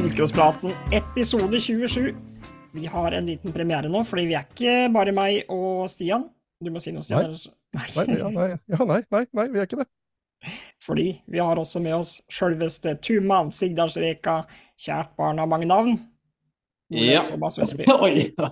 Bilcrosspraten 0.00 0.72
episode 0.92 1.60
27. 1.60 2.14
Vi 2.72 2.86
har 2.86 3.12
en 3.12 3.26
liten 3.26 3.52
premiere 3.52 3.88
nå, 3.92 4.00
fordi 4.08 4.22
vi 4.30 4.36
er 4.38 4.46
ikke 4.48 4.76
bare 4.94 5.12
meg 5.12 5.50
og 5.52 5.82
Stian. 5.92 6.22
Du 6.64 6.70
må 6.72 6.80
si 6.80 6.94
noe, 6.94 7.04
Stian. 7.04 7.34
Nei, 7.76 7.84
nei, 7.98 8.16
ja, 8.16 8.30
nei, 8.32 8.46
ja, 8.54 8.78
nei, 8.88 8.96
nei, 9.12 9.20
nei, 9.36 9.46
vi 9.52 9.60
er 9.60 9.68
ikke 9.68 9.82
det. 9.82 9.86
Fordi 10.80 11.06
vi 11.28 11.44
har 11.44 11.60
også 11.60 11.84
med 11.84 11.98
oss 11.98 12.14
sjølveste 12.32 12.96
Tuman 13.04 13.52
Sigdalsreka, 13.52 14.38
kjært 14.80 15.12
barn 15.20 15.44
av 15.44 15.52
mange 15.52 15.68
navn. 15.68 16.00
Ja. 16.88 17.26
Oi. 18.00 18.30
Ja, 18.40 18.50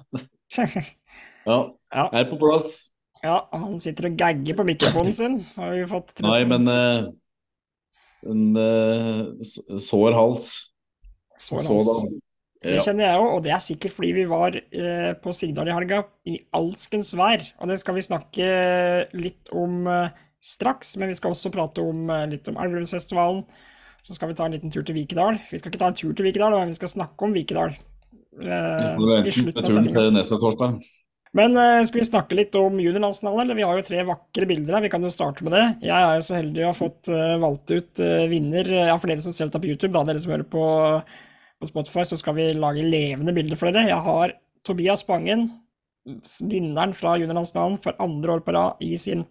Ja. 1.96 2.08
er 2.12 2.28
på 2.28 2.36
plass. 2.44 2.90
ja, 3.24 3.40
han 3.56 3.80
sitter 3.80 4.12
og 4.12 4.20
gagger 4.20 4.60
på 4.60 4.68
mikrofonen 4.68 5.16
sin. 5.16 5.40
Har 5.56 5.72
vi 5.72 5.88
fått 5.88 6.18
Nei, 6.28 6.42
men 6.44 6.68
uh, 6.68 7.08
en 8.28 8.50
uh, 8.52 9.78
sår 9.80 10.12
hals. 10.12 10.58
Så 11.38 11.60
Sådan. 11.62 12.18
Det 12.58 12.80
kjenner 12.82 13.06
jeg 13.06 13.18
òg, 13.22 13.28
og 13.36 13.42
det 13.44 13.52
er 13.54 13.60
sikkert 13.62 13.94
fordi 13.94 14.08
vi 14.16 14.24
var 14.26 14.56
eh, 14.58 15.12
på 15.22 15.30
Sigdal 15.36 15.68
i 15.70 15.74
helga 15.76 16.00
i 16.26 16.40
alskens 16.58 17.12
vær. 17.14 17.44
Og 17.62 17.70
det 17.70 17.76
skal 17.78 17.94
vi 17.94 18.02
snakke 18.02 18.48
litt 19.14 19.52
om 19.54 19.86
eh, 19.86 20.16
straks, 20.42 20.96
men 20.98 21.12
vi 21.12 21.14
skal 21.18 21.36
også 21.36 21.52
prate 21.54 21.84
om, 21.86 22.08
eh, 22.10 22.26
litt 22.34 22.50
om 22.50 22.58
Elverumsfestivalen. 22.58 23.44
Så 24.02 24.16
skal 24.16 24.32
vi 24.32 24.38
ta 24.38 24.48
en 24.48 24.56
liten 24.56 24.74
tur 24.74 24.82
til 24.82 24.98
Vikedal. 24.98 25.38
Vi 25.52 25.60
skal 25.60 25.70
ikke 25.70 25.82
ta 25.84 25.92
en 25.92 25.98
tur 25.98 26.10
til 26.18 26.26
Vikedal, 26.26 26.58
men 26.58 26.74
vi 26.74 26.78
skal 26.80 26.90
snakke 26.96 27.28
om 27.28 27.34
Vikedal. 27.36 27.78
Eh, 28.42 29.06
I 29.22 29.34
slutten 29.34 29.64
av 29.64 29.74
sendinga. 29.74 30.72
Men 31.36 31.56
eh, 31.60 31.84
skal 31.86 32.00
vi 32.00 32.08
snakke 32.08 32.38
litt 32.38 32.56
om 32.58 32.78
juniorlandsfinalen, 32.80 33.44
eller? 33.44 33.58
Vi 33.58 33.66
har 33.66 33.78
jo 33.78 33.86
tre 33.86 34.02
vakre 34.08 34.48
bilder 34.48 34.78
her, 34.78 34.84
vi 34.86 34.90
kan 34.92 35.04
jo 35.04 35.12
starte 35.12 35.44
med 35.46 35.54
det. 35.54 35.64
Jeg 35.86 35.94
er 35.94 36.18
jo 36.18 36.26
så 36.26 36.38
heldig 36.38 36.64
å 36.64 36.70
ha 36.70 36.76
fått 36.76 37.10
eh, 37.12 37.34
valgt 37.42 37.70
ut 37.74 38.02
eh, 38.02 38.26
vinner. 38.30 38.70
Ja, 38.88 38.96
for 38.98 39.12
dere 39.12 39.22
som 39.22 39.34
ser 39.36 39.50
dette 39.50 39.60
på 39.62 39.70
YouTube, 39.70 39.92
da, 39.94 40.06
dere 40.08 40.22
som 40.22 40.32
hører 40.32 40.48
på, 40.48 40.64
på 41.58 41.68
Spotify, 41.70 42.04
så 42.06 42.18
skal 42.18 42.36
vi 42.38 42.50
lage 42.56 42.86
levende 42.86 43.34
bilder 43.36 43.58
for 43.58 43.70
dere. 43.70 43.90
Jeg 43.90 44.04
har 44.04 44.34
Tobias 44.66 45.04
Bangen, 45.06 45.48
vinneren 46.48 46.94
fra 46.96 47.16
juniorlandsfinalen 47.20 47.78
for 47.82 47.98
andre 48.02 48.36
år 48.36 48.44
på 48.46 48.54
rad, 48.56 48.82
i 48.84 48.96
sin 49.00 49.26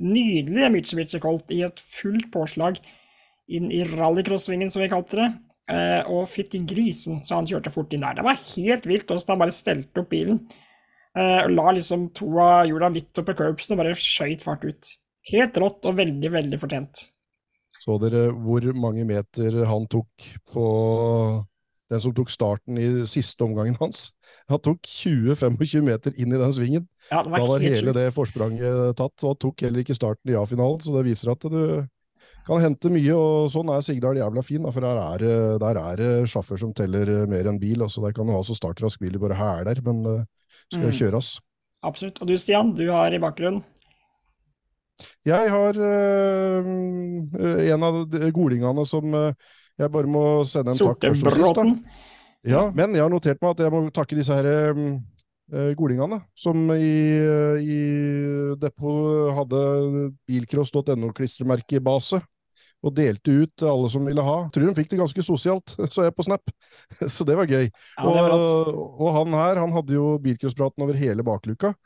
nydelige 0.00 0.70
Mitsubishi 0.72 1.20
Colt 1.22 1.52
i 1.52 1.62
et 1.66 1.80
fullt 1.82 2.30
påslag 2.32 2.78
inn 3.52 3.68
i 3.74 3.82
rallycross-svingen, 3.84 4.70
som 4.72 4.82
vi 4.82 4.90
kalte 4.92 5.18
det. 5.18 5.30
Eh, 5.70 6.00
og 6.10 6.26
fytti 6.30 6.62
grisen, 6.66 7.20
så 7.22 7.38
han 7.38 7.48
kjørte 7.48 7.72
fort 7.74 7.92
inn 7.94 8.02
der. 8.02 8.16
Det 8.18 8.26
var 8.26 8.40
helt 8.40 8.88
vilt 8.88 9.12
åssen 9.14 9.34
han 9.34 9.42
bare 9.44 9.54
stelte 9.54 10.02
opp 10.02 10.10
bilen. 10.10 10.40
Eh, 11.12 11.44
og 11.44 11.52
la 11.52 11.74
liksom 11.76 12.08
to 12.16 12.30
av 12.42 12.66
hjula 12.70 12.90
litt 12.92 13.20
opp 13.20 13.28
på 13.28 13.36
curbsen 13.38 13.76
og 13.76 13.82
bare 13.82 13.94
skøyt 13.98 14.42
fart 14.44 14.64
ut. 14.66 14.92
Helt 15.30 15.58
rått 15.62 15.86
og 15.86 15.98
veldig, 16.00 16.32
veldig 16.34 16.58
fortjent. 16.58 17.06
Så 17.82 17.98
dere 18.02 18.28
hvor 18.32 18.64
mange 18.78 19.04
meter 19.06 19.62
han 19.66 19.86
tok 19.90 20.26
på 20.50 20.66
den 21.92 22.00
som 22.02 22.14
tok 22.16 22.30
starten 22.32 22.78
i 22.80 22.86
siste 23.10 23.44
omgangen 23.44 23.76
hans? 23.80 24.08
Han 24.50 24.60
tok 24.64 24.80
20-25 24.88 25.84
meter 25.86 26.14
inn 26.16 26.32
i 26.32 26.40
den 26.40 26.52
svingen. 26.56 26.86
Ja, 27.10 27.22
det 27.22 27.30
Da 27.32 27.38
var 27.38 27.48
var 27.54 27.64
hele 27.64 27.92
sjukt. 27.92 27.98
det 28.00 28.06
forspranget 28.16 28.96
tatt, 28.98 29.16
og 29.24 29.34
han 29.34 29.40
tok 29.44 29.60
heller 29.66 29.84
ikke 29.84 29.96
starten 29.98 30.32
i 30.32 30.38
A-finalen, 30.40 30.80
så 30.80 30.96
det 30.96 31.04
viser 31.10 31.32
at 31.36 31.44
du 31.52 31.86
kan 32.46 32.58
hente 32.62 32.90
mye, 32.90 33.14
og 33.14 33.50
sånn 33.54 33.70
er 33.70 33.82
Sigdal 33.86 34.18
jævla 34.18 34.42
fin, 34.42 34.62
da, 34.66 34.70
for 34.74 34.82
der 34.82 34.98
er, 34.98 35.18
det- 35.22 35.60
der 35.62 35.78
er 35.78 35.96
det 36.00 36.10
sjåfør 36.32 36.58
som 36.58 36.72
teller 36.74 37.26
mer 37.30 37.46
enn 37.46 37.60
bil, 37.60 37.82
altså 37.82 38.02
der 38.02 38.12
kan 38.16 38.26
du 38.26 38.32
ha 38.32 38.40
så 38.42 38.56
startrask 38.58 38.98
bil 39.00 39.12
du 39.12 39.18
bare 39.22 39.38
hæler, 39.38 39.78
men 39.84 40.02
det 40.02 40.26
skal 40.72 40.88
Mm. 40.90 40.98
kjøres. 40.98 41.38
Absolutt. 41.84 42.20
Og 42.22 42.26
du 42.28 42.36
Stian, 42.36 42.74
du 42.74 42.90
har 42.90 43.12
i 43.14 43.18
bakgrunnen 43.18 43.62
Jeg 45.26 45.50
har 45.50 45.74
øh, 45.74 46.66
en 47.72 47.82
av 47.82 47.96
de 48.10 48.30
golingene 48.34 48.84
som 48.86 49.14
øh, 49.14 49.32
jeg 49.84 49.92
bare 49.94 50.10
må 50.10 50.24
sende 50.48 50.72
en 50.72 50.78
takk 50.78 51.08
først 51.10 51.26
og 51.26 51.32
sist. 51.36 51.58
da. 51.58 51.64
Ja, 52.42 52.66
men 52.74 52.94
jeg 52.96 53.04
har 53.04 53.10
notert 53.12 53.38
meg 53.42 53.54
at 53.54 53.60
jeg 53.62 53.72
må 53.74 53.80
takke 53.94 54.16
disse 54.18 54.34
her 54.34 54.74
um, 54.74 54.96
eh, 55.54 55.72
golingene, 55.78 56.18
som 56.34 56.58
i, 56.74 57.20
eh, 57.22 57.62
i 57.62 57.78
Depot 58.58 59.30
hadde 59.36 59.60
bilcross.no-klistremerkebase, 60.26 62.18
og 62.82 62.96
delte 62.96 63.30
ut 63.44 63.52
til 63.54 63.68
alle 63.70 63.88
som 63.92 64.02
ville 64.10 64.24
ha. 64.26 64.38
Tror 64.50 64.66
de 64.66 64.74
fikk 64.80 64.90
det 64.90 64.98
ganske 65.04 65.22
sosialt, 65.22 65.76
så 65.94 66.02
jeg 66.08 66.16
på 66.16 66.26
Snap. 66.26 66.42
Så 67.14 67.22
det 67.28 67.38
var 67.38 67.46
gøy. 67.46 67.70
Ja, 67.70 68.02
det 68.02 68.24
var 68.26 68.34
og, 68.34 68.74
og 68.98 69.08
han 69.20 69.38
her, 69.38 69.62
han 69.62 69.74
hadde 69.76 69.94
jo 69.94 70.18
bilcrosspraten 70.22 70.82
over 70.82 70.98
hele 70.98 71.22
bakluka. 71.26 71.76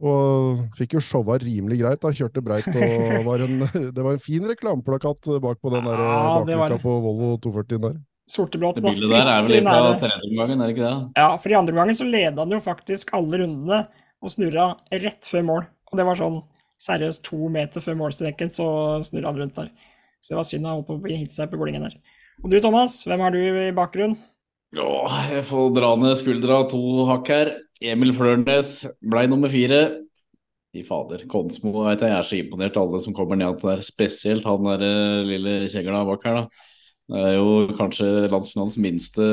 Og 0.00 0.60
fikk 0.78 0.94
jo 0.96 1.00
showa 1.04 1.36
rimelig 1.42 1.76
greit. 1.82 2.00
da, 2.00 2.08
Kjørte 2.16 2.40
breit 2.44 2.68
og 2.72 3.24
var 3.28 3.42
en, 3.44 3.58
Det 3.92 4.00
var 4.04 4.14
en 4.14 4.22
fin 4.22 4.46
reklameplakat 4.48 5.28
bak 5.44 5.60
på 5.60 5.72
den 5.74 5.84
der 5.84 5.98
Ja, 6.00 6.22
bakluka 6.40 6.60
var 6.62 6.78
på 6.84 6.94
Volvo 7.04 7.34
240 7.44 7.82
der. 7.84 7.98
Sortebråten 8.30 8.84
var 8.86 8.94
bildet 8.94 9.10
der 9.10 9.28
er 9.28 9.42
vel 9.42 9.50
litt 9.56 9.66
nære. 9.66 9.94
tredje 9.98 10.36
gangen, 10.38 10.60
er 10.62 10.70
det 10.70 10.74
ikke 10.76 10.86
det? 10.86 10.98
Ja, 11.18 11.28
for 11.42 11.50
i 11.52 11.56
andre 11.58 11.74
omgangen 11.74 11.98
så 11.98 12.06
leda 12.06 12.44
han 12.44 12.54
jo 12.54 12.60
faktisk 12.62 13.10
alle 13.18 13.40
rundene 13.42 13.80
og 14.22 14.30
snurra 14.32 14.66
rett 15.02 15.26
før 15.26 15.44
mål. 15.48 15.64
Og 15.90 15.98
det 15.98 16.06
var 16.06 16.20
sånn 16.20 16.38
seriøst 16.80 17.24
to 17.26 17.48
meter 17.52 17.82
før 17.84 17.98
målstreken, 17.98 18.52
så 18.54 18.66
snurra 19.04 19.32
han 19.32 19.40
rundt 19.42 19.58
der. 19.58 19.72
Så 20.22 20.32
det 20.32 20.38
var 20.38 20.46
synd 20.46 20.68
han 20.68 20.78
holdt 20.78 20.88
på 20.92 20.96
å 21.10 21.12
hitte 21.18 21.34
seg 21.34 21.50
på 21.50 21.58
golingen 21.60 21.88
der. 21.88 21.96
Og 22.44 22.52
du 22.54 22.60
Thomas, 22.62 23.00
hvem 23.08 23.20
har 23.26 23.34
du 23.34 23.40
i 23.42 23.72
bakgrunnen? 23.76 24.16
Ja, 24.78 24.86
jeg 25.34 25.42
får 25.50 25.72
dra 25.74 25.90
ned 25.98 26.14
skuldra 26.20 26.62
to 26.70 26.80
hakk 27.10 27.28
her. 27.34 27.50
Emil 27.80 28.12
Flørnes 28.16 28.80
blei 29.00 29.26
nummer 29.30 29.52
fire. 29.52 29.80
Fy 30.70 30.84
fader, 30.86 31.24
Konsmo 31.30 31.72
vet 31.82 32.04
jeg, 32.04 32.12
jeg 32.12 32.18
er 32.18 32.26
så 32.28 32.36
imponert 32.38 32.76
alle 32.78 33.00
som 33.02 33.14
kommer 33.16 33.38
ned 33.40 33.56
der. 33.62 33.80
Spesielt 33.82 34.46
han 34.46 34.68
der 34.68 34.84
eh, 34.86 35.22
lille 35.26 35.54
kjegla 35.72 36.04
bak 36.06 36.26
her, 36.28 36.42
da. 36.42 36.66
Det 37.10 37.22
er 37.26 37.32
jo 37.40 37.54
kanskje 37.74 38.06
landsfinalens 38.30 38.76
minste 38.78 39.24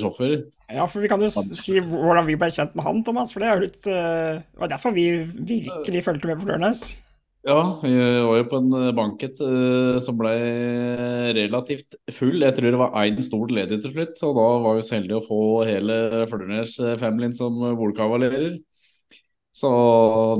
sjåfør. 0.00 0.38
Ja, 0.72 0.86
for 0.88 1.04
vi 1.04 1.10
kan 1.10 1.20
jo 1.20 1.28
si 1.28 1.76
hvordan 1.84 2.24
vi 2.24 2.38
ble 2.40 2.48
kjent 2.48 2.72
med 2.78 2.86
han, 2.86 3.02
Thomas. 3.04 3.34
For 3.34 3.44
det 3.44 3.50
er 3.50 3.58
jo 3.58 3.66
litt 3.66 3.88
uh, 3.92 4.40
var 4.62 4.72
derfor 4.72 4.96
vi 4.96 5.10
virkelig 5.20 6.06
fulgte 6.06 6.30
med 6.30 6.40
på 6.40 6.48
Flørnes. 6.48 6.86
Ja, 7.46 7.78
vi 7.82 7.92
var 8.26 8.40
jo 8.40 8.44
på 8.50 8.58
en 8.58 8.72
eh, 8.74 8.92
banket 8.96 9.38
uh, 9.38 10.00
som 10.02 10.16
ble 10.18 10.32
relativt 11.36 11.94
full. 12.16 12.40
Jeg 12.42 12.56
tror 12.56 12.72
det 12.74 12.80
var 12.80 12.96
én 13.04 13.20
stol 13.22 13.52
ledig 13.54 13.78
til 13.84 13.92
slutt, 13.92 14.16
og 14.26 14.32
da 14.40 14.46
var 14.64 14.78
vi 14.78 14.86
så 14.88 14.96
heldige 14.96 15.20
å 15.20 15.26
få 15.28 15.42
hele 15.68 15.98
Flørnes-familien 16.26 17.36
som 17.38 17.60
bordkavalerer. 17.78 18.56
Så 19.54 19.70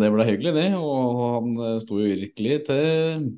det 0.00 0.10
ble 0.12 0.26
hyggelig, 0.28 0.54
det. 0.58 0.66
Og 0.80 1.20
han 1.36 1.52
eh, 1.68 1.76
sto 1.84 2.00
jo 2.02 2.08
virkelig 2.10 2.58
til 2.66 3.28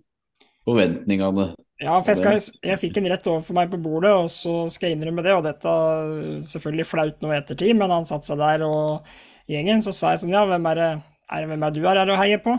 forventningene. 0.65 1.51
Ja, 1.85 1.99
for 2.01 2.15
jeg, 2.15 2.23
skal, 2.23 2.65
jeg 2.73 2.81
fikk 2.81 2.97
en 2.99 3.11
rett 3.13 3.29
overfor 3.31 3.61
meg 3.61 3.69
på 3.71 3.83
bordet, 3.85 4.15
og 4.17 4.33
så 4.33 4.65
skal 4.73 4.91
jeg 4.91 4.99
innrømme 4.99 5.27
det. 5.29 5.37
Og 5.37 5.45
dette 5.45 5.77
er 5.77 6.41
selvfølgelig 6.55 6.89
flaut 6.89 7.21
nå 7.21 7.37
i 7.37 7.39
ettertid, 7.43 7.77
men 7.77 7.93
han 7.93 8.09
satte 8.09 8.33
seg 8.33 8.41
der 8.41 8.65
og 8.65 9.13
gjengen, 9.53 9.85
så 9.85 9.93
sa 9.93 10.17
jeg 10.17 10.25
sånn 10.25 10.35
Ja, 10.35 10.49
hvem 10.49 10.73
er 10.73 10.83
det 10.83 10.91
er, 10.97 11.45
det- 11.45 11.53
hvem 11.53 11.69
er 11.69 11.77
du 11.77 11.83
her, 11.85 12.01
er 12.01 12.17
å 12.17 12.21
heie 12.25 12.41
på? 12.41 12.57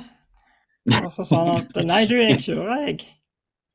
Og 1.03 1.11
så 1.13 1.25
sa 1.27 1.41
han 1.45 1.63
at 1.65 1.79
nei, 1.85 2.03
du, 2.09 2.15
jeg 2.17 2.39
kjører, 2.45 2.85
jeg. 2.87 3.01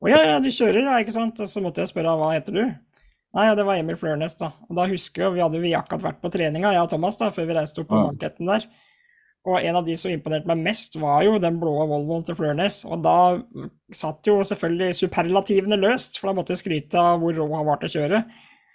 Å 0.05 0.09
ja, 0.11 0.23
ja, 0.33 0.39
du 0.43 0.49
kjører, 0.53 0.83
ja, 0.89 0.97
ikke 1.05 1.15
sant? 1.15 1.41
Og 1.41 1.49
så 1.49 1.63
måtte 1.65 1.85
jeg 1.85 1.93
spørre 1.93 2.17
hva 2.21 2.33
heter 2.35 2.57
du? 2.57 2.65
Nei, 3.35 3.45
ja, 3.49 3.55
det 3.59 3.65
var 3.67 3.79
Emil 3.81 3.97
Flørnes, 3.99 4.37
da. 4.39 4.51
Og 4.69 4.77
da 4.79 4.87
husker 4.91 5.25
jeg, 5.27 5.35
vi 5.37 5.43
hadde 5.43 5.61
vi 5.63 5.73
akkurat 5.75 6.05
vært 6.11 6.21
på 6.23 6.31
treninga, 6.35 6.73
jeg 6.75 6.85
og 6.87 6.91
Thomas, 6.93 7.19
da, 7.21 7.31
før 7.35 7.49
vi 7.51 7.57
reiste 7.57 7.83
opp 7.83 7.89
på 7.91 7.99
Ja. 7.99 8.09
banketten 8.13 8.51
der. 8.51 8.67
Og 9.45 9.59
en 9.61 9.77
av 9.77 9.85
de 9.85 9.97
som 10.01 10.09
imponerte 10.13 10.49
meg 10.49 10.63
mest, 10.65 10.95
var 10.97 11.25
jo 11.27 11.35
den 11.43 11.59
blå 11.61 11.73
Volvoen 11.91 12.23
til 12.25 12.37
Flørnes. 12.39 12.79
Og 12.89 13.03
da 13.05 13.17
satt 13.93 14.25
jo 14.31 14.39
selvfølgelig 14.47 14.95
superlativene 15.03 15.77
løst, 15.83 16.17
for 16.21 16.31
da 16.31 16.39
måtte 16.39 16.55
jeg 16.55 16.63
skryte 16.63 16.97
av 17.01 17.21
hvor 17.21 17.37
rå 17.37 17.49
han 17.53 17.67
var 17.69 17.83
til 17.83 17.91
å 17.91 17.95
kjøre. 17.99 18.23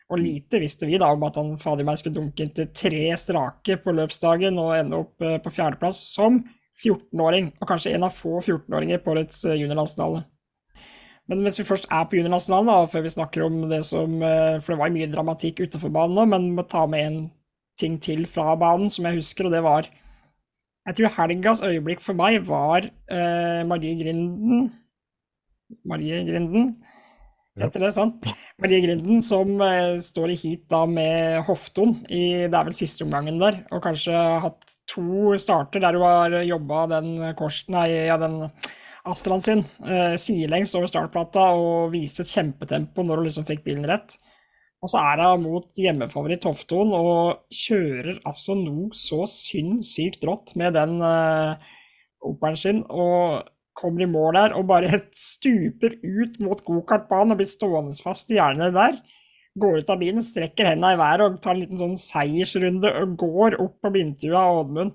Og 0.09 0.21
lite 0.21 0.59
visste 0.61 0.85
vi 0.89 0.99
da 1.01 1.09
om 1.13 1.23
at 1.25 1.37
han 1.37 1.55
fader 1.61 1.85
meg 1.87 1.97
skulle 2.01 2.17
dunke 2.19 2.45
inn 2.45 2.53
til 2.53 2.69
tre 2.73 3.01
strake 3.17 3.79
på 3.81 3.93
løpsdagen 3.97 4.57
og 4.61 4.75
ende 4.77 4.97
opp 5.01 5.21
eh, 5.25 5.37
på 5.41 5.53
fjerdeplass 5.53 5.99
som 6.15 6.39
14-åring, 6.79 7.53
og 7.59 7.69
kanskje 7.69 7.93
en 7.95 8.05
av 8.07 8.15
få 8.15 8.39
14-åringer 8.39 9.01
på 9.03 9.13
årets 9.13 9.43
eh, 9.45 9.57
juniorlandsfinale. 9.59 10.23
Men 11.29 11.43
mens 11.45 11.59
vi 11.59 11.67
først 11.67 11.89
er 11.93 12.07
på 12.09 12.17
juniorlandsfinalen, 12.17 12.71
og 12.73 12.91
før 12.93 13.05
vi 13.05 13.13
snakker 13.13 13.45
om 13.45 13.61
det 13.69 13.83
som 13.85 14.15
eh, 14.25 14.57
For 14.63 14.73
det 14.73 14.79
var 14.81 14.93
mye 14.95 15.09
dramatikk 15.11 15.63
utenfor 15.65 15.93
banen 15.93 16.17
nå, 16.17 16.25
men 16.31 16.51
må 16.57 16.65
ta 16.67 16.85
med 16.89 17.05
en 17.05 17.19
ting 17.79 17.99
til 18.03 18.25
fra 18.27 18.55
banen 18.59 18.91
som 18.91 19.07
jeg 19.07 19.21
husker, 19.21 19.47
og 19.47 19.55
det 19.55 19.63
var 19.63 19.89
Jeg 20.87 20.97
tror 20.97 21.15
helgas 21.19 21.61
øyeblikk 21.63 22.01
for 22.01 22.17
meg 22.17 22.41
var 22.47 22.87
eh, 22.87 23.61
Marie 23.67 23.99
Grinden 23.99 24.71
Marie 25.85 26.23
Grinden, 26.25 26.71
Ja. 27.59 27.67
heter 27.67 27.85
det, 27.85 27.91
sant? 27.95 28.27
Marie 28.61 28.81
Grinden 28.83 29.21
som 29.25 29.53
eh, 29.65 29.99
står 30.03 30.33
i 30.33 30.39
heat 30.39 30.65
da 30.71 30.85
med 30.89 31.43
Hofton 31.47 31.97
i 32.07 32.47
Det 32.47 32.55
er 32.55 32.67
vel 32.69 32.77
siste 32.77 33.05
omgangen 33.05 33.39
der, 33.41 33.61
og 33.69 33.83
kanskje 33.83 34.15
hatt 34.45 34.75
to 34.89 35.35
starter 35.37 35.83
der 35.83 35.99
hun 35.99 36.07
har 36.07 36.39
jobba 36.47 36.85
den 36.95 37.11
korsen, 37.37 37.75
nei, 37.77 37.89
ja, 38.09 38.17
den 38.21 38.41
Astraen 39.09 39.41
sin 39.41 39.61
eh, 39.87 40.15
sidelengs 40.19 40.73
over 40.77 40.89
startplata 40.89 41.51
og 41.57 41.93
viste 41.93 42.25
et 42.25 42.33
kjempetempo 42.33 43.05
når 43.05 43.21
hun 43.21 43.29
liksom 43.29 43.47
fikk 43.47 43.63
bilen 43.67 43.87
rett. 43.89 44.17
Og 44.79 44.91
så 44.91 45.01
er 45.11 45.23
hun 45.23 45.43
mot 45.43 45.79
hjemmefavoritt 45.79 46.45
Hofton 46.47 46.93
og 46.95 47.45
kjører 47.51 48.21
altså 48.27 48.55
noe 48.59 48.95
så 48.95 49.25
sinnssykt 49.27 50.23
rått 50.27 50.55
med 50.59 50.75
den 50.77 50.99
uh, 51.03 51.59
Operen 52.29 52.57
sin, 52.59 52.81
og 52.91 53.47
kommer 53.79 54.03
i 54.03 54.09
mål 54.09 54.35
der 54.37 54.57
og 54.59 54.67
bare 54.69 55.01
stuper 55.31 55.95
ut 56.03 56.39
mot 56.43 56.63
gokartbanen 56.65 57.35
og 57.35 57.41
blir 57.41 57.49
stående 57.49 57.95
fast 58.03 58.31
i 58.33 58.39
hjernen 58.39 58.75
der. 58.75 58.99
går 59.59 59.81
ut 59.81 59.89
av 59.91 59.99
bilen, 59.99 60.23
strekker 60.23 60.69
hendene 60.71 60.93
i 60.95 60.99
været 60.99 61.25
og 61.25 61.39
tar 61.43 61.55
en 61.55 61.63
liten 61.63 61.79
sånn 61.81 61.97
seiersrunde 61.99 62.91
og 63.01 63.15
går 63.19 63.57
opp 63.59 63.79
på 63.83 63.91
blindtua 63.95 64.43
av 64.45 64.61
Oddmund. 64.63 64.93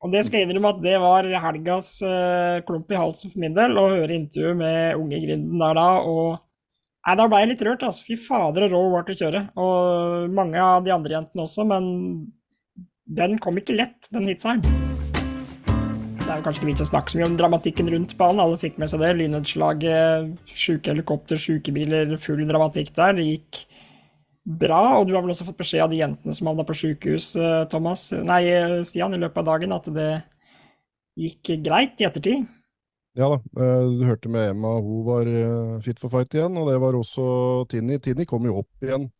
Og 0.00 0.12
det 0.14 0.22
skal 0.24 0.40
jeg 0.40 0.48
innrømme 0.48 0.70
at 0.72 0.78
det 0.80 0.94
var 1.02 1.26
helgas 1.42 1.98
uh, 2.00 2.62
klump 2.64 2.88
i 2.88 2.96
halsen 2.96 3.32
for 3.32 3.42
min 3.42 3.56
del, 3.56 3.76
å 3.76 3.90
høre 3.92 4.16
intervjuet 4.16 4.56
med 4.56 4.96
unge 4.96 5.20
Grinden 5.26 5.60
der 5.60 5.76
da. 5.76 5.88
og 6.00 6.38
Nei, 7.06 7.16
Da 7.16 7.26
ble 7.32 7.40
jeg 7.40 7.48
litt 7.54 7.62
rørt. 7.64 7.84
altså. 7.86 8.04
Fy 8.06 8.16
fader, 8.20 8.66
og 8.66 8.74
rå 8.74 8.82
hun 8.84 8.92
var 8.92 9.06
til 9.08 9.16
å 9.16 9.20
kjøre. 9.22 9.42
Og 9.56 10.36
mange 10.36 10.60
av 10.60 10.84
de 10.84 10.92
andre 10.92 11.16
jentene 11.16 11.46
også, 11.46 11.64
men 11.68 11.90
den 13.20 13.40
kom 13.40 13.56
ikke 13.60 13.76
lett, 13.80 14.04
den 14.12 14.28
hitseieren. 14.30 14.89
Er 16.40 16.44
kanskje 16.46 16.62
ikke 16.62 16.70
vits 16.70 16.82
å 16.86 16.88
snakke 16.88 17.12
så 17.12 17.18
mye 17.18 17.26
om 17.28 17.34
dramatikken 17.36 17.88
rundt 17.92 18.14
banen. 18.16 18.40
Alle 18.40 18.56
fikk 18.56 18.78
med 18.80 18.88
seg 18.88 19.02
det. 19.02 19.10
Lynnedslaget, 19.18 20.38
sjuke 20.48 20.88
helikopter, 20.88 21.36
sjukebiler, 21.36 22.14
full 22.22 22.40
dramatikk 22.48 22.94
der. 22.96 23.12
Det 23.18 23.26
gikk 23.26 23.58
bra, 24.62 24.78
og 24.96 25.04
du 25.10 25.12
har 25.12 25.26
vel 25.26 25.34
også 25.34 25.44
fått 25.50 25.60
beskjed 25.60 25.84
av 25.84 25.92
de 25.92 25.98
jentene 26.00 26.32
som 26.32 26.48
havna 26.48 26.64
på 26.64 26.78
sjukehus, 26.80 27.34
eh, 27.36 27.66
Thomas, 27.68 28.06
nei, 28.24 28.40
Stian, 28.88 29.12
i 29.12 29.20
løpet 29.20 29.42
av 29.42 29.50
dagen, 29.50 29.76
at 29.76 29.92
det 29.92 30.08
gikk 31.20 31.52
greit 31.66 32.00
i 32.00 32.08
ettertid? 32.08 32.48
Ja 33.20 33.28
da, 33.34 33.38
eh, 33.60 33.84
du 34.00 34.06
hørte 34.08 34.32
med 34.32 34.54
Emma, 34.54 34.78
hun 34.80 35.04
var 35.04 35.28
eh, 35.28 35.76
fit 35.84 36.00
for 36.00 36.08
fight 36.08 36.32
igjen, 36.32 36.56
og 36.56 36.72
det 36.72 36.80
var 36.80 36.96
også 36.96 37.68
Tinni. 37.68 38.00
Tinni 38.00 38.24
kom 38.24 38.48
jo 38.48 38.62
opp 38.64 38.88
igjen 38.88 39.10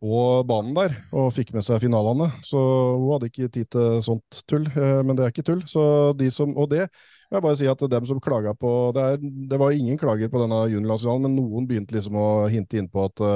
på 0.00 0.20
banen 0.48 0.74
der 0.76 0.94
og 1.12 1.30
fikk 1.36 1.52
med 1.54 1.64
seg 1.66 1.82
finalene, 1.82 2.30
så 2.46 2.58
hun 2.96 3.10
hadde 3.14 3.28
ikke 3.30 3.50
tid 3.52 3.70
til 3.74 4.00
sånt 4.04 4.42
tull, 4.48 4.66
men 4.74 5.12
det 5.16 5.26
er 5.26 5.34
ikke 5.34 5.44
tull. 5.46 5.60
Så 5.68 5.82
de 6.18 6.30
som, 6.32 6.54
og 6.56 6.70
det 6.72 6.86
må 7.30 7.38
jeg 7.38 7.46
bare 7.46 7.58
si 7.60 7.68
at 7.70 7.84
dem 7.92 8.06
som 8.08 8.22
klaga 8.22 8.56
på 8.58 8.70
Det, 8.96 9.04
er, 9.04 9.26
det 9.52 9.58
var 9.60 9.76
ingen 9.76 10.00
klager 10.00 10.32
på 10.32 10.40
denne 10.42 10.64
juniorlandsfinalen, 10.72 11.28
men 11.28 11.36
noen 11.36 11.68
begynte 11.68 11.94
liksom 11.98 12.16
å 12.16 12.30
hinte 12.50 12.80
innpå 12.80 13.10
at 13.10 13.26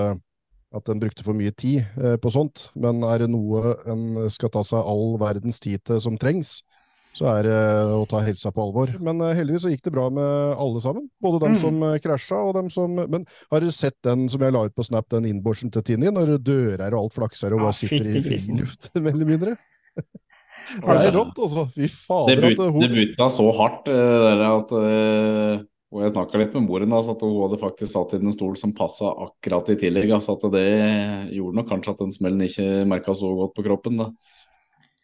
at 0.75 0.91
en 0.91 1.01
brukte 1.01 1.25
for 1.25 1.37
mye 1.39 1.53
tid 1.55 1.85
eh, 2.03 2.17
på 2.21 2.33
sånt. 2.35 2.69
Men 2.75 3.03
er 3.07 3.25
det 3.25 3.31
noe 3.33 3.77
en 3.91 4.25
skal 4.33 4.53
ta 4.55 4.65
seg 4.67 4.83
all 4.83 5.15
verdens 5.23 5.61
tid 5.63 5.83
til 5.87 6.01
som 6.03 6.19
trengs, 6.21 6.59
så 7.15 7.29
er 7.31 7.47
det 7.47 7.59
å 7.95 8.03
ta 8.11 8.21
helsa 8.27 8.51
på 8.55 8.65
alvor. 8.65 8.91
Men 9.05 9.23
eh, 9.23 9.37
heldigvis 9.39 9.65
så 9.67 9.71
gikk 9.71 9.85
det 9.87 9.95
bra 9.95 10.09
med 10.13 10.57
alle 10.61 10.83
sammen. 10.83 11.07
Både 11.23 11.45
dem 11.45 11.55
mm. 11.55 11.61
som 11.63 11.85
eh, 11.87 12.01
krasja 12.03 12.41
og 12.43 12.57
dem 12.57 12.73
som 12.75 12.97
Men 12.99 13.27
har 13.53 13.63
du 13.63 13.71
sett 13.75 13.97
den 14.07 14.27
som 14.33 14.43
jeg 14.43 14.55
la 14.55 14.65
ut 14.67 14.75
på 14.75 14.87
Snap, 14.87 15.07
den 15.15 15.29
innborsen 15.31 15.71
til 15.75 15.85
Tinni, 15.87 16.11
når 16.11 16.37
dører 16.43 16.89
og 16.91 17.05
alt 17.05 17.19
flakser 17.21 17.55
og 17.55 17.63
bare 17.67 17.77
sitter 17.79 18.11
i 18.11 18.59
luft, 18.59 18.91
mer 19.05 19.15
eller 19.15 19.31
mindre? 19.31 19.55
Det 19.95 20.97
er 20.97 21.15
rått, 21.15 21.39
altså. 21.39 21.69
Fy 21.75 21.87
fader. 21.93 22.41
Det, 22.41 22.57
but, 22.57 22.83
det 22.83 22.91
butta 22.97 23.31
så 23.31 23.47
hardt 23.59 23.89
der 23.93 24.45
at 24.49 24.75
og 25.95 26.01
jeg 26.03 26.11
snakka 26.11 26.39
litt 26.41 26.55
med 26.57 26.65
moren, 26.67 26.93
altså, 26.97 27.13
at 27.15 27.21
hun 27.23 27.37
hadde 27.39 27.61
faktisk 27.61 27.93
satt 27.93 28.17
i 28.17 28.19
en 28.19 28.33
stol 28.35 28.57
som 28.59 28.73
passa 28.75 29.13
akkurat 29.29 29.69
i 29.71 29.77
tillegg. 29.79 30.11
Altså, 30.17 30.35
at 30.35 30.49
det 30.51 30.71
gjorde 31.37 31.61
nok 31.61 31.69
kanskje 31.71 31.93
at 31.95 32.01
den 32.03 32.15
smellen 32.17 32.43
ikke 32.43 32.67
merka 32.91 33.15
så 33.15 33.31
godt 33.39 33.55
på 33.55 33.63
kroppen. 33.69 34.03
Da. 34.03 34.09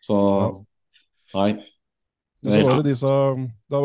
Så 0.03 0.17
nei. 1.37 1.53
Så 2.41 2.61
var 2.65 2.79
det 2.81 2.89
disse, 2.89 3.09
da, 3.69 3.79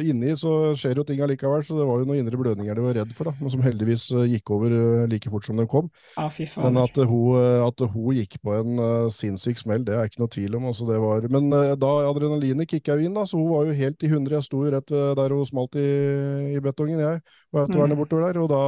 Inni 0.00 0.32
så 0.38 0.52
skjer 0.78 0.96
jo 0.96 1.04
ting 1.04 1.20
allikevel, 1.20 1.60
så 1.66 1.76
det 1.76 1.84
var 1.84 2.00
jo 2.00 2.06
noen 2.08 2.22
indre 2.22 2.38
blødninger 2.40 2.78
de 2.78 2.84
var 2.86 2.96
redd 2.96 3.10
for, 3.12 3.28
da, 3.28 3.34
men 3.36 3.52
som 3.52 3.60
heldigvis 3.64 4.06
eh, 4.16 4.30
gikk 4.32 4.52
over 4.56 4.72
eh, 4.72 5.02
like 5.12 5.28
fort 5.28 5.44
som 5.44 5.60
de 5.60 5.66
kom. 5.68 5.90
Ah, 6.16 6.32
men 6.64 6.80
at 6.80 6.96
hun, 6.96 7.36
eh, 7.36 7.66
at 7.66 7.84
hun, 7.84 8.08
gikk 8.16 8.38
på 8.40 8.54
en 8.56 8.80
uh, 8.80 9.10
sinnssyk 9.12 9.60
smell, 9.60 9.84
det 9.84 9.98
er 9.98 10.08
ikke 10.08 10.22
noe 10.22 10.32
tvil 10.32 10.56
om. 10.56 10.70
Altså, 10.72 10.88
det 10.88 11.02
var, 11.04 11.28
men 11.36 11.52
uh, 11.52 11.74
da 11.76 11.92
adrenalinet 12.08 12.72
kicka 12.72 12.96
inn, 12.96 13.12
da, 13.18 13.28
så 13.28 13.36
hun 13.36 13.52
var 13.52 13.68
jo 13.68 13.76
helt 13.76 14.08
i 14.08 14.12
hundre. 14.14 14.38
Jeg 14.40 14.48
sto 14.48 14.64
jo 14.64 14.72
rett 14.72 14.96
der 15.20 15.36
hun 15.36 15.52
smalt 15.52 15.76
i, 15.76 15.88
i 16.56 16.64
betongen, 16.64 17.04
jeg, 17.04 17.22
og 17.52 17.64
autovernet 17.66 17.92
mm. 17.92 18.02
bortover 18.02 18.28
der. 18.30 18.40
og 18.40 18.52
da 18.54 18.64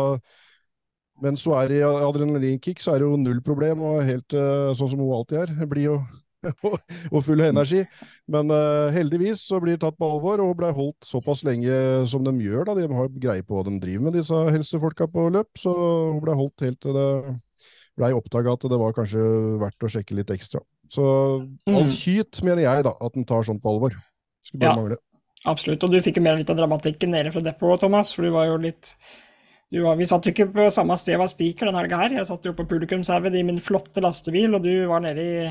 mens 1.24 1.44
hun 1.48 1.56
er 1.56 1.78
i 1.78 1.84
adrenalinkick, 1.84 2.80
så 2.80 2.94
er 2.94 3.00
det 3.00 3.08
jo 3.08 3.20
null 3.20 3.40
problem, 3.44 3.82
og 3.88 4.04
helt 4.04 4.36
uh, 4.36 4.72
sånn 4.76 4.92
som 4.92 5.00
hun 5.00 5.16
alltid 5.16 5.46
er. 5.46 5.56
Blir 5.68 5.88
jo 5.94 6.02
og 7.12 7.20
full 7.26 7.42
av 7.42 7.50
energi. 7.50 7.84
Men 8.30 8.52
uh, 8.52 8.88
heldigvis 8.94 9.42
så 9.50 9.60
blir 9.62 9.76
det 9.76 9.84
tatt 9.84 9.98
på 9.98 10.08
alvor 10.08 10.42
og 10.44 10.56
ble 10.60 10.72
holdt 10.76 11.06
såpass 11.06 11.44
lenge 11.46 11.74
som 12.10 12.24
de 12.26 12.34
gjør. 12.40 12.66
da, 12.68 12.78
De 12.78 12.88
har 12.88 13.12
greie 13.20 13.46
på 13.46 13.58
hva 13.58 13.66
de 13.68 13.76
driver 13.82 14.08
med, 14.08 14.18
disse 14.18 14.42
helsefolka 14.56 15.10
på 15.10 15.28
løp. 15.34 15.50
Så 15.60 15.74
hun 15.74 16.20
ble 16.24 16.36
holdt 16.38 16.66
helt 16.66 16.80
til 16.82 16.96
det 16.96 17.08
blei 18.00 18.12
oppdaga 18.16 18.54
at 18.56 18.68
det 18.70 18.80
var 18.80 18.96
kanskje 18.96 19.22
verdt 19.60 19.84
å 19.84 19.92
sjekke 19.92 20.16
litt 20.16 20.32
ekstra. 20.32 20.62
Så 20.90 21.04
mm. 21.68 21.76
alt 21.76 21.94
kyt 21.94 22.40
mener 22.46 22.64
jeg 22.64 22.86
da, 22.86 22.94
at 22.96 23.16
den 23.16 23.26
tar 23.28 23.46
sånt 23.46 23.62
på 23.62 23.74
alvor. 23.74 23.96
Skulle 24.46 24.64
bare 24.64 24.72
ja, 24.72 24.78
mangle. 24.78 25.00
Absolutt. 25.50 25.84
Og 25.86 25.92
du 25.92 26.00
fikk 26.04 26.20
jo 26.20 26.24
mer 26.24 26.38
litt 26.40 26.50
av 26.52 26.58
dramatikken 26.58 27.12
nede 27.14 27.32
fra 27.34 27.42
depot, 27.44 27.80
Thomas, 27.80 28.12
for 28.16 28.26
du 28.26 28.32
var 28.34 28.48
jo 28.50 28.60
litt 28.60 28.94
var, 29.70 29.94
vi 30.00 30.06
satt 30.08 30.26
jo 30.26 30.32
ikke 30.32 30.48
på 30.50 30.64
samme 30.74 30.96
sted 30.98 31.20
og 31.20 31.30
spiker 31.30 31.68
denne 31.68 31.84
helga 31.84 32.00
her. 32.00 32.16
Jeg 32.18 32.26
satt 32.26 32.46
jo 32.46 32.56
på 32.58 32.66
publikumshaugen 32.66 33.36
i 33.38 33.44
min 33.46 33.60
flotte 33.62 34.02
lastebil, 34.02 34.56
og 34.58 34.64
du 34.66 34.72
var 34.90 35.04
nede 35.04 35.22
i 35.22 35.44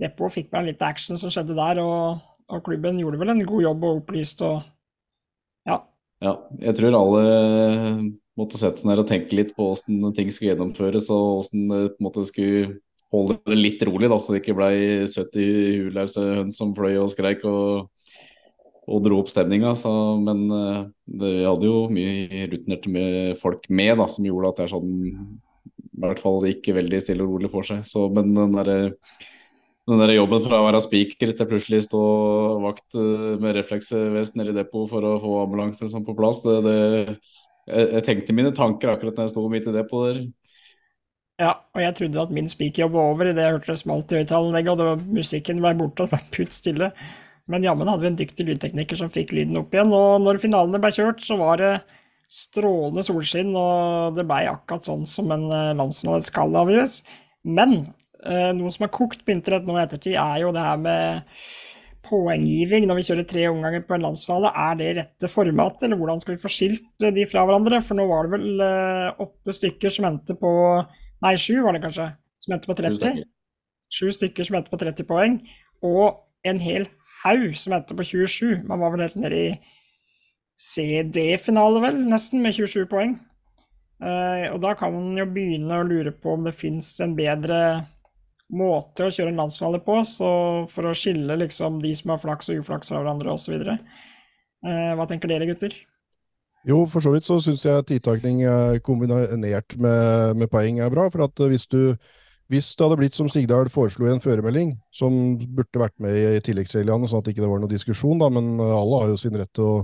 Depot 0.00 0.32
fikk 0.32 0.50
med 0.52 0.70
litt 0.70 0.82
action 0.82 1.18
som 1.20 1.32
skjedde 1.32 1.56
der, 1.58 1.80
og, 1.82 2.22
og, 2.48 2.62
klubben 2.66 2.98
gjorde 3.00 3.20
vel 3.20 3.34
en 3.34 3.44
god 3.46 3.66
jobb 3.68 3.86
og 3.86 4.00
opplyst 4.02 4.42
og 4.46 4.62
ja. 5.68 5.80
Ja, 6.24 6.38
jeg 6.62 6.76
tror 6.78 6.96
alle 6.98 7.24
måtte 8.38 8.58
sette 8.58 8.82
seg 8.82 8.88
ned 8.90 9.02
og 9.02 9.08
tenke 9.08 9.36
litt 9.38 9.52
på 9.54 9.70
hvordan 9.70 10.14
ting 10.16 10.32
skulle 10.32 10.52
gjennomføres, 10.52 11.10
og 11.14 11.44
hvordan 11.44 11.70
det 11.70 12.02
måte 12.02 12.26
skulle 12.26 12.80
holde 13.14 13.38
det 13.46 13.58
litt 13.58 13.82
rolig, 13.86 14.10
da, 14.10 14.18
så 14.18 14.34
det 14.34 14.42
ikke 14.42 14.56
ble 14.58 14.70
70 15.06 15.84
hulause 15.86 16.24
høns 16.40 16.58
som 16.58 16.74
fløy 16.76 16.96
og 16.98 17.12
skreik 17.12 17.44
og, 17.46 17.86
og 18.90 19.04
dro 19.04 19.20
opp 19.22 19.30
stemninga. 19.30 19.74
Men 20.24 20.44
eh, 20.58 20.80
det, 21.20 21.34
hadde 21.46 21.70
jo 21.70 21.84
mye 21.94 22.48
rutinerte 22.50 22.92
med 22.92 23.38
folk 23.42 23.68
med 23.70 24.00
da, 24.02 24.08
som 24.10 24.26
gjorde 24.26 24.50
at 24.50 24.60
det 24.60 24.66
er 24.66 24.74
sånn 24.74 24.94
i 25.94 26.02
hvert 26.02 26.18
fall 26.18 26.42
ikke 26.50 26.74
veldig 26.74 26.98
stille 27.04 27.22
og 27.22 27.36
rolig 27.36 27.52
for 27.52 27.66
seg. 27.66 27.84
Så, 27.86 28.08
men 28.12 28.34
den 28.34 28.56
der, 28.58 28.90
den 29.88 30.00
der 30.00 30.14
jobben 30.14 30.44
fra 30.46 30.60
å 30.60 30.66
være 30.68 30.80
spiker 30.80 31.34
til 31.36 31.48
plutselig 31.48 31.82
stå 31.86 32.04
vakt 32.62 32.96
eh, 32.96 33.34
med 33.40 33.56
refleksvest 33.58 34.38
nede 34.38 34.54
i 34.54 34.56
depot 34.56 34.88
for 34.90 35.04
å 35.04 35.18
få 35.20 35.34
ambulanser 35.42 35.90
sånn 35.92 36.06
på 36.06 36.16
plass, 36.16 36.40
det, 36.44 36.54
det, 36.64 36.78
jeg, 37.68 37.90
jeg, 37.90 38.04
tenkte 38.06 38.36
mine 38.36 38.54
tanker 38.56 38.94
akkurat 38.94 39.18
når 39.18 39.28
jeg 39.28 39.34
sto 39.34 39.44
midt 39.52 39.68
i 39.68 39.74
depot 39.76 40.08
der. 40.08 40.22
Ja, 41.42 41.50
og 41.74 41.82
jeg 41.82 41.96
trodde 41.98 42.22
at 42.22 42.32
min 42.32 42.48
spikerjobb 42.48 42.94
var 42.94 43.10
over 43.10 43.28
idet 43.28 43.42
jeg 43.42 43.56
hørte 43.56 43.72
det 43.72 43.80
smalt 43.80 44.12
i 44.12 44.20
høyttaleranlegget, 44.20 44.72
og 44.72 44.90
var, 44.92 45.04
musikken 45.18 45.60
var 45.64 45.76
borte, 45.76 46.04
og 46.04 46.12
det 46.12 46.16
var 46.16 46.30
putt 46.36 46.54
stille. 46.54 46.90
Men 47.50 47.66
jammen 47.66 47.90
hadde 47.90 48.04
vi 48.06 48.10
en 48.12 48.20
dyktig 48.20 48.46
lydtekniker 48.48 49.00
som 49.00 49.10
fikk 49.12 49.34
lyden 49.36 49.58
opp 49.60 49.74
igjen, 49.74 49.92
og 49.92 50.22
når 50.24 50.40
finalene 50.40 50.80
ble 50.80 50.92
kjørt, 50.94 51.20
så 51.26 51.36
var 51.40 51.60
det 51.60 51.72
strålende 52.30 53.04
solskinn, 53.04 53.50
og 53.58 54.16
det 54.16 54.24
ble 54.30 54.46
akkurat 54.54 54.86
sånn 54.86 55.04
som 55.10 55.34
en 55.34 55.44
eh, 55.52 55.74
landsfinale 55.76 56.24
skal 56.24 56.54
avgjøres. 56.62 57.02
Men 57.44 57.82
noe 58.24 58.72
som 58.72 58.86
har 58.86 58.92
kokt 58.94 59.24
på 59.24 59.34
internett 59.34 59.66
nå 59.68 59.76
i 59.76 59.82
ettertid, 59.82 60.14
er 60.16 60.42
jo 60.42 60.52
det 60.54 60.64
her 60.64 60.78
med 60.80 61.24
poenggiving 62.04 62.86
når 62.88 62.98
vi 62.98 63.04
kjører 63.06 63.26
tre 63.28 63.46
omganger 63.50 63.84
på 63.86 63.96
en 63.96 64.04
landsfinale. 64.06 64.52
Er 64.66 64.78
det 64.80 64.90
rette 64.98 65.30
format, 65.30 65.82
eller 65.82 66.00
hvordan 66.00 66.20
skal 66.22 66.36
vi 66.36 66.42
få 66.42 66.52
skilt 66.52 67.04
de 67.04 67.26
fra 67.30 67.44
hverandre? 67.46 67.80
For 67.84 67.98
nå 67.98 68.06
var 68.10 68.26
det 68.26 68.38
vel 68.38 68.64
eh, 68.64 69.22
åtte 69.24 69.56
stykker 69.56 69.94
som 69.94 70.08
endte 70.10 70.36
på 70.40 70.52
Nei, 71.24 71.36
sju 71.40 71.62
var 71.64 71.72
det 71.72 71.80
kanskje, 71.80 72.10
som 72.42 72.52
endte 72.52 72.68
på 72.68 72.76
30. 72.76 73.22
Sju 73.94 74.10
stykker 74.12 74.44
som 74.44 74.58
endte 74.58 74.72
på 74.72 74.80
30 74.82 75.06
poeng, 75.08 75.38
og 75.86 76.18
en 76.44 76.58
hel 76.60 76.84
haug 77.22 77.54
som 77.56 77.72
endte 77.72 77.96
på 77.96 78.04
27. 78.04 78.66
Man 78.68 78.82
var 78.82 78.92
vel 78.92 79.06
helt 79.06 79.16
nede 79.16 79.38
i 79.38 79.54
CD-finale, 80.60 81.80
vel, 81.80 82.02
nesten, 82.10 82.42
med 82.44 82.58
27 82.58 82.84
poeng. 82.92 83.16
Og 84.04 84.58
da 84.60 84.74
kan 84.76 84.92
man 84.92 85.16
jo 85.16 85.24
begynne 85.32 85.78
å 85.80 85.86
lure 85.86 86.12
på 86.12 86.34
om 86.34 86.44
det 86.44 86.52
fins 86.58 86.90
en 87.00 87.16
bedre 87.16 87.62
måte 88.52 89.06
å 89.06 89.12
kjøre 89.14 89.32
en 89.32 89.40
landsfinale 89.40 89.80
på, 89.84 90.00
så 90.08 90.30
for 90.70 90.90
å 90.90 90.96
skille 90.96 91.38
liksom 91.40 91.80
de 91.82 91.94
som 91.96 92.12
har 92.14 92.20
flaks 92.22 92.52
og 92.52 92.60
uflaks 92.60 92.92
fra 92.92 93.00
hverandre 93.00 93.32
osv. 93.34 93.56
Eh, 93.64 94.92
hva 94.98 95.06
tenker 95.08 95.32
dere, 95.32 95.48
gutter? 95.48 95.76
Jo, 96.64 96.82
for 96.88 97.04
så 97.04 97.12
vidt 97.12 97.26
så 97.26 97.38
syns 97.44 97.64
jeg 97.66 97.88
tidtakning 97.88 98.44
kombinert 98.84 99.74
med, 99.76 100.36
med, 100.38 100.48
poeng 100.52 100.78
er 100.80 100.92
bra. 100.92 101.10
For 101.12 101.26
at 101.26 101.42
hvis 101.50 101.66
du 101.68 101.96
hvis 102.52 102.74
det 102.76 102.84
hadde 102.84 102.96
blitt 103.00 103.16
som 103.16 103.28
Sigdal 103.32 103.70
foreslo 103.72 104.04
i 104.04 104.12
en 104.12 104.20
føremelding, 104.20 104.74
som 104.92 105.14
burde 105.56 105.80
vært 105.80 105.94
med 106.04 106.12
i 106.12 106.40
tilleggsreglene, 106.44 107.08
sånn 107.08 107.22
at 107.22 107.28
det 107.28 107.32
ikke 107.34 107.48
var 107.48 107.62
noe 107.62 107.72
diskusjon, 107.72 108.20
da, 108.20 108.28
men 108.32 108.58
alle 108.60 109.00
har 109.00 109.12
jo 109.12 109.20
sin 109.20 109.36
rett 109.40 109.52
til 109.56 109.64
å 109.64 109.76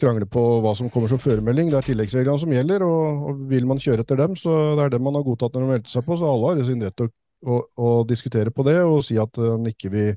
krangle 0.00 0.26
på 0.26 0.42
hva 0.64 0.72
som 0.76 0.88
kommer 0.92 1.10
som 1.12 1.20
føremelding. 1.22 1.70
Det 1.70 1.78
er 1.78 1.88
tilleggsreglene 1.90 2.40
som 2.40 2.54
gjelder, 2.54 2.84
og, 2.86 3.26
og, 3.28 3.42
vil 3.50 3.68
man 3.68 3.80
kjøre 3.82 4.06
etter 4.06 4.18
dem, 4.22 4.38
så 4.40 4.56
det 4.78 4.86
er 4.86 4.94
dem 4.96 5.04
man 5.06 5.18
har 5.18 5.26
godtatt 5.26 5.54
når 5.54 5.64
de 5.64 5.72
meldte 5.74 5.92
seg 5.92 6.06
på, 6.06 6.16
så 6.18 6.30
alle 6.32 6.48
har 6.48 6.62
jo 6.62 6.68
sin 6.70 6.84
rett 6.84 6.96
til 6.98 7.10
å 7.10 7.14
å, 7.42 7.90
diskutere 8.08 8.52
på 8.54 8.64
det 8.66 8.78
og 8.82 9.02
si 9.06 9.18
at 9.20 9.38
han 9.40 9.66
ikke 9.68 9.90
vil 9.92 10.12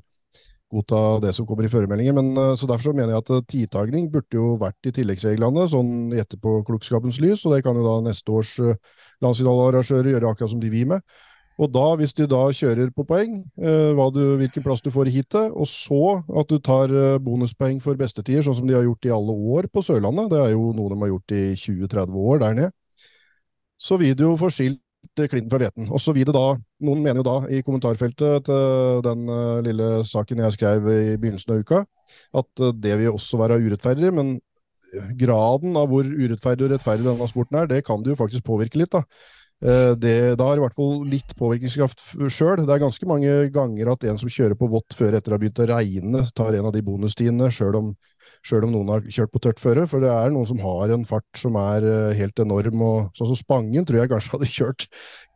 godta 0.72 1.20
det 1.22 1.32
som 1.36 1.46
kommer 1.46 1.66
i 1.66 1.70
føremeldingen. 1.70 2.14
Men, 2.14 2.32
eh, 2.36 2.56
så 2.56 2.66
Derfor 2.66 2.90
så 2.90 2.96
mener 2.96 3.14
jeg 3.14 3.22
at 3.22 3.30
eh, 3.30 3.46
tidtagning 3.52 4.10
burde 4.10 4.34
jo 4.34 4.56
vært 4.58 4.86
i 4.86 4.92
tilleggsreglene, 4.92 5.68
sånn 5.70 6.12
i 6.12 6.20
etterpåklokskapens 6.22 7.20
lys. 7.22 7.46
og 7.46 7.54
Det 7.54 7.62
kan 7.64 7.76
jo 7.76 7.86
da 7.86 8.00
neste 8.08 8.30
års 8.30 8.58
landsfinalearrangører 9.22 10.12
gjøre 10.14 10.30
akkurat 10.30 10.50
som 10.50 10.60
de 10.60 10.70
vil 10.70 10.86
med. 10.86 11.00
Og 11.56 11.70
da, 11.72 11.94
hvis 11.96 12.12
de 12.12 12.26
da 12.28 12.42
kjører 12.52 12.90
på 12.92 13.06
poeng, 13.08 13.38
du, 13.56 14.20
hvilken 14.36 14.60
plass 14.60 14.82
du 14.84 14.90
får 14.92 15.08
i 15.08 15.14
heatet, 15.14 15.54
og 15.56 15.64
så 15.64 16.18
at 16.36 16.50
du 16.50 16.58
tar 16.60 16.92
bonuspoeng 17.16 17.80
for 17.80 17.96
bestetider, 17.96 18.44
sånn 18.44 18.58
som 18.58 18.66
de 18.68 18.76
har 18.76 18.84
gjort 18.84 19.08
i 19.08 19.14
alle 19.16 19.32
år 19.32 19.70
på 19.72 19.80
Sørlandet, 19.80 20.28
det 20.34 20.42
er 20.42 20.52
jo 20.52 20.74
noe 20.76 20.92
de 20.92 20.98
har 21.00 21.14
gjort 21.14 21.32
i 21.32 21.44
20-30 21.56 22.12
år 22.12 22.42
der 22.42 22.58
nede, 22.58 22.74
så 23.80 23.96
vil 23.96 24.12
du 24.12 24.26
jo 24.26 24.36
få 24.36 24.52
skilt 24.52 24.82
helt 25.22 25.32
klinten 25.32 25.52
fra 25.52 25.60
hveten. 25.62 25.88
Og 25.90 26.02
så 26.02 26.14
vil 26.16 26.26
det 26.28 26.34
da, 26.36 26.56
noen 26.86 27.04
mener 27.04 27.22
jo 27.22 27.26
da 27.26 27.36
i 27.52 27.62
kommentarfeltet 27.66 28.46
til 28.48 29.00
den 29.06 29.30
uh, 29.30 29.62
lille 29.64 29.88
saken 30.08 30.42
jeg 30.44 30.56
skrev 30.56 30.90
i 30.92 31.16
begynnelsen 31.16 31.54
av 31.54 31.62
uka, 31.64 31.80
at 32.42 32.62
uh, 32.64 32.74
det 32.74 32.98
vil 33.00 33.14
også 33.14 33.40
være 33.40 33.60
urettferdig, 33.64 34.12
men 34.16 34.36
graden 35.18 35.74
av 35.76 35.90
hvor 35.90 36.06
urettferdig 36.06 36.68
og 36.68 36.76
rettferdig 36.76 37.08
denne 37.08 37.26
sporten 37.28 37.58
er, 37.58 37.66
det 37.70 37.82
kan 37.84 38.04
du 38.04 38.12
jo 38.12 38.20
faktisk 38.20 38.46
påvirke 38.46 38.78
litt. 38.80 38.94
da. 38.94 39.02
Det, 39.96 40.36
da 40.36 40.46
har 40.46 40.60
i 40.60 40.62
hvert 40.62 40.76
fall 40.76 40.98
litt 41.08 41.32
påvirkningskraft 41.36 42.02
sjøl. 42.28 42.60
Det 42.60 42.74
er 42.74 42.82
ganske 42.82 43.08
mange 43.08 43.32
ganger 43.50 43.88
at 43.94 44.04
en 44.04 44.20
som 44.20 44.30
kjører 44.30 44.54
på 44.60 44.68
vått 44.68 44.92
før 44.94 45.16
etter 45.16 45.32
å 45.32 45.36
ha 45.36 45.40
begynt 45.40 45.62
å 45.64 45.68
regne, 45.70 46.22
tar 46.36 46.54
en 46.58 46.68
av 46.68 46.74
de 46.76 46.84
bonustiene, 46.84 47.48
sjøl 47.50 47.80
om 47.80 47.88
sjøl 48.44 48.66
om 48.66 48.74
noen 48.74 48.92
har 48.94 49.06
kjørt 49.06 49.32
på 49.32 49.42
tørt 49.44 49.62
føre. 49.62 49.86
For 49.90 50.02
det 50.04 50.10
er 50.12 50.32
noen 50.34 50.48
som 50.48 50.60
har 50.62 50.92
en 50.94 51.06
fart 51.08 51.40
som 51.40 51.56
er 51.60 51.86
uh, 51.86 52.16
helt 52.16 52.42
enorm. 52.42 52.82
og 52.86 53.16
Sånn 53.16 53.30
som 53.32 53.38
Spangen 53.40 53.86
tror 53.86 54.02
jeg 54.02 54.12
kanskje 54.12 54.32
hadde 54.36 54.50
kjørt 54.52 54.86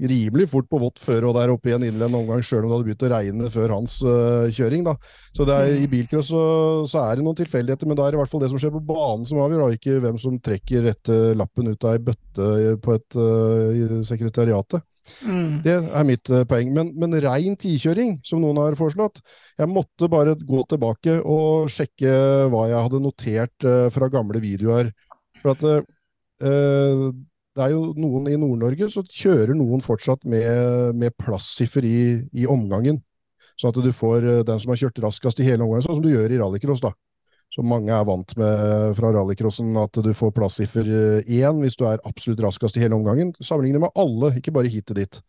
rimelig 0.00 0.49
fort 0.52 0.69
på 0.71 0.80
vått 0.80 1.00
føre 1.02 1.28
og 1.28 1.37
der 1.37 1.52
oppe 1.52 1.71
i 1.71 1.75
en 1.76 1.85
innledende 1.85 2.23
omgang, 2.23 2.45
sjøl 2.45 2.64
om 2.64 2.71
det 2.71 2.76
hadde 2.78 2.88
begynt 2.88 3.07
å 3.07 3.12
regne 3.14 3.50
før 3.52 3.76
hans 3.76 3.99
uh, 4.07 4.47
kjøring. 4.57 4.87
da. 4.87 4.97
Så 5.37 5.47
det 5.49 5.57
er, 5.57 5.75
i 5.76 5.87
mm. 5.87 5.92
bilcross 5.95 6.30
så, 6.33 6.45
så, 6.90 7.04
er 7.04 7.19
det 7.19 7.26
noen 7.26 7.38
tilfeldigheter, 7.38 7.88
men 7.90 7.99
da 7.99 8.07
er 8.07 8.14
det 8.14 8.21
i 8.21 8.23
hvert 8.23 8.33
fall 8.33 8.45
det 8.45 8.52
som 8.52 8.62
skjer 8.62 8.75
på 8.75 8.85
banen 8.90 9.26
som 9.28 9.42
avgjør, 9.45 9.66
og 9.66 9.76
ikke 9.76 10.00
hvem 10.04 10.21
som 10.21 10.38
trekker 10.40 10.88
rette 10.88 11.19
lappen 11.38 11.71
ut 11.73 11.87
av 11.87 11.97
ei 11.97 12.04
bøtte 12.11 12.76
på 12.85 12.97
et 12.97 13.21
uh, 13.21 14.00
sekretariatet. 14.09 14.87
Mm. 15.25 15.61
Det 15.64 15.75
er 15.76 16.07
mitt 16.09 16.31
uh, 16.33 16.45
poeng. 16.49 16.71
Men, 16.76 16.93
men 16.99 17.17
rein 17.23 17.57
tikjøring, 17.61 18.19
som 18.26 18.43
noen 18.43 18.61
har 18.62 18.76
foreslått 18.79 19.21
Jeg 19.59 19.71
måtte 19.71 20.09
bare 20.12 20.37
gå 20.37 20.62
tilbake 20.71 21.19
og 21.21 21.71
sjekke 21.73 22.12
hva 22.52 22.67
jeg 22.71 22.85
hadde 22.87 23.02
notert 23.05 23.67
uh, 23.69 23.88
fra 23.93 24.11
gamle 24.12 24.43
videoer. 24.43 24.93
For 25.43 25.55
at 25.55 25.67
uh, 25.67 27.11
det 27.50 27.67
er 27.67 27.75
jo 27.75 27.90
noen 27.99 28.31
i 28.31 28.38
Nord-Norge 28.40 28.88
så 28.93 29.02
kjører 29.05 29.57
noen 29.59 29.83
fortsatt 29.85 30.23
med, 30.31 30.97
med 30.97 31.17
plassiffer 31.19 31.85
i, 31.85 32.00
i, 32.33 32.47
omgangen. 32.49 33.02
Sånn 33.59 33.75
at 33.75 33.81
du 33.85 33.90
får 33.93 34.25
den 34.49 34.61
som 34.62 34.73
har 34.73 34.79
kjørt 34.81 35.02
raskest 35.02 35.43
i 35.43 35.49
hele 35.49 35.67
omgangen, 35.67 35.85
sånn 35.85 35.99
som 35.99 36.05
du 36.05 36.12
gjør 36.14 36.33
i 36.33 36.38
rallycross. 36.40 36.81
da 36.85 36.95
som 37.50 37.66
mange 37.66 37.90
er 37.95 38.07
vant 38.07 38.37
med 38.38 38.95
fra 38.99 39.11
rallycrossen, 39.16 39.73
at 39.80 40.00
du 40.04 40.12
får 40.14 40.33
plassiffer 40.37 40.87
én 41.25 41.62
hvis 41.64 41.78
du 41.78 41.85
er 41.88 42.02
absolutt 42.07 42.45
raskest 42.47 42.78
i 42.78 42.85
hele 42.85 42.99
omgangen. 42.99 43.35
Sammenlignet 43.42 43.87
med 43.87 43.95
alle, 43.99 44.35
ikke 44.38 44.54
bare 44.54 44.71
hitet 44.71 44.99
ditt. 45.00 45.23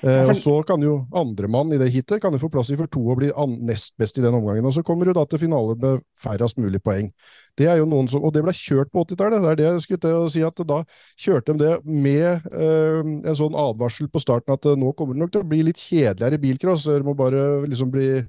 Eh, 0.00 0.28
og 0.28 0.36
Så 0.36 0.54
kan 0.66 0.82
jo 0.82 1.02
andremann 1.14 1.72
i 1.74 1.78
det 1.80 1.90
hitet 1.92 2.22
kan 2.22 2.34
jo 2.34 2.40
få 2.42 2.50
plass 2.52 2.70
i 2.72 2.78
for 2.78 2.90
to 2.90 3.02
og 3.12 3.18
bli 3.20 3.30
nest 3.66 3.94
best 4.00 4.18
i 4.18 4.24
den 4.24 4.34
omgangen. 4.34 4.64
Og 4.64 4.72
Så 4.72 4.82
kommer 4.82 5.06
du 5.06 5.12
da 5.12 5.24
til 5.26 5.38
finale 5.42 5.76
med 5.76 6.02
færrest 6.20 6.58
mulig 6.58 6.82
poeng. 6.82 7.10
Det 7.58 7.68
er 7.68 7.76
jo 7.76 7.86
noen 7.86 8.08
som, 8.08 8.22
Og 8.22 8.32
det 8.32 8.42
ble 8.42 8.52
kjørt 8.52 8.90
på 8.92 9.04
80-tallet. 9.04 9.42
Det 9.42 9.50
er 9.50 9.56
det 9.56 9.66
jeg 9.66 9.82
skulle 9.82 10.00
til 10.00 10.16
å 10.16 10.30
si 10.30 10.42
at 10.42 10.56
Da 10.66 10.84
kjørte 11.18 11.52
de 11.52 11.64
det 11.64 11.74
med 11.84 12.46
eh, 12.52 13.02
en 13.02 13.36
sånn 13.36 13.54
advarsel 13.54 14.08
på 14.08 14.22
starten 14.22 14.54
at 14.54 14.64
eh, 14.66 14.76
nå 14.78 14.92
kommer 14.92 15.14
det 15.14 15.22
nok 15.22 15.32
til 15.32 15.42
å 15.42 15.48
bli 15.48 15.62
litt 15.62 15.78
kjedeligere 15.78 16.40
bilcross. 16.40 16.86
Dere 16.86 17.04
må 17.04 17.14
bare 17.14 17.66
liksom 17.66 17.90
bli 17.92 18.24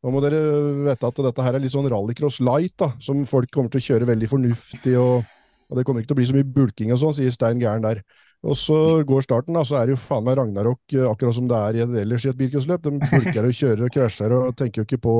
nå 0.00 0.14
må 0.14 0.22
dere 0.24 0.40
vite 0.86 1.08
at 1.10 1.20
dette 1.26 1.44
her 1.44 1.56
er 1.56 1.62
litt 1.62 1.74
sånn 1.74 1.88
rallycross 1.92 2.40
light, 2.44 2.76
da, 2.80 2.94
som 3.04 3.20
folk 3.28 3.50
kommer 3.52 3.72
til 3.72 3.82
å 3.82 3.86
kjøre 3.90 4.08
veldig 4.08 4.30
fornuftig. 4.30 4.96
og, 4.96 5.28
og 5.68 5.76
Det 5.76 5.84
kommer 5.84 6.00
ikke 6.00 6.14
til 6.14 6.16
å 6.16 6.20
bli 6.22 6.28
så 6.30 6.36
mye 6.38 6.50
bulking 6.56 6.94
og 6.94 7.02
sånn, 7.02 7.16
sier 7.18 7.34
Stein 7.34 7.60
Gæren 7.60 7.84
der. 7.84 8.00
Og 8.40 8.56
så 8.56 8.74
går 9.04 9.20
starten, 9.26 9.52
da, 9.52 9.66
så 9.68 9.76
er 9.76 9.88
det 9.88 9.92
jo 9.98 10.00
faen 10.00 10.24
meg 10.24 10.38
Ragnarok 10.38 10.94
eh, 10.96 11.04
akkurat 11.04 11.36
som 11.36 11.48
det 11.48 11.58
er 11.60 11.98
ellers 12.00 12.24
i 12.24 12.30
et 12.30 12.38
bilcrossløp. 12.38 12.86
De 12.86 12.96
bulker 13.02 13.44
og 13.44 13.58
kjører 13.58 13.84
og 13.84 13.92
krasjer 13.92 14.34
og 14.38 14.54
tenker 14.56 14.80
jo 14.80 14.86
ikke 14.88 15.02
på 15.04 15.16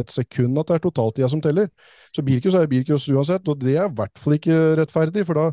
et 0.00 0.10
sekund 0.10 0.58
at 0.58 0.72
det 0.72 0.80
er 0.80 0.82
totaltida 0.88 1.30
som 1.30 1.42
teller. 1.44 1.70
Så 2.10 2.26
bilcross 2.26 2.58
er 2.58 2.66
jo 2.66 2.72
bilcross 2.74 3.06
uansett, 3.14 3.46
og 3.46 3.62
det 3.62 3.76
er 3.76 3.86
i 3.86 3.96
hvert 4.00 4.18
fall 4.18 4.34
ikke 4.40 4.58
rettferdig, 4.82 5.22
for 5.28 5.38
da, 5.38 5.46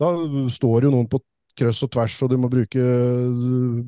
da 0.00 0.14
står 0.56 0.88
jo 0.88 0.94
noen 0.96 1.10
på 1.12 1.20
krøss 1.56 1.82
og 1.86 1.90
tvers, 1.94 2.16
og 2.22 2.30
du 2.30 2.36
må 2.40 2.50
bruke 2.52 2.82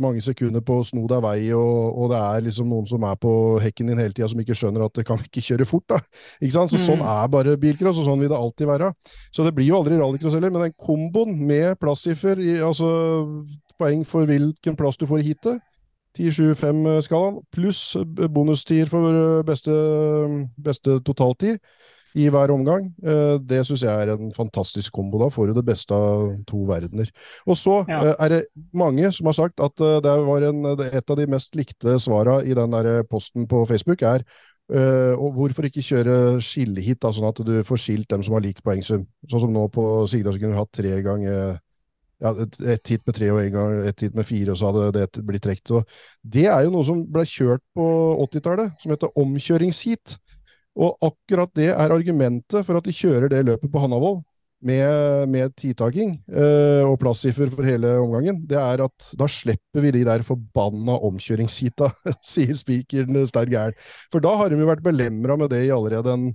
mange 0.01 0.23
sekunder 0.25 0.63
på 0.65 0.79
å 0.81 0.87
sno 0.87 1.05
deg 1.11 1.23
vei, 1.25 1.37
og, 1.57 1.99
og 2.01 2.11
det 2.13 2.19
er 2.21 2.47
liksom 2.49 2.71
noen 2.73 2.89
som 2.89 3.05
er 3.09 3.19
på 3.21 3.33
hekken 3.63 3.93
din 3.93 4.01
hele 4.01 4.17
tida 4.17 4.31
som 4.33 4.41
ikke 4.43 4.57
skjønner 4.59 4.87
at 4.87 4.99
det 4.99 5.07
kan 5.09 5.21
ikke 5.23 5.45
kjøre 5.45 5.69
fort. 5.69 5.87
da. 5.93 6.01
Ikke 6.41 6.55
sant? 6.57 6.73
Så 6.73 6.81
mm. 6.81 6.87
Sånn 6.89 7.05
er 7.05 7.31
bare 7.33 7.57
bilcross, 7.61 8.01
og 8.01 8.09
sånn 8.09 8.25
vil 8.25 8.33
det 8.33 8.39
alltid 8.39 8.71
være. 8.71 8.93
Så 9.35 9.45
det 9.47 9.55
blir 9.57 9.69
jo 9.69 9.81
aldri 9.81 9.99
rallycross 10.01 10.39
heller, 10.39 10.55
men 10.55 10.69
den 10.69 10.77
komboen 10.81 11.35
med 11.49 11.77
plassiffer, 11.83 12.41
altså 12.65 12.91
poeng 13.79 14.05
for 14.09 14.29
hvilken 14.29 14.79
plass 14.79 14.99
du 14.99 15.07
får 15.09 15.23
i 15.23 15.29
heatet, 15.31 15.65
10-7-5-skalaen, 16.19 17.43
pluss 17.55 17.83
bonustier 18.35 18.89
for 18.91 19.45
beste, 19.47 19.75
beste 20.59 20.99
totaltid, 21.07 21.61
i 22.17 22.29
hver 22.33 22.53
omgang. 22.55 22.89
Eh, 23.03 23.37
det 23.45 23.63
syns 23.67 23.85
jeg 23.85 23.93
er 23.93 24.13
en 24.15 24.33
fantastisk 24.35 24.95
kombo. 24.95 25.21
Da 25.23 25.31
får 25.33 25.51
du 25.51 25.59
det 25.59 25.67
beste 25.67 25.95
av 25.95 26.31
to 26.49 26.65
verdener. 26.69 27.11
Og 27.47 27.59
så 27.59 27.81
ja. 27.89 28.01
Eh, 28.01 28.15
er 28.25 28.35
det 28.35 28.43
mange 28.73 29.13
som 29.13 29.29
har 29.29 29.37
sagt 29.37 29.61
at 29.65 29.85
eh, 29.85 29.99
det 30.05 30.15
var 30.29 30.49
en, 30.49 30.65
et 30.89 31.11
av 31.11 31.19
de 31.19 31.29
mest 31.31 31.59
likte 31.59 31.99
svara 32.03 32.41
i 32.45 32.57
den 32.57 32.77
der 32.77 33.03
posten 33.09 33.49
på 33.51 33.65
Facebook, 33.69 34.03
er 34.03 34.27
og 34.69 35.31
hvorfor 35.33 35.65
ikke 35.65 35.81
kjøre 35.81 36.43
skillehit, 36.45 36.99
da, 37.01 37.09
sånn 37.09 37.31
at 37.31 37.39
du 37.41 37.55
får 37.65 37.79
skilt 37.81 38.11
dem 38.13 38.21
som 38.21 38.35
har 38.37 38.43
lik 38.45 38.59
poengsum? 38.61 39.07
Sånn 39.25 39.41
som 39.41 39.55
nå 39.55 39.63
på 39.73 39.85
Sigdal 40.13 40.35
så 40.37 40.43
kunne 40.43 40.53
vi 40.53 40.61
hatt 40.61 40.75
tre 40.77 40.91
ganger 41.07 41.55
ja, 42.21 42.33
et, 42.35 42.59
et 42.75 42.93
hit 42.93 43.05
med 43.07 43.17
tre 43.17 43.31
og 43.33 43.41
en 43.43 43.55
gang 43.55 43.77
et 43.89 44.05
hit 44.05 44.17
med 44.19 44.27
fire, 44.29 44.53
og 44.53 44.59
så 44.61 44.73
hadde 44.73 44.91
det 44.99 45.25
blitt 45.27 45.45
trukket. 45.47 45.97
Det 46.23 46.47
er 46.51 46.67
jo 46.67 46.75
noe 46.75 46.87
som 46.87 47.01
ble 47.09 47.25
kjørt 47.29 47.63
på 47.79 47.87
80-tallet, 48.27 48.75
som 48.83 48.95
heter 48.95 49.21
omkjøringsheat. 49.23 50.19
Og 50.79 50.99
akkurat 51.03 51.51
det 51.59 51.73
er 51.73 51.95
argumentet 51.95 52.67
for 52.67 52.79
at 52.79 52.87
de 52.87 52.95
kjører 52.95 53.31
det 53.33 53.45
løpet 53.47 53.71
på 53.73 53.83
Hannavoll 53.83 54.21
med, 54.65 55.29
med 55.31 55.55
tidtaking 55.59 56.17
eh, 56.31 56.83
og 56.87 56.99
plassiffer 57.03 57.51
for 57.53 57.67
hele 57.67 57.95
omgangen. 58.03 58.41
Det 58.49 58.59
er 58.59 58.83
at 58.87 59.11
da 59.19 59.29
slipper 59.31 59.85
vi 59.85 59.93
de 59.95 60.05
der 60.07 60.25
forbanna 60.27 60.99
omkjøringsheata, 61.09 61.91
sier 62.35 62.55
spikeren 62.59 63.23
sterk 63.29 63.53
Gæren. 63.55 63.79
For 64.13 64.23
da 64.25 64.35
har 64.39 64.51
de 64.51 64.59
jo 64.59 64.69
vært 64.71 64.85
belemra 64.87 65.39
med 65.39 65.53
det 65.55 65.65
i 65.67 65.75
allerede 65.75 66.15
en 66.15 66.29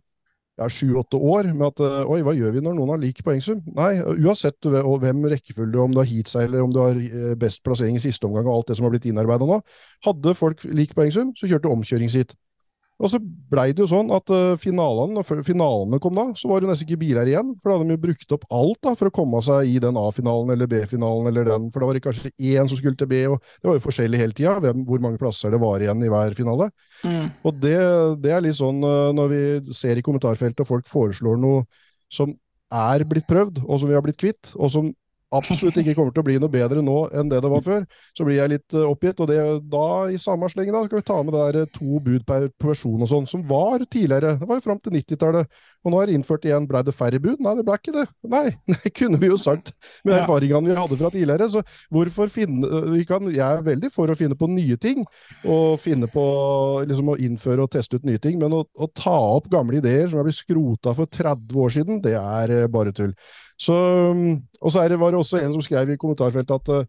ja, 0.59 0.67
sju-åtte 0.69 1.17
år, 1.17 1.49
med 1.55 1.65
at 1.71 1.83
eh, 1.83 2.13
oi, 2.13 2.21
hva 2.25 2.35
gjør 2.37 2.55
vi 2.55 2.63
når 2.63 2.77
noen 2.77 2.93
har 2.93 3.01
lik 3.01 3.23
poengsum? 3.25 3.63
Nei, 3.75 3.95
uansett 4.21 4.69
hvem 4.69 5.27
rekkefølge, 5.33 5.81
om 5.81 5.95
du 5.95 6.01
har 6.03 6.09
heatseiler, 6.09 6.61
om 6.63 6.73
du 6.73 6.79
har 6.83 6.99
eh, 6.99 7.33
best 7.39 7.63
plassering 7.65 7.99
i 7.99 8.03
siste 8.03 8.29
omgang 8.29 8.47
og 8.47 8.59
alt 8.59 8.71
det 8.71 8.79
som 8.79 8.87
har 8.87 8.95
blitt 8.95 9.09
innarbeida 9.09 9.49
nå, 9.49 9.59
hadde 10.07 10.37
folk 10.37 10.63
lik 10.71 10.95
poengsum, 10.97 11.33
så 11.39 11.49
kjørte 11.49 11.71
omkjøringsheat. 11.73 12.35
Og 13.03 13.11
så 13.11 13.19
blei 13.19 13.73
det 13.75 13.83
jo 13.83 13.89
sånn 13.91 14.11
at 14.15 14.31
uh, 14.31 14.53
finalene, 14.59 15.17
når 15.17 15.43
finalene 15.43 15.99
kom 16.01 16.15
da, 16.15 16.29
så 16.39 16.47
var 16.47 16.63
det 16.63 16.69
nesten 16.69 16.87
ikke 16.87 17.01
biler 17.01 17.27
igjen. 17.27 17.49
For 17.59 17.69
da 17.69 17.75
hadde 17.75 17.89
de 17.89 17.97
jo 17.97 18.03
brukt 18.05 18.35
opp 18.37 18.45
alt 18.55 18.79
da, 18.87 18.93
for 18.99 19.09
å 19.09 19.15
komme 19.15 19.41
seg 19.43 19.73
i 19.73 19.75
den 19.83 19.99
A-finalen 19.99 20.53
eller 20.55 20.71
B-finalen 20.71 21.27
eller 21.31 21.49
den. 21.51 21.67
For 21.73 21.83
da 21.83 21.89
var 21.89 21.99
det 21.99 22.03
kanskje 22.05 22.31
én 22.39 22.71
som 22.71 22.79
skulle 22.79 22.95
til 22.99 23.11
B, 23.11 23.19
og 23.33 23.41
det 23.43 23.69
var 23.69 23.77
jo 23.77 23.83
forskjellig 23.89 24.21
hele 24.21 24.37
tida 24.37 24.73
hvor 24.87 25.03
mange 25.03 25.19
plasser 25.19 25.51
det 25.51 25.59
var 25.61 25.83
igjen 25.83 26.05
i 26.05 26.11
hver 26.13 26.37
finale. 26.37 26.69
Mm. 27.03 27.27
Og 27.43 27.59
det, 27.59 27.77
det, 28.23 28.31
er 28.31 28.45
litt 28.47 28.59
sånn 28.61 28.79
uh, 28.87 29.11
når 29.15 29.33
vi 29.35 29.43
ser 29.75 29.99
i 29.99 30.05
kommentarfeltet 30.05 30.63
og 30.63 30.71
folk 30.71 30.87
foreslår 30.91 31.43
noe 31.43 31.67
som 32.13 32.31
er 32.73 33.03
blitt 33.09 33.27
prøvd, 33.29 33.65
og 33.67 33.81
som 33.81 33.91
vi 33.91 33.97
har 33.97 34.05
blitt 34.05 34.21
kvitt, 34.21 34.55
og 34.55 34.71
som 34.71 34.87
absolutt 35.37 35.77
ikke 35.81 35.95
kommer 35.97 36.13
til 36.13 36.23
å 36.23 36.27
bli 36.27 36.37
noe 36.41 36.51
bedre 36.53 36.83
nå 36.85 36.97
enn 37.15 37.31
det 37.31 37.41
det 37.43 37.51
var 37.51 37.63
før, 37.65 37.85
så 38.15 38.27
blir 38.27 38.39
jeg 38.39 38.53
litt 38.53 38.77
uh, 38.77 38.87
oppgitt. 38.89 39.19
Og 39.23 39.29
det, 39.29 39.39
da, 39.73 39.85
i 40.13 40.19
samme 40.21 40.49
sleng, 40.51 40.71
da, 40.73 40.83
skal 40.87 41.01
vi 41.01 41.07
ta 41.07 41.19
med 41.25 41.37
der 41.37 41.69
to 41.73 41.99
bud 42.03 42.25
per 42.29 42.49
person 42.61 43.01
og 43.01 43.09
sånn, 43.09 43.29
som 43.29 43.45
var 43.49 43.83
tidligere. 43.85 44.35
Det 44.41 44.49
var 44.49 44.59
jo 44.59 44.65
fram 44.65 44.81
til 44.83 44.97
90-tallet. 44.97 45.61
Og 45.83 45.91
nå 45.91 45.99
er 45.99 46.09
det 46.09 46.17
innført 46.17 46.47
igjen. 46.47 46.67
Blei 46.69 46.83
det 46.87 46.95
færre 46.95 47.19
bud? 47.23 47.41
Nei, 47.43 47.55
det 47.59 47.65
ble 47.67 47.77
ikke 47.79 47.95
det. 47.95 48.05
Nei, 48.31 48.45
det 48.73 48.93
kunne 48.95 49.19
vi 49.21 49.31
jo 49.31 49.39
sagt 49.41 49.73
med 50.05 50.17
erfaringene 50.21 50.71
vi 50.71 50.79
hadde 50.79 50.99
fra 51.01 51.11
tidligere. 51.13 51.49
Så 51.51 51.63
hvorfor 51.93 52.31
finne 52.31 52.83
vi 52.93 53.03
kan, 53.07 53.27
Jeg 53.33 53.43
er 53.43 53.65
veldig 53.65 53.91
for 53.93 54.11
å 54.11 54.17
finne 54.17 54.37
på 54.39 54.47
nye 54.51 54.77
ting, 54.81 55.03
og 55.43 55.79
finne 55.83 56.07
på 56.11 56.23
liksom 56.87 57.13
å 57.13 57.17
innføre 57.19 57.65
og 57.65 57.73
teste 57.73 57.99
ut 57.99 58.07
nye 58.07 58.21
ting, 58.21 58.39
men 58.41 58.53
å, 58.55 58.63
å 58.63 58.89
ta 58.95 59.15
opp 59.37 59.49
gamle 59.51 59.79
ideer 59.79 60.07
som 60.09 60.21
er 60.21 60.27
blitt 60.27 60.39
skrota 60.39 60.93
for 60.95 61.09
30 61.09 61.63
år 61.65 61.73
siden, 61.77 62.01
det 62.03 62.15
er 62.19 62.55
uh, 62.63 62.69
bare 62.71 62.93
tull. 62.95 63.13
Så, 63.59 63.73
og 64.61 64.71
så 64.71 64.83
var 64.99 65.11
det 65.11 65.19
også 65.19 65.39
en 65.39 65.53
som 65.53 65.61
skrev 65.61 65.89
i 65.89 65.97
kommentarfeltet 66.01 66.55
at 66.55 66.69
uh, 66.69 66.85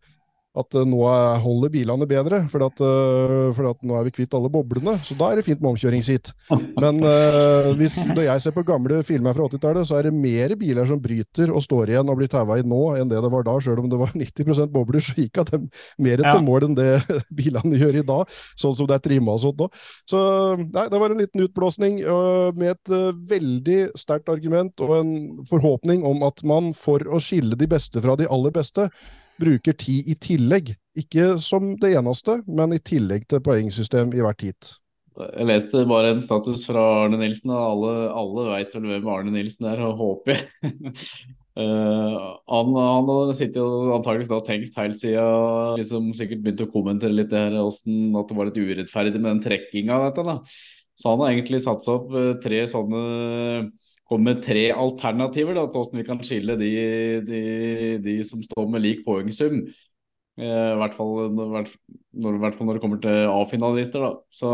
at 0.54 0.76
uh, 0.78 0.84
nå 0.86 1.02
holder 1.42 1.72
bilene 1.72 2.06
bedre, 2.08 2.42
for, 2.50 2.62
at, 2.68 2.78
uh, 2.82 3.50
for 3.56 3.72
at 3.72 3.80
nå 3.86 3.96
er 3.98 4.06
vi 4.06 4.14
kvitt 4.14 4.34
alle 4.38 4.50
boblene. 4.52 4.96
Så 5.06 5.16
da 5.18 5.32
er 5.32 5.40
det 5.40 5.46
fint 5.46 5.62
med 5.62 5.72
omkjøringsheat. 5.72 6.30
Men 6.78 7.00
uh, 7.02 7.72
hvis, 7.78 7.96
når 8.12 8.28
jeg 8.28 8.44
ser 8.44 8.54
på 8.54 8.66
gamle 8.66 9.00
filmer 9.06 9.34
fra 9.34 9.48
80-tallet, 9.50 9.88
så 9.88 9.98
er 9.98 10.08
det 10.08 10.14
mer 10.14 10.54
biler 10.60 10.86
som 10.88 11.00
bryter 11.02 11.50
og 11.50 11.64
står 11.64 11.94
igjen 11.94 12.12
og 12.12 12.20
blir 12.20 12.30
taua 12.30 12.60
i 12.60 12.66
nå, 12.66 12.82
enn 13.00 13.10
det 13.10 13.22
det 13.24 13.32
var 13.32 13.46
da. 13.48 13.56
Selv 13.64 13.82
om 13.82 13.90
det 13.90 13.98
var 13.98 14.14
90% 14.24 14.70
bobler, 14.74 15.02
så 15.02 15.16
gikk 15.18 15.42
de 15.50 15.60
mer 16.06 16.22
til 16.22 16.30
ja. 16.30 16.44
mål 16.46 16.68
enn 16.68 16.78
det 16.78 16.90
bilene 17.40 17.80
gjør 17.80 18.00
i 18.00 18.06
dag. 18.06 18.38
Sånn 18.54 18.78
som 18.78 18.90
det 18.90 18.98
er 19.00 19.04
trimma 19.08 19.34
og 19.34 19.42
sånt 19.42 19.64
nå. 19.64 19.70
Så 20.10 20.22
nei, 20.62 20.86
det 20.92 21.02
var 21.02 21.10
en 21.10 21.22
liten 21.24 21.44
utblåsning 21.48 21.98
med 22.54 22.70
et 22.70 22.94
veldig 23.30 23.78
sterkt 23.98 24.30
argument 24.30 24.82
og 24.84 24.94
en 25.00 25.12
forhåpning 25.50 26.06
om 26.06 26.22
at 26.26 26.44
man, 26.46 26.70
for 26.76 27.02
å 27.10 27.20
skille 27.22 27.58
de 27.58 27.68
beste 27.70 28.02
fra 28.04 28.14
de 28.18 28.28
aller 28.30 28.54
beste, 28.54 28.88
bruker 29.40 29.76
tid 29.78 30.08
i 30.10 30.16
tillegg. 30.18 30.74
Ikke 30.98 31.34
som 31.42 31.74
det 31.80 31.94
eneste, 31.98 32.38
men 32.46 32.76
i 32.76 32.82
tillegg 32.82 33.26
til 33.30 33.42
poengsystem 33.44 34.14
i 34.14 34.22
hvert 34.22 34.44
heat. 34.46 34.74
Jeg 35.14 35.46
leste 35.46 35.84
bare 35.86 36.10
en 36.10 36.22
status 36.22 36.64
fra 36.66 36.82
Arne 37.04 37.18
Nilsen, 37.20 37.52
og 37.54 37.62
alle, 37.62 37.94
alle 38.18 38.44
veit 38.50 38.72
vel 38.74 38.88
hvem 38.90 39.10
Arne 39.12 39.34
Nilsen 39.36 39.70
er, 39.70 39.82
håper 40.02 40.46
Uh, 41.54 42.34
han, 42.50 42.72
han 42.74 43.06
hadde 43.06 43.34
sittet 43.38 43.60
og 43.62 43.92
antakeligvis 43.94 44.30
da 44.32 44.40
tenkt 44.42 44.78
helt 44.80 44.96
siden 44.98 45.76
liksom 45.78 46.08
sikkert 46.18 46.40
begynte 46.42 46.66
å 46.66 46.72
kommentere 46.72 47.14
litt 47.14 47.28
det 47.30 47.44
her, 47.44 47.54
hvordan, 47.54 48.00
at 48.18 48.26
det 48.26 48.38
var 48.40 48.48
litt 48.48 48.58
urettferdig 48.58 49.20
med 49.20 49.28
den 49.36 49.42
trekkinga 49.44 50.00
dette. 50.08 50.24
da. 50.26 50.34
Så 50.98 51.12
han 51.12 51.22
har 51.22 51.30
egentlig 51.30 51.62
satt 51.62 51.86
seg 51.86 51.94
opp 51.94 52.10
uh, 52.10 52.32
tre 52.42 52.64
sånne 52.70 53.04
Kom 54.14 54.22
med 54.22 54.44
tre 54.46 54.68
alternativer 54.70 55.58
da, 55.58 55.66
til 55.66 55.80
hvordan 55.80 55.98
vi 55.98 56.06
kan 56.06 56.20
skille 56.22 56.54
de, 56.60 56.74
de, 57.26 57.40
de 58.04 58.20
som 58.26 58.42
står 58.46 58.68
med 58.70 58.84
lik 58.84 59.02
poengsum. 59.06 59.64
Uh, 60.38 60.44
I 60.74 60.78
hvert 60.78 60.94
fall 60.94 61.32
når, 61.34 61.72
når, 62.14 62.38
når 62.38 62.76
det 62.76 62.82
kommer 62.82 63.02
til 63.02 63.26
A-finalister. 63.32 64.06
da. 64.06 64.12
Så 64.30 64.52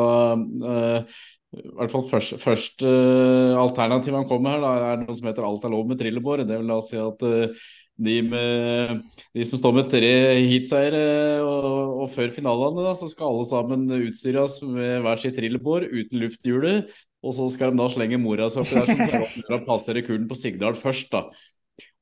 i 1.50 1.66
hvert 1.74 1.90
fall 1.90 2.04
første, 2.06 2.38
først 2.38 2.82
uh, 2.86 3.58
alternativ 3.58 4.14
han 4.14 4.26
kommer 4.30 4.54
her, 4.54 4.66
er 4.92 5.00
noe 5.02 5.16
som 5.18 5.26
heter 5.26 5.44
'alt 5.44 5.64
er 5.66 5.72
lov 5.72 5.88
med 5.88 5.98
trillebår'. 5.98 6.46
Det 6.46 6.58
vil 6.60 6.70
da 6.70 6.80
si 6.86 6.98
at 7.00 7.24
uh, 7.26 7.64
de, 8.00 8.16
med, 8.22 9.00
de, 9.34 9.44
som 9.44 9.58
står 9.58 9.74
med 9.76 9.90
tre 9.92 10.12
heatseiere 10.38 11.42
og, 11.42 11.66
og, 12.04 12.06
før 12.14 12.30
finalene, 12.32 12.86
da, 12.86 12.94
så 12.96 13.10
skal 13.10 13.34
alle 13.34 13.48
sammen 13.50 13.84
utstyres 13.98 14.60
med 14.64 15.02
hver 15.04 15.20
sitt 15.20 15.36
trillebår 15.36 15.88
uten 15.90 16.22
lufthjulet. 16.22 16.94
Og 17.20 17.36
så 17.36 17.46
skal 17.52 17.72
de 17.72 17.82
da 17.82 17.86
slenge 17.92 18.18
mora 18.20 18.48
si 18.48 18.60
oppi 18.62 18.80
der, 18.80 19.26
så 19.28 19.44
de 19.52 19.62
passere 19.66 20.04
kulen 20.06 20.28
på 20.30 20.38
Sigdal 20.38 20.78
først. 20.78 21.10
da. 21.12 21.26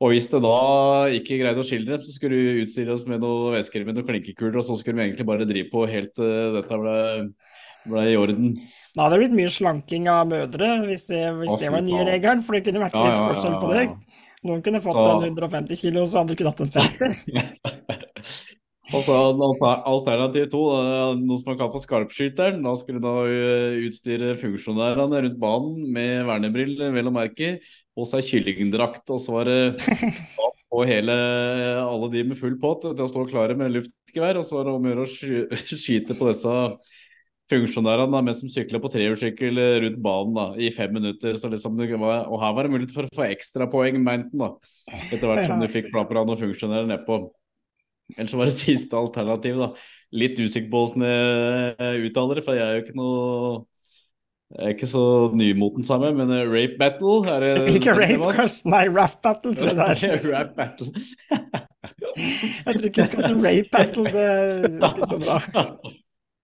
Og 0.03 0.13
hvis 0.15 0.29
det 0.31 0.41
da 0.43 0.59
ikke 1.15 1.41
greide 1.41 1.63
å 1.63 1.67
skille 1.67 1.91
dem, 1.91 2.03
så 2.07 2.15
skulle 2.15 2.39
du 2.39 2.63
utstyres 2.65 3.05
med 3.11 3.23
noen 3.23 3.57
vesker 3.57 3.87
med 3.87 3.99
noen 3.99 4.07
klinkekuler, 4.07 4.61
og 4.61 4.67
så 4.67 4.79
skulle 4.79 5.01
de 5.01 5.09
egentlig 5.09 5.27
bare 5.27 5.47
drive 5.47 5.71
på 5.73 5.87
helt 5.91 6.23
uh, 6.23 6.59
dette 6.59 6.83
ble 6.83 6.99
ble 7.89 8.05
i 8.13 8.17
orden. 8.19 8.55
Da 8.97 9.07
hadde 9.07 9.17
det 9.17 9.21
blitt 9.25 9.37
mye 9.39 9.53
slanking 9.53 10.09
av 10.13 10.29
mødre, 10.31 10.71
hvis 10.89 11.07
det, 11.11 11.23
hvis 11.39 11.59
det 11.61 11.71
var 11.73 11.83
den 11.83 11.93
nye 11.93 12.07
regelen. 12.09 12.43
For 12.45 12.57
det 12.57 12.65
kunne 12.67 12.83
vært 12.85 12.97
litt 12.99 13.11
ja, 13.11 13.15
ja, 13.15 13.29
forskjell 13.33 13.59
på 13.63 13.71
det. 13.75 13.85
Noen 14.49 14.63
kunne 14.63 14.81
fått 14.83 14.99
så... 14.99 15.15
en 15.17 15.25
150 15.33 15.81
kilo, 15.81 16.05
så 16.07 16.23
andre 16.23 16.37
kunne 16.39 16.53
hatt 16.53 16.63
en 16.63 16.75
50. 16.75 17.39
Og 18.89 19.03
så 19.05 19.15
Alternativ 19.69 20.47
to, 20.53 20.63
noe 21.19 21.39
som 21.41 21.51
man 21.51 21.59
kaller 21.59 21.75
for 21.75 21.85
skarpskyteren. 21.85 22.63
Da 22.65 22.73
skulle 22.81 23.03
da 23.05 23.15
eh, 23.29 23.83
utstyre 23.89 24.33
funksjonærene 24.41 25.25
rundt 25.27 25.41
banen 25.43 25.91
med 25.93 26.25
vernebriller, 26.29 26.95
vel 26.95 27.11
å 27.11 27.15
merke, 27.15 27.59
og 27.99 28.09
seg 28.09 28.25
kyllingdrakt. 28.31 29.05
Og 29.13 29.21
så 29.21 29.35
var 29.35 29.51
det 29.51 29.59
på 30.73 30.85
hele, 30.89 31.19
alle 31.83 32.09
de 32.15 32.25
med 32.31 32.41
full 32.41 32.57
pott 32.63 32.87
til 32.87 33.05
å 33.05 33.11
stå 33.11 33.27
klare 33.29 33.59
med 33.59 33.75
luftgevær. 33.77 34.41
Og 34.41 34.49
så 34.49 34.57
var 34.57 34.69
det 34.69 34.79
om 34.79 34.89
å 34.89 34.95
gjøre 34.95 35.05
å 35.05 35.61
skyte 35.85 36.17
på 36.17 36.31
disse 36.31 36.57
funksjonærene 37.49 38.13
da, 38.13 38.21
mens 38.25 38.41
de 38.45 38.49
sykla 38.53 38.81
på 38.81 38.91
trehjulssykkel 38.93 39.61
rundt 39.85 40.01
banen 40.05 40.37
da, 40.37 40.47
i 40.57 40.73
fem 40.73 40.97
minutter. 40.97 41.37
Så 41.41 41.53
liksom, 41.53 41.77
var, 42.01 42.25
og 42.25 42.41
her 42.41 42.57
var 42.57 42.65
det 42.65 42.73
mulighet 42.73 42.97
for 42.97 43.09
å 43.09 43.13
få 43.21 43.29
ekstrapoeng, 43.29 44.01
mente 44.01 44.41
han. 44.41 44.57
Etter 45.11 45.29
hvert 45.29 45.45
som 45.49 45.61
du 45.61 45.69
fikk 45.73 45.91
plapper 45.95 46.23
av 46.23 46.29
noen 46.29 46.41
funksjonærer 46.41 46.89
nedpå. 46.89 47.27
Ellers 48.17 48.33
så 48.33 48.41
var 48.41 48.49
det 48.49 48.59
siste 48.67 48.97
alternativ. 48.99 49.59
da, 49.61 49.73
Litt 50.17 50.39
usikker 50.41 50.71
på 50.73 50.85
hvordan 50.87 51.05
jeg 51.05 52.07
uttaler 52.09 52.39
det, 52.39 52.45
for 52.47 52.57
jeg 52.57 52.65
er 52.65 52.79
jo 52.79 52.85
ikke 52.87 52.97
noe 52.97 53.67
jeg 54.49 54.65
er 54.65 54.69
ikke 54.73 54.87
så 54.89 55.01
nymoten 55.37 55.85
sammen, 55.85 56.15
men 56.17 56.31
uh, 56.33 56.49
rape 56.49 56.79
battle 56.81 57.29
er 57.29 57.43
det 57.45 57.75
Ikke 57.77 57.93
rape, 57.93 58.31
kanskje? 58.39 58.71
Nei, 58.73 58.87
rap 58.89 59.19
battle, 59.23 59.53
tror 59.59 59.69
jeg 59.69 59.77
det 59.77 60.09
er. 60.09 60.25
rap 60.33 60.55
battle. 60.57 60.89
jeg 62.65 62.79
tror 62.79 62.89
ikke 62.89 63.03
vi 63.03 63.07
skal 63.11 63.27
til 63.27 63.37
rape 63.45 63.69
battle, 63.77 64.05
det 64.15 64.25
er 64.25 64.89
ikke 64.89 65.11
så 65.13 65.21
bra. 65.21 65.37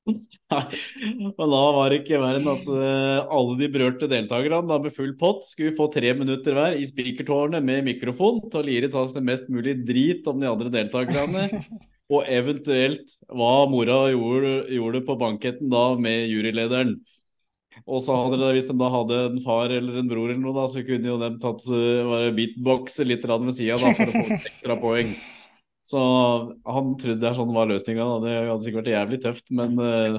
Og 0.05 1.47
da 1.49 1.63
var 1.77 1.91
det 1.91 2.03
ikke 2.03 2.21
verre 2.21 2.41
enn 2.41 2.51
at 2.53 2.67
uh, 2.69 3.33
alle 3.33 3.57
de 3.61 3.71
berørte 3.73 4.09
deltakerne 4.11 4.61
da 4.69 4.79
med 4.83 4.95
full 4.95 5.15
pott 5.21 5.47
skulle 5.49 5.75
få 5.79 5.89
tre 5.93 6.13
minutter 6.19 6.57
hver 6.57 6.77
i 6.77 6.85
spikertårnet 6.89 7.65
med 7.65 7.87
mikrofon 7.89 8.43
til 8.51 8.61
å 8.61 8.67
lire 8.67 8.93
tas 8.93 9.15
det 9.17 9.25
mest 9.25 9.49
mulig 9.53 9.79
drit 9.89 10.29
om 10.31 10.43
de 10.43 10.51
andre 10.51 10.73
deltakerne. 10.75 11.49
Og 12.13 12.27
eventuelt 12.29 13.15
hva 13.33 13.65
mora 13.73 14.11
gjorde, 14.13 14.53
gjorde 14.77 15.01
på 15.07 15.17
banketten 15.23 15.71
da 15.73 15.87
med 15.97 16.29
jurylederen. 16.29 16.99
Og 17.91 18.03
så 18.05 18.15
hadde 18.15 18.39
det, 18.39 18.51
Hvis 18.55 18.69
de 18.69 18.77
da 18.79 18.91
hadde 18.93 19.21
en 19.31 19.41
far 19.43 19.73
eller 19.73 19.97
en 19.99 20.11
bror, 20.11 20.29
eller 20.29 20.43
noe 20.45 20.55
da, 20.55 20.67
så 20.71 20.85
kunne 20.87 21.11
jo 21.11 21.17
de 21.19 21.31
tatt 21.43 21.65
uh, 21.73 22.29
beatboxe 22.37 23.09
litt 23.09 23.25
ved 23.25 23.57
sida 23.57 23.81
for 23.81 24.05
å 24.05 24.13
få 24.15 24.27
ekstra 24.53 24.77
poeng. 24.79 25.17
Så 25.95 26.05
han 26.67 26.95
trodde 26.99 27.23
det 27.23 27.31
sånn 27.37 27.53
var 27.55 27.69
løsninga. 27.71 28.07
Det 28.25 28.33
hadde 28.49 28.63
sikkert 28.65 28.81
vært 28.81 28.95
jævlig 28.97 29.19
tøft, 29.23 29.45
men 29.55 29.77
uh... 29.79 30.17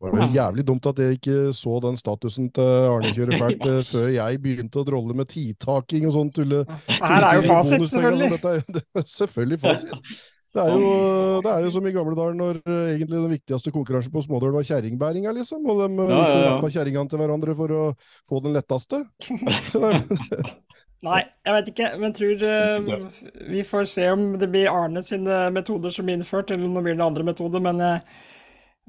Det 0.00 0.10
var 0.16 0.32
jævlig 0.32 0.64
dumt 0.64 0.86
at 0.88 1.00
jeg 1.04 1.18
ikke 1.18 1.36
så 1.52 1.74
den 1.84 1.98
statusen 2.00 2.48
til 2.56 2.70
Arne 2.88 3.12
kjører 3.16 3.42
fælt 3.42 3.66
uh, 3.68 3.78
før 3.86 4.08
jeg 4.14 4.40
begynte 4.42 4.80
å 4.80 4.84
drolle 4.88 5.14
med 5.14 5.28
tidtaking 5.30 6.08
og 6.08 6.16
sånn 6.16 6.32
tulle. 6.34 6.64
Her 6.88 7.26
er 7.28 7.38
jo 7.38 7.44
fasit, 7.46 7.84
selvfølgelig. 7.92 8.30
Dette 8.34 8.54
er, 8.56 8.64
det 8.78 8.82
er 8.96 9.06
selvfølgelig 9.12 9.60
fasit. 9.62 10.14
Det 10.50 10.64
er, 10.64 10.72
jo, 10.74 10.86
det 11.44 11.50
er 11.52 11.62
jo 11.62 11.70
som 11.76 11.84
i 11.86 11.92
gamle 11.94 12.16
dager 12.18 12.34
når 12.34 12.56
uh, 12.64 12.78
egentlig 12.96 13.20
den 13.20 13.34
viktigste 13.36 13.70
konkurransen 13.76 14.10
på 14.16 14.24
smådøl 14.24 14.56
var 14.56 14.66
kjerringbæringa, 14.66 15.36
liksom. 15.36 15.62
Og 15.62 15.84
de 15.84 16.08
ja, 16.10 16.24
ja, 16.26 16.40
ja. 16.48 16.72
kjerringene 16.74 17.12
til 17.12 17.22
hverandre 17.22 17.54
for 17.60 17.76
å 17.76 17.84
få 18.26 18.42
den 18.42 18.58
letteste. 18.58 19.04
Nei, 21.06 21.20
jeg 21.46 21.56
vet 21.56 21.68
ikke, 21.72 21.86
men 22.00 22.12
tror 22.12 22.42
uh, 22.44 23.20
Vi 23.48 23.62
får 23.64 23.86
se 23.88 24.04
om 24.12 24.34
det 24.40 24.50
blir 24.52 24.68
Arne 24.68 25.00
sine 25.04 25.46
metoder 25.54 25.92
som 25.94 26.04
blir 26.04 26.18
innført, 26.18 26.52
eller 26.52 26.68
om 26.68 26.76
det 26.76 26.82
blir 26.84 26.98
noen 26.98 27.06
andre 27.08 27.24
metoder. 27.30 27.62
Men, 27.64 27.80
uh, 27.80 28.28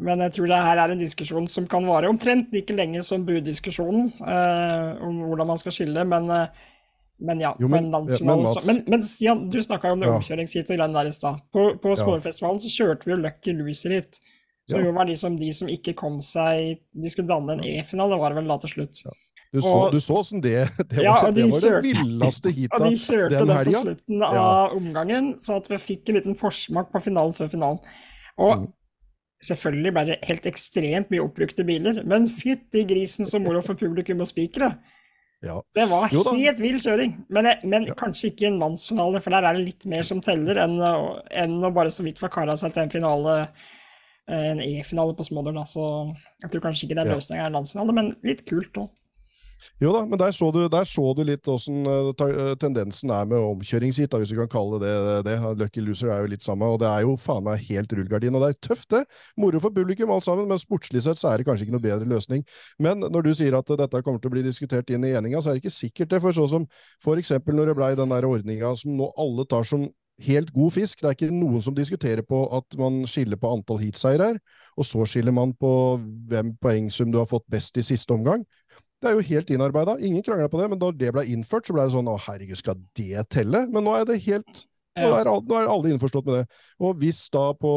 men 0.01 0.23
jeg 0.25 0.35
tror 0.35 0.51
det 0.51 0.59
her 0.65 0.81
er 0.81 0.91
en 0.91 0.99
diskusjon 0.99 1.47
som 1.51 1.69
kan 1.71 1.87
vare 1.87 2.09
omtrent 2.11 2.51
like 2.55 2.75
lenge 2.75 3.03
som 3.07 3.23
buddiskusjonen, 3.27 4.11
uh, 4.25 4.99
om 5.07 5.23
hvordan 5.29 5.53
man 5.53 5.61
skal 5.61 5.77
skille. 5.77 6.03
Men, 6.03 6.27
men 7.21 7.45
ja, 7.45 7.53
jo, 7.61 7.71
men, 7.71 7.87
men, 7.93 8.11
men, 8.67 8.83
men, 8.91 9.07
Stian, 9.07 9.47
du 9.53 9.61
snakka 9.63 9.93
jo 9.93 9.95
om 9.95 10.03
det 10.03 10.11
ja. 10.11 10.19
omkjøringsheatet 10.19 10.83
der 10.83 11.07
i 11.07 11.15
stad. 11.15 11.39
På, 11.55 11.69
på 11.79 11.95
Skårfestivalen 11.95 12.59
så 12.59 12.75
kjørte 12.75 13.07
vi 13.07 13.15
jo 13.15 13.21
Lucky 13.23 13.55
Loser 13.55 13.95
hit. 14.01 14.19
Som 14.67 14.83
ja. 14.83 14.89
jo 14.89 14.97
var 14.99 15.07
de 15.07 15.15
som, 15.17 15.39
de 15.39 15.47
som 15.55 15.69
ikke 15.71 15.95
kom 15.97 16.19
seg 16.21 16.83
De 16.93 17.09
skulle 17.09 17.27
danne 17.27 17.55
en 17.57 17.63
E-finale, 17.65 18.19
var 18.19 18.31
det 18.31 18.41
vel 18.41 18.51
da 18.51 18.59
til 18.61 18.75
slutt. 18.75 19.05
Ja. 19.07 19.15
Du 19.51 19.59
så, 19.59 19.71
og, 19.75 19.91
du 19.91 19.99
så 19.99 20.15
åssen 20.21 20.43
det 20.43 20.69
Det 20.91 21.01
var, 21.01 21.03
ja, 21.07 21.15
de 21.27 21.41
det, 21.41 21.47
var 21.51 21.65
det 21.65 21.81
villeste 21.89 22.53
heatet 22.55 22.77
den 22.77 22.85
helga. 22.85 22.91
De 22.91 23.01
kjørte 23.01 23.41
det 23.49 23.57
på 23.57 23.81
slutten 23.81 24.23
av 24.23 24.37
ja. 24.37 24.51
omgangen, 24.77 25.33
så 25.41 25.57
at 25.59 25.67
vi 25.71 25.81
fikk 25.89 26.11
en 26.11 26.19
liten 26.21 26.37
forsmak 26.39 26.93
på 26.93 27.03
finalen 27.09 27.35
før 27.35 27.51
finalen. 27.51 27.81
Og 28.39 28.53
mm. 28.61 28.69
selvfølgelig 29.49 29.93
ble 29.97 30.05
det 30.07 30.17
helt 30.29 30.47
ekstremt 30.53 31.11
mye 31.11 31.25
oppbrukte 31.25 31.67
biler, 31.67 31.99
men 32.07 32.29
fytti 32.31 32.85
grisen 32.87 33.27
så 33.27 33.43
moro 33.43 33.63
for 33.65 33.79
publikum 33.79 34.23
og 34.23 34.31
spikere. 34.31 34.71
Ja. 35.41 35.57
Det 35.73 35.87
var 35.89 36.07
helt 36.13 36.59
vill 36.61 36.77
kjøring, 36.79 37.15
men, 37.33 37.49
men 37.65 37.89
ja. 37.89 37.97
kanskje 37.97 38.29
ikke 38.29 38.47
en 38.47 38.59
mannsfinale, 38.61 39.19
for 39.25 39.35
der 39.35 39.49
er 39.49 39.57
det 39.57 39.65
litt 39.65 39.87
mer 39.89 40.05
som 40.07 40.21
teller 40.23 40.61
enn, 40.63 40.77
enn 41.33 41.59
å 41.65 41.73
bare 41.75 41.91
så 41.91 42.05
vidt 42.05 42.21
få 42.21 42.29
kara 42.31 42.55
seg 42.61 42.75
til 42.75 42.85
en 42.85 42.93
finale, 42.93 43.35
en 44.31 44.61
E-finale 44.63 45.17
på 45.17 45.25
smådøl. 45.27 45.59
Så 45.67 45.83
jeg 46.45 46.53
tror 46.53 46.67
kanskje 46.69 46.87
ikke 46.87 47.01
det 47.01 47.07
er 47.07 47.15
løsninga 47.17 47.43
i 47.43 47.49
en 47.49 47.57
landsfinale, 47.57 47.99
men 47.99 48.13
litt 48.23 48.45
kult 48.47 48.85
òg. 48.85 48.91
Jo 49.81 49.91
da, 49.95 50.01
men 50.07 50.19
der 50.19 50.33
så 50.35 50.49
du, 50.53 50.59
der 50.71 50.87
så 50.89 51.11
du 51.17 51.21
litt 51.27 51.47
åssen 51.51 51.85
uh, 51.85 52.11
tendensen 52.61 53.13
er 53.13 53.27
med 53.29 53.37
omkjøringsheat, 53.39 54.15
hvis 54.21 54.33
du 54.33 54.39
kan 54.39 54.51
kalle 54.51 54.79
det 54.81 54.93
det. 55.27 55.37
Lucky 55.59 55.83
loser 55.85 56.11
er 56.13 56.23
jo 56.23 56.31
litt 56.33 56.45
samme, 56.45 56.69
og 56.69 56.81
det 56.81 56.89
er 56.89 57.05
jo 57.05 57.15
faen 57.21 57.45
meg 57.45 57.63
helt 57.69 57.93
rullegardin. 57.97 58.37
Og 58.37 58.45
det 58.45 58.51
er 58.51 58.59
tøft, 58.69 58.89
det. 58.93 59.03
Moro 59.41 59.61
for 59.63 59.75
publikum 59.75 60.13
alt 60.13 60.27
sammen, 60.27 60.49
men 60.49 60.61
sportslig 60.61 61.05
sett 61.05 61.21
så 61.21 61.31
er 61.31 61.41
det 61.41 61.47
kanskje 61.49 61.67
ikke 61.67 61.77
noe 61.77 61.85
bedre 61.85 62.09
løsning. 62.09 62.45
Men 62.81 63.05
når 63.05 63.29
du 63.29 63.33
sier 63.37 63.57
at 63.57 63.73
dette 63.83 64.03
kommer 64.05 64.21
til 64.21 64.31
å 64.31 64.35
bli 64.35 64.45
diskutert 64.45 64.89
inn 64.93 65.07
i 65.07 65.15
eninga, 65.17 65.41
så 65.41 65.51
er 65.51 65.57
det 65.57 65.65
ikke 65.65 65.77
sikkert 65.77 66.13
det. 66.13 66.21
For 66.25 66.37
sånn 66.37 66.53
som 66.57 66.69
for 67.03 67.21
eksempel 67.21 67.57
når 67.57 67.71
det 67.71 67.79
blei 67.79 67.95
den 67.99 68.13
der 68.13 68.27
ordninga 68.27 68.75
som 68.79 68.95
nå 68.97 69.11
alle 69.19 69.47
tar 69.49 69.67
som 69.67 69.89
helt 70.21 70.51
god 70.53 70.73
fisk. 70.75 71.01
Det 71.01 71.09
er 71.09 71.15
ikke 71.17 71.33
noen 71.33 71.63
som 71.65 71.75
diskuterer 71.77 72.25
på 72.25 72.43
at 72.53 72.77
man 72.79 73.01
skiller 73.09 73.39
på 73.41 73.49
antall 73.55 73.81
heatseiere 73.81 74.35
og 74.77 74.87
så 74.87 75.05
skiller 75.09 75.33
man 75.35 75.53
på 75.57 75.71
hvem 76.29 76.53
poengsum 76.61 77.11
du 77.11 77.19
har 77.19 77.29
fått 77.29 77.47
best 77.51 77.77
i 77.77 77.85
siste 77.85 78.13
omgang. 78.15 78.43
Det 79.01 79.09
er 79.09 79.17
jo 79.17 79.29
helt 79.31 79.49
innarbeida. 79.49 79.95
Ingen 79.99 80.23
krangla 80.25 80.49
på 80.49 80.59
det, 80.61 80.67
men 80.69 80.81
da 80.81 80.91
det 80.93 81.13
ble 81.15 81.23
innført, 81.33 81.65
så 81.65 81.73
ble 81.73 81.87
det 81.87 81.95
sånn 81.95 82.11
å 82.11 82.19
herregud, 82.21 82.59
skal 82.59 82.77
det 82.97 83.25
telle? 83.33 83.65
Men 83.73 83.87
nå 83.87 83.95
er 83.97 84.05
det 84.09 84.21
helt 84.27 84.67
nå 84.91 85.07
er, 85.15 85.27
nå 85.47 85.55
er, 85.55 85.69
alle 85.71 85.91
innforstått 85.93 86.25
med 86.27 86.35
det. 86.35 86.57
Og 86.83 86.97
hvis 86.99 87.21
da 87.31 87.45
på 87.55 87.69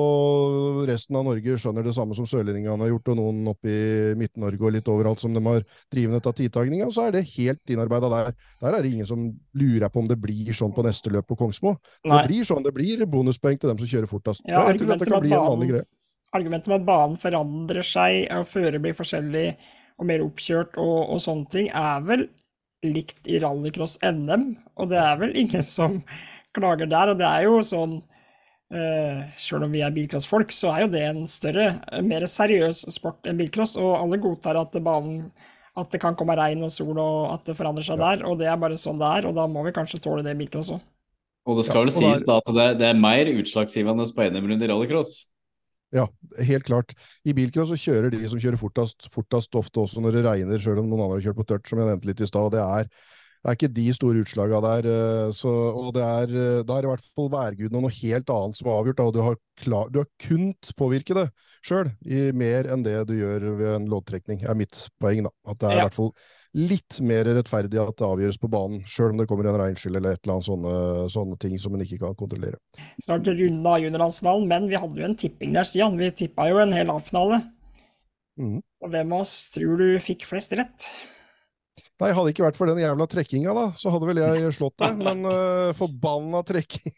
resten 0.88 1.14
av 1.14 1.22
Norge 1.28 1.54
skjønner 1.62 1.86
det 1.86 1.92
samme 1.94 2.16
som 2.18 2.26
sørlendingene 2.26 2.74
har 2.82 2.90
gjort, 2.90 3.12
og 3.12 3.18
noen 3.20 3.52
oppe 3.52 3.70
i 3.70 4.14
Midt-Norge 4.18 4.66
og 4.66 4.74
litt 4.74 4.90
overalt 4.90 5.22
som 5.22 5.36
de 5.36 5.42
har 5.44 5.62
drivende 5.94 6.18
av 6.18 6.34
tidtagninga, 6.34 6.88
så 6.90 7.06
er 7.06 7.14
det 7.14 7.22
helt 7.36 7.70
innarbeida 7.70 8.10
der. 8.10 8.32
Der 8.66 8.78
er 8.78 8.82
det 8.82 8.90
ingen 8.96 9.06
som 9.06 9.28
lurer 9.54 9.92
på 9.94 10.02
om 10.02 10.10
det 10.10 10.18
blir 10.20 10.50
sånn 10.58 10.74
på 10.74 10.82
neste 10.86 11.12
løp 11.14 11.30
på 11.30 11.38
Kongsmo. 11.38 11.76
Det 12.02 12.18
blir 12.26 12.48
sånn, 12.50 12.66
det 12.66 12.74
blir 12.74 13.06
bonuspoeng 13.06 13.62
til 13.62 13.70
dem 13.70 13.78
som 13.78 13.92
kjører 13.94 14.10
fortest. 14.10 14.42
Ja, 14.50 14.66
jeg 14.72 14.82
tror 14.82 14.96
dette 14.96 15.10
kan 15.12 15.22
bli 15.22 15.36
en 15.38 15.48
vanlig 15.54 15.70
greie. 15.70 15.86
Argumentet 16.34 16.72
med 16.72 16.80
at 16.82 16.88
banen 16.88 17.18
forandrer 17.22 17.86
seg 17.86 18.24
og 18.34 18.48
fører 18.50 18.82
blir 18.82 18.98
forskjellig 18.98 19.52
og 19.98 20.08
mer 20.08 20.24
oppkjørt 20.24 20.78
og, 20.80 20.96
og 21.14 21.22
sånne 21.22 21.50
ting, 21.52 21.68
er 21.70 22.02
vel 22.06 22.26
likt 22.84 23.30
i 23.30 23.38
rallycross-NM. 23.42 24.48
Og 24.80 24.90
det 24.90 25.00
er 25.00 25.20
vel 25.20 25.36
ingen 25.44 25.64
som 25.64 26.00
klager 26.56 26.90
der. 26.90 27.12
Og 27.12 27.20
det 27.20 27.28
er 27.28 27.46
jo 27.46 27.62
sånn 27.64 27.96
eh, 28.74 29.24
Sjøl 29.40 29.66
om 29.68 29.74
vi 29.74 29.84
er 29.86 29.94
bilcrossfolk, 29.94 30.52
så 30.54 30.74
er 30.74 30.84
jo 30.84 30.92
det 30.94 31.04
en 31.08 31.24
større, 31.30 31.70
mer 32.04 32.26
seriøs 32.30 32.86
sport 32.94 33.30
enn 33.30 33.40
bilcross. 33.40 33.76
Og 33.80 33.94
alle 33.98 34.20
godtar 34.22 34.60
at 34.60 34.76
banen 34.84 35.28
at 35.74 35.90
det 35.90 35.98
kan 36.02 36.14
komme 36.14 36.36
regn 36.38 36.62
og 36.62 36.70
sol, 36.70 36.94
og 37.02 37.32
at 37.34 37.48
det 37.48 37.56
forandrer 37.58 37.86
seg 37.86 37.98
der. 37.98 38.26
Og 38.28 38.38
det 38.38 38.46
er 38.50 38.58
bare 38.60 38.78
sånn 38.78 39.00
det 39.00 39.10
er, 39.18 39.30
og 39.30 39.38
da 39.38 39.46
må 39.50 39.64
vi 39.66 39.74
kanskje 39.74 40.02
tåle 40.02 40.22
det 40.26 40.36
i 40.36 40.42
bilcross 40.44 40.74
òg. 40.76 40.82
Og 41.44 41.58
det 41.58 41.66
skal 41.66 41.84
vel 41.84 41.90
ja, 41.92 41.96
sies 41.98 42.22
da 42.24 42.38
at 42.40 42.52
det, 42.56 42.68
det 42.80 42.86
er 42.88 42.96
mer 42.96 43.28
utslagsgivende 43.34 44.06
på 44.16 44.28
NM-runde 44.32 44.64
i 44.64 44.70
rallycross. 44.70 45.16
Ja, 45.94 46.08
helt 46.42 46.66
klart. 46.66 46.94
I 47.24 47.32
bilcross 47.36 47.70
så 47.70 47.78
kjører 47.78 48.10
de 48.10 48.22
som 48.26 48.40
kjører 48.42 48.58
fortest, 48.58 49.06
fortest 49.14 49.54
ofte 49.54 49.84
også 49.84 50.02
når 50.02 50.16
det 50.18 50.24
regner, 50.26 50.58
sjøl 50.62 50.80
om 50.82 50.88
noen 50.90 51.04
andre 51.06 51.20
har 51.20 51.28
kjørt 51.28 51.38
på 51.38 51.46
tørt, 51.52 51.68
som 51.70 51.78
jeg 51.78 51.86
nevnte 51.92 52.08
litt 52.10 52.24
i 52.24 52.30
stad. 52.30 52.50
Det 52.56 52.64
det 53.44 53.50
er 53.52 53.56
ikke 53.58 53.74
de 53.76 53.82
store 53.92 54.20
utslaga 54.24 54.58
der. 54.64 54.86
eh, 54.88 55.30
Så, 55.36 55.50
og 55.52 55.90
det 55.92 56.02
er, 56.02 56.30
eh, 56.32 56.62
da 56.64 56.78
er 56.78 56.86
i 56.86 56.88
hvert 56.88 57.08
fall 57.14 57.28
værgudene 57.28 57.82
noe 57.84 57.92
helt 57.92 58.30
annet 58.32 58.56
som 58.56 58.70
er 58.70 58.78
avgjort. 58.78 58.96
Da, 58.96 59.04
og 59.04 59.12
du 59.12 59.20
har, 59.20 59.36
klar, 59.60 59.90
du 59.92 59.98
har 60.00 60.08
kunnet 60.18 60.70
påvirke 60.80 61.12
det 61.18 61.26
sjøl, 61.60 61.90
mer 62.32 62.64
enn 62.72 62.82
det 62.82 62.96
du 63.06 63.12
gjør 63.18 63.44
ved 63.58 63.74
en 63.74 63.90
loddtrekning, 63.92 64.46
er 64.48 64.56
mitt 64.56 64.88
poeng. 64.98 65.22
da. 65.28 65.30
At 65.46 65.58
det 65.60 65.68
er 65.68 65.76
i 65.76 65.76
Ja. 65.76 65.84
hvert 65.84 65.98
fall 66.00 66.12
litt 66.54 67.00
mer 67.02 67.26
rettferdig 67.26 67.80
at 67.82 67.96
det 67.98 68.06
avgjøres 68.06 68.38
på 68.38 68.50
banen, 68.50 68.82
sjøl 68.86 69.12
om 69.12 69.20
det 69.20 69.26
kommer 69.30 69.48
en 69.50 69.58
regnskyll 69.58 69.98
eller 69.98 70.14
et 70.14 70.22
eller 70.22 70.36
annet 70.36 70.48
sånne, 70.48 70.74
sånne 71.10 71.38
ting 71.42 71.56
som 71.62 71.74
en 71.74 71.82
ikke 71.82 71.98
kan 72.02 72.14
kontrollere. 72.18 72.60
Snart 73.02 73.26
runda 73.26 73.74
juniorlandsfinalen, 73.82 74.46
men 74.50 74.68
vi 74.70 74.78
hadde 74.78 75.02
jo 75.02 75.08
en 75.08 75.18
tipping 75.18 75.56
der, 75.56 75.66
Stian. 75.66 75.98
Vi 75.98 76.12
tippa 76.14 76.46
jo 76.50 76.60
en 76.62 76.74
hel 76.76 76.92
A-finale. 76.94 77.42
Mm. 78.38 78.60
Og 78.62 78.94
hvem 78.94 79.16
av 79.16 79.26
oss 79.26 79.34
tror 79.54 79.82
du 79.82 79.88
fikk 80.02 80.24
flest 80.28 80.54
rett? 80.58 80.88
Nei, 82.02 82.10
hadde 82.10 82.26
det 82.26 82.34
ikke 82.34 82.46
vært 82.46 82.58
for 82.58 82.70
den 82.70 82.82
jævla 82.82 83.06
trekkinga, 83.10 83.54
da, 83.54 83.66
så 83.78 83.90
hadde 83.94 84.08
vel 84.08 84.22
jeg 84.22 84.54
slått 84.56 84.78
deg. 84.82 84.98
Men 84.98 85.26
uh, 85.26 85.70
forbanna 85.80 86.42
trekking 86.46 86.94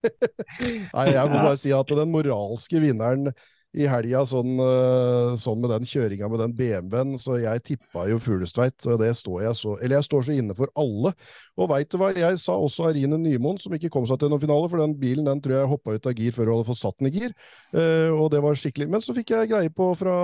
Nei, 0.96 1.06
jeg 1.12 1.28
må 1.28 1.42
bare 1.42 1.58
si 1.60 1.72
at 1.76 1.90
den 1.92 2.12
moralske 2.12 2.80
vinneren 2.80 3.34
i 3.78 3.86
helga, 3.86 4.24
sånn, 4.26 4.56
eh, 4.58 5.36
sånn 5.38 5.60
med 5.62 5.70
den 5.70 5.86
kjøringa 5.86 6.28
med 6.30 6.40
den 6.42 6.54
BMW-en, 6.58 7.12
så 7.22 7.36
jeg 7.38 7.62
tippa 7.68 8.08
jo 8.10 8.18
Fuglestveit, 8.22 8.74
og 8.90 8.98
det 8.98 9.12
står 9.14 9.44
jeg 9.44 9.58
så 9.60 9.76
Eller 9.78 10.00
jeg 10.00 10.08
står 10.08 10.24
så 10.26 10.34
inne 10.34 10.56
for 10.58 10.72
alle. 10.74 11.12
Og 11.60 11.68
veit 11.70 11.90
du 11.90 11.98
hva, 12.00 12.10
jeg 12.16 12.38
sa 12.42 12.56
også 12.58 12.88
Arine 12.88 13.18
Nymoen, 13.20 13.60
som 13.62 13.74
ikke 13.76 13.92
kom 13.92 14.06
seg 14.08 14.18
til 14.18 14.32
noen 14.32 14.42
finale, 14.42 14.66
for 14.72 14.82
den 14.82 14.96
bilen 14.98 15.28
den 15.28 15.42
tror 15.44 15.56
jeg 15.60 15.70
hoppa 15.70 15.94
ut 15.94 16.08
av 16.10 16.18
gir 16.18 16.34
før 16.34 16.50
hun 16.50 16.58
hadde 16.58 16.68
fått 16.70 16.80
satt 16.80 16.98
den 16.98 17.10
i 17.10 17.14
gir. 17.14 17.34
Eh, 17.70 18.10
og 18.10 18.30
det 18.34 18.42
var 18.42 18.58
skikkelig 18.58 18.88
Men 18.90 19.04
så 19.04 19.14
fikk 19.14 19.30
jeg 19.36 19.52
greie 19.52 19.70
på 19.70 19.92
fra 19.98 20.16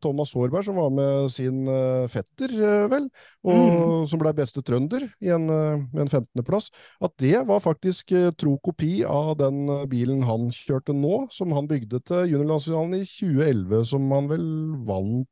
Thomas 0.00 0.32
Hårberg, 0.32 0.64
som 0.64 0.80
var 0.80 0.92
med 0.94 1.28
sin 1.34 1.68
eh, 1.68 2.06
fetter, 2.08 2.56
eh, 2.56 2.86
vel, 2.88 3.10
og 3.44 4.08
som 4.08 4.22
ble 4.22 4.32
beste 4.36 4.64
trønder 4.64 5.04
i 5.20 5.32
en, 5.34 5.48
eh, 5.52 5.84
en 6.00 6.08
15.-plass, 6.08 6.70
at 7.04 7.12
det 7.20 7.36
var 7.48 7.60
faktisk 7.64 8.14
eh, 8.16 8.30
tro 8.38 8.56
kopi 8.64 9.02
av 9.04 9.34
den 9.40 9.66
bilen 9.90 10.24
han 10.24 10.48
kjørte 10.54 10.96
nå, 10.96 11.26
som 11.34 11.52
han 11.52 11.68
bygde 11.68 12.00
til 12.08 12.32
juniorlandsfinalen 12.32 12.93
i 12.96 13.04
2011, 13.06 13.84
som 13.92 14.10
han 14.16 14.28
vel 14.30 14.50
vant 14.88 15.28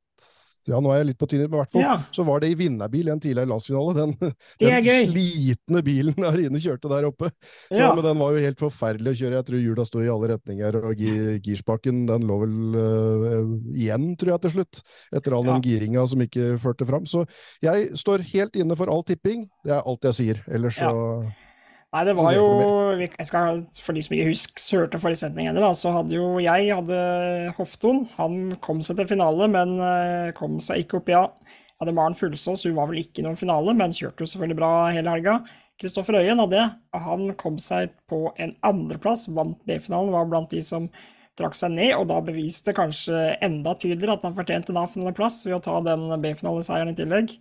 ja, 0.62 0.78
nå 0.78 0.92
er 0.94 1.00
jeg 1.00 1.06
litt 1.08 1.18
på 1.18 1.26
tynnet, 1.26 1.48
men 1.50 1.56
i 1.56 1.60
hvert 1.64 1.72
fall 1.74 1.82
Ja. 1.82 1.94
så 2.14 2.22
var 2.22 2.38
det 2.38 2.52
i 2.52 2.54
vinnerbil 2.54 3.08
i 3.08 3.10
en 3.10 3.18
tidligere 3.18 3.50
landsfinale. 3.50 3.94
Den, 3.96 4.12
den 4.62 4.84
slitne 5.10 5.80
bilen 5.82 6.22
Arine 6.28 6.60
kjørte 6.62 6.86
der 6.92 7.08
oppe. 7.08 7.32
Så, 7.66 7.80
Ja. 7.80 7.88
Men 7.96 8.04
den 8.06 8.20
var 8.22 8.30
jo 8.36 8.44
helt 8.44 8.62
forferdelig 8.62 9.10
å 9.10 9.18
kjøre. 9.24 9.40
Jeg 9.40 9.48
tror 9.48 9.58
hjula 9.64 9.86
sto 9.88 10.04
i 10.04 10.12
alle 10.12 10.30
retninger, 10.36 10.78
og 10.86 10.94
gi- 11.02 11.40
girspaken 11.48 12.04
den 12.12 12.28
lå 12.30 12.36
vel 12.44 12.78
uh, 12.78 13.50
igjen, 13.74 14.12
tror 14.14 14.36
jeg, 14.36 14.44
til 14.46 14.54
slutt. 14.60 14.84
Etter 15.18 15.34
all 15.34 15.50
Ja. 15.50 15.56
den 15.58 15.66
giringa 15.66 16.06
som 16.06 16.22
ikke 16.22 16.52
førte 16.62 16.86
fram. 16.86 17.10
Så 17.10 17.24
jeg 17.66 17.90
står 17.98 18.22
helt 18.30 18.54
inne 18.62 18.78
for 18.78 18.86
all 18.86 19.02
tipping. 19.02 19.48
Det 19.66 19.74
er 19.74 19.82
alt 19.82 20.06
jeg 20.12 20.14
sier. 20.20 20.44
Ellers 20.46 20.78
så 20.78 20.94
Nei, 21.92 22.02
det 22.08 22.14
var 22.16 22.32
jo 22.32 22.44
jeg 22.96 23.26
skal, 23.28 23.58
For 23.76 23.92
de 23.92 24.02
som 24.04 24.14
ikke 24.16 24.30
husker, 24.30 24.78
hørte 24.80 25.00
forrige 25.00 25.20
setning 25.26 25.50
heller, 25.50 25.66
da, 25.66 25.72
så 25.76 25.92
hadde 25.92 26.16
jo 26.16 26.38
jeg 26.40 26.70
hadde 26.72 27.00
Hofton. 27.58 28.06
Han 28.16 28.54
kom 28.64 28.80
seg 28.84 28.96
til 28.96 29.10
finale, 29.10 29.48
men 29.52 29.74
eh, 29.76 30.30
kom 30.36 30.56
seg 30.64 30.86
ikke 30.86 31.02
opp 31.02 31.12
i 31.12 31.18
A. 31.18 31.26
Jeg 31.52 31.84
hadde 31.84 31.96
Maren 31.98 32.16
Fuglsås, 32.16 32.64
hun 32.64 32.78
var 32.78 32.88
vel 32.88 33.02
ikke 33.02 33.20
i 33.20 33.26
noen 33.26 33.36
finale, 33.36 33.74
men 33.76 33.92
kjørte 33.92 34.24
jo 34.24 34.30
selvfølgelig 34.30 34.60
bra 34.62 34.72
hele 34.94 35.16
helga. 35.18 35.36
Kristoffer 35.82 36.16
Øyen 36.20 36.40
hadde 36.40 36.56
det. 36.56 36.66
Han 37.04 37.26
kom 37.36 37.58
seg 37.60 37.92
på 38.08 38.30
en 38.40 38.54
andreplass, 38.64 39.26
vant 39.34 39.60
B-finalen, 39.68 40.14
var 40.14 40.30
blant 40.30 40.52
de 40.54 40.62
som 40.64 40.88
trakk 41.36 41.56
seg 41.58 41.74
ned, 41.74 41.92
og 41.98 42.06
da 42.08 42.22
beviste 42.24 42.72
kanskje 42.76 43.34
enda 43.44 43.74
tydeligere 43.76 44.16
at 44.16 44.24
han 44.28 44.36
fortjente 44.36 44.72
en 44.72 44.80
A-finaleplass 44.80 45.42
ved 45.48 45.58
å 45.58 45.62
ta 45.64 45.78
den 45.84 46.08
B-finaleseieren 46.24 46.92
i 46.92 46.96
tillegg. 46.96 47.36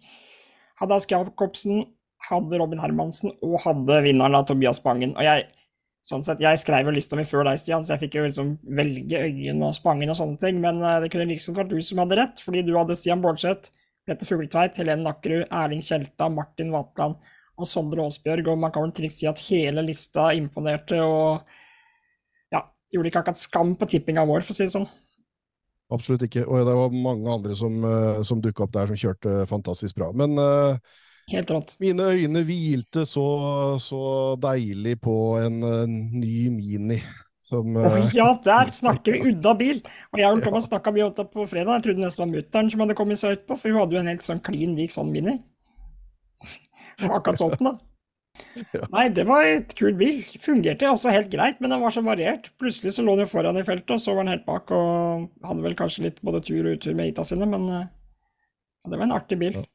Hadde 0.82 0.98
Aske 0.98 1.16
Jacobsen, 1.16 1.86
hadde 2.30 2.60
Robin 2.62 2.82
Hermansen 2.82 3.34
og 3.42 3.58
hadde 3.66 4.02
vinneren 4.06 4.38
av 4.38 4.46
Tobias 4.50 4.82
Bangen. 4.84 5.16
Og 5.18 5.26
jeg, 5.26 5.48
sånn 6.06 6.24
sett, 6.26 6.42
jeg 6.44 6.60
skrev 6.62 6.90
jo 6.90 6.96
lista 6.96 7.18
mi 7.20 7.26
før 7.28 7.48
deg, 7.48 7.60
Stian, 7.62 7.86
så 7.86 7.96
jeg 7.96 8.06
fikk 8.06 8.18
jo 8.20 8.26
liksom 8.28 8.56
velge 8.78 9.22
Øyen 9.26 9.62
og 9.66 9.76
Spangen 9.78 10.14
og 10.14 10.18
sånne 10.20 10.40
ting, 10.42 10.62
men 10.64 10.82
eh, 10.82 11.00
det 11.04 11.12
kunne 11.14 11.30
liksom 11.32 11.58
vært 11.58 11.74
du 11.74 11.82
som 11.86 12.02
hadde 12.04 12.18
rett, 12.20 12.42
fordi 12.44 12.64
du 12.68 12.74
hadde 12.78 12.98
Stian 13.00 13.22
Bårdseth, 13.24 13.74
Petter 14.08 14.30
Fugletveit, 14.30 14.80
Helene 14.82 15.06
Nakkerud, 15.06 15.46
Erling 15.48 15.84
Kjelta, 15.86 16.30
Martin 16.34 16.74
Vatland 16.74 17.20
og 17.62 17.70
Sondre 17.70 18.06
Aasbjørg, 18.06 18.50
og 18.50 18.62
man 18.64 18.74
kan 18.74 18.88
vel 18.88 18.96
trygt 18.98 19.20
si 19.20 19.30
at 19.30 19.42
hele 19.50 19.84
lista 19.86 20.32
imponerte 20.38 20.98
og 21.06 21.46
ja, 22.54 22.64
gjorde 22.94 23.12
ikke 23.12 23.22
akkurat 23.22 23.42
skam 23.42 23.76
på 23.78 23.90
tippinga 23.92 24.26
vår, 24.30 24.46
for 24.46 24.56
å 24.56 24.58
si 24.58 24.66
det 24.66 24.74
sånn. 24.74 24.90
absolutt 25.94 26.26
ikke. 26.26 26.48
Og 26.48 26.66
det 26.66 26.76
var 26.80 26.98
mange 27.06 27.38
andre 27.38 27.56
som, 27.58 27.78
øh, 27.86 28.24
som 28.26 28.42
dukka 28.42 28.66
opp 28.66 28.74
der, 28.74 28.90
som 28.90 29.02
kjørte 29.04 29.46
fantastisk 29.50 30.00
bra. 30.00 30.10
Men 30.16 30.40
øh, 30.40 30.78
Helt 31.30 31.52
rått. 31.54 31.76
Mine 31.80 32.08
øyne 32.12 32.42
hvilte 32.44 33.06
så, 33.08 33.26
så 33.80 34.04
deilig 34.42 34.98
på 35.04 35.18
en, 35.40 35.62
en 35.64 36.00
ny 36.18 36.50
Mini. 36.54 36.98
Som, 37.52 37.76
eh, 37.78 38.10
ja, 38.16 38.30
der 38.46 38.72
snakker 38.82 39.16
vi 39.16 39.32
udda 39.34 39.54
bil! 39.60 39.82
Og 40.14 40.20
jeg 40.22 40.34
og 40.34 40.44
Thomas 40.46 40.70
snakka 40.70 40.94
mye 40.96 41.10
om 41.10 41.16
det 41.18 41.28
på 41.34 41.46
fredag, 41.52 41.78
jeg 41.78 41.88
trodde 41.88 42.04
nesten 42.06 42.24
det 42.24 42.26
var 42.26 42.34
mutter'n 42.38 42.74
som 42.74 42.84
hadde 42.84 42.98
kommet 43.00 43.22
seg 43.22 43.38
utpå, 43.38 43.58
for 43.60 43.72
hun 43.72 43.82
hadde 43.82 43.98
jo 43.98 44.04
en 44.04 44.12
helt 44.12 44.28
sånn 44.28 44.44
klin 44.46 44.76
lik 44.80 44.94
sånn 44.96 45.12
Mini. 45.14 45.38
Akkurat 47.02 47.40
sånn, 47.42 47.58
da. 47.60 47.76
Ja. 48.72 48.86
Nei, 48.94 49.10
det 49.12 49.26
var 49.28 49.44
et 49.44 49.74
kul 49.76 49.94
bil. 50.00 50.22
Fungerte 50.40 50.88
også 50.88 51.12
helt 51.12 51.32
greit, 51.34 51.60
men 51.60 51.74
den 51.74 51.82
var 51.84 51.94
så 51.94 52.04
variert. 52.06 52.50
Plutselig 52.62 52.96
så 52.96 53.04
lå 53.06 53.18
den 53.20 53.30
foran 53.30 53.60
i 53.60 53.66
feltet, 53.68 53.98
og 53.98 54.02
så 54.04 54.16
var 54.16 54.26
den 54.26 54.36
helt 54.36 54.48
bak, 54.48 54.72
og 54.76 55.28
hadde 55.48 55.66
vel 55.66 55.76
kanskje 55.80 56.08
litt 56.08 56.22
både 56.26 56.44
tur 56.48 56.64
og 56.64 56.80
utur 56.80 56.96
med 56.98 57.12
Ita 57.12 57.26
sine, 57.28 57.48
men 57.52 57.68
eh, 57.68 57.90
ja, 57.90 58.94
det 58.94 58.98
var 58.98 59.08
en 59.10 59.18
artig 59.18 59.40
bil. 59.42 59.60
Ja. 59.60 59.68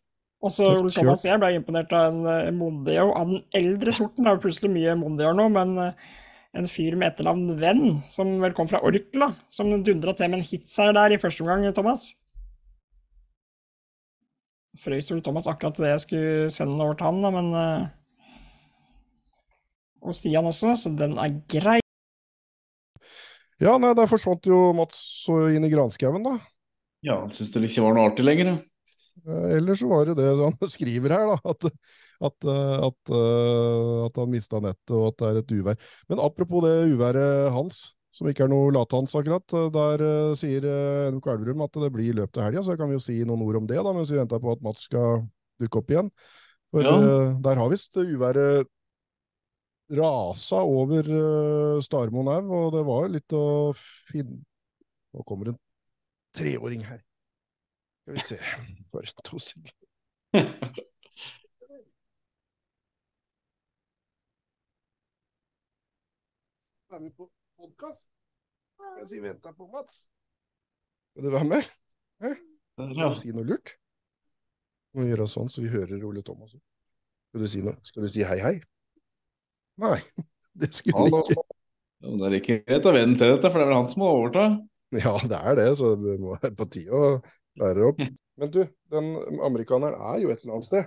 Og 0.44 0.52
så 0.52 0.66
Ole. 0.68 0.92
Thomas 0.92 1.24
jeg 1.24 1.40
ble 1.40 1.54
imponert 1.56 1.92
av 1.96 2.10
en 2.12 2.26
eh, 2.28 2.52
Mondeo 2.54 3.08
av 3.16 3.30
den 3.30 3.42
eldre 3.56 3.94
sorten. 3.96 4.22
Det 4.22 4.30
er 4.30 4.36
jo 4.36 4.44
plutselig 4.44 4.72
mye 4.74 4.96
Mondeoer 5.00 5.36
nå, 5.38 5.48
men 5.54 5.72
eh, 5.80 6.12
en 6.56 6.68
fyr 6.70 6.96
med 6.96 7.12
etternavn 7.12 7.56
Venn, 7.60 7.86
som 8.12 8.30
vel 8.42 8.54
kom 8.56 8.68
fra 8.70 8.82
Orkla, 8.84 9.30
som 9.52 9.72
dundra 9.84 10.14
til 10.16 10.30
med 10.32 10.40
en 10.40 10.46
hitseier 10.46 10.94
der 10.96 11.16
i 11.16 11.20
første 11.20 11.44
omgang, 11.44 11.66
Thomas. 11.76 12.10
Frøys 14.76 15.08
Ole 15.12 15.24
Thomas 15.24 15.48
akkurat 15.48 15.76
til 15.76 15.86
det 15.86 15.94
jeg 15.94 16.04
skulle 16.04 16.50
sende 16.52 16.84
over 16.84 16.96
til 17.00 17.08
han, 17.08 17.22
da, 17.24 17.32
men 17.32 17.50
eh, 17.56 17.86
Og 20.06 20.14
Stian 20.14 20.46
også, 20.46 20.76
så 20.78 20.92
den 20.94 21.16
er 21.18 21.32
grei. 21.50 21.80
ja, 23.58 23.72
nei, 23.80 23.94
der 23.96 24.06
forsvant 24.06 24.46
jo 24.46 24.70
Mats 24.76 25.00
så 25.24 25.46
inn 25.56 25.64
i 25.64 25.72
granskauen, 25.72 26.22
da. 26.22 26.36
Ja, 27.02 27.22
han 27.24 27.32
syntes 27.32 27.54
det 27.56 27.70
ikke 27.70 27.86
var 27.88 27.96
noe 27.96 28.10
artig 28.12 28.26
lenger. 28.28 28.52
ja. 28.52 28.75
Eh, 29.24 29.56
Eller 29.56 29.74
så 29.78 29.88
var 29.88 30.06
det 30.08 30.16
det 30.18 30.28
han 30.38 30.56
skriver 30.76 31.14
her, 31.14 31.26
da. 31.32 31.36
At, 31.52 31.68
at, 32.28 32.48
eh, 32.48 32.86
at, 32.88 33.12
eh, 33.12 34.04
at 34.06 34.20
han 34.20 34.32
mista 34.32 34.60
nettet, 34.62 34.94
og 34.94 35.08
at 35.12 35.20
det 35.22 35.28
er 35.30 35.40
et 35.42 35.54
uvær. 35.58 35.84
Men 36.10 36.22
apropos 36.24 36.64
det 36.66 36.74
uværet 36.92 37.52
hans, 37.54 37.82
som 38.16 38.28
ikke 38.30 38.46
er 38.46 38.52
noe 38.52 38.72
lathans 38.72 39.12
akkurat, 39.18 39.44
der 39.74 40.02
sier 40.40 40.64
NMK 41.12 41.26
Elverum 41.34 41.66
at 41.66 41.74
det 41.82 41.90
blir 41.92 42.16
løp 42.16 42.38
av 42.38 42.46
helga, 42.46 42.62
så 42.64 42.76
kan 42.80 42.88
vi 42.88 42.96
jo 42.96 43.02
si 43.04 43.18
noen 43.28 43.42
ord 43.44 43.58
om 43.60 43.66
det, 43.68 43.76
da, 43.76 43.92
mens 43.92 44.08
vi 44.12 44.16
venter 44.16 44.40
på 44.40 44.54
at 44.54 44.62
Mats 44.64 44.86
skal 44.88 45.26
dukke 45.60 45.82
opp 45.82 45.92
igjen. 45.92 46.08
For 46.72 46.80
Ja. 46.88 46.94
der 47.44 47.60
har 47.60 47.68
visst 47.68 47.92
uværet 48.00 48.70
rasa 49.92 50.62
over 50.64 51.06
Starmoen 51.84 52.32
au, 52.32 52.40
og 52.56 52.72
det 52.74 52.84
var 52.88 53.12
litt 53.12 53.36
å 53.36 53.44
finne 54.10 54.40
Nå 55.16 55.22
kommer 55.24 55.48
en 55.52 55.60
treåring 56.36 56.82
her. 56.84 56.98
Skal 58.06 58.14
vi 58.14 58.20
se 58.20 58.38
Bare 58.92 59.06
to 59.24 59.38
sekunder. 59.38 59.72
Er 66.94 67.00
vi 67.02 67.10
på 67.10 67.26
podkast? 67.58 68.06
Jeg 69.00 69.08
sier 69.10 69.24
venta 69.24 69.50
på 69.50 69.66
Mats. 69.72 70.04
Vil 71.18 71.26
du 71.26 71.32
være 71.34 71.48
med? 71.50 71.66
Der, 72.22 72.36
Skal 72.78 73.10
du 73.10 73.18
si 73.18 73.32
noe 73.34 73.42
lurt? 73.48 73.72
Må 74.94 75.02
vi 75.02 75.10
gjøre 75.10 75.26
sånn 75.26 75.50
så 75.50 75.64
vi 75.64 75.72
hører 75.72 76.04
Ole 76.06 76.22
Thomas. 76.22 76.54
Skal 76.54 77.42
du 77.42 77.48
si 77.50 77.64
noe? 77.66 77.74
Skal 77.90 78.06
du 78.06 78.10
si 78.12 78.22
hei, 78.28 78.38
hei? 78.44 78.54
Nei, 79.82 79.98
det 80.62 80.70
skulle 80.78 81.08
han 81.08 81.18
ikke. 81.24 81.42
Ja, 81.42 82.06
men 82.06 82.22
Det 82.22 82.30
er 82.30 82.38
ikke 82.38 82.60
greit 82.68 82.86
å 82.86 82.94
vente 82.94 83.18
til 83.24 83.34
dette, 83.34 83.50
for 83.50 83.58
det 83.58 83.66
er 83.66 83.72
vel 83.72 83.80
han 83.80 83.90
som 83.90 84.04
må 84.04 84.12
overta. 84.20 84.46
Ja, 84.94 85.16
det 85.26 85.42
er 85.42 85.58
det, 85.58 85.66
så 85.82 85.96
det 85.98 86.20
være 86.22 86.54
på 86.54 86.70
tide 86.70 86.94
å 86.94 87.10
lære 87.60 87.88
opp. 87.90 88.02
Men 88.40 88.52
du, 88.52 88.60
den 88.92 89.06
amerikaneren 89.46 89.96
er 90.12 90.20
jo 90.22 90.32
et 90.32 90.42
eller 90.42 90.58
annet 90.58 90.68
sted. 90.68 90.84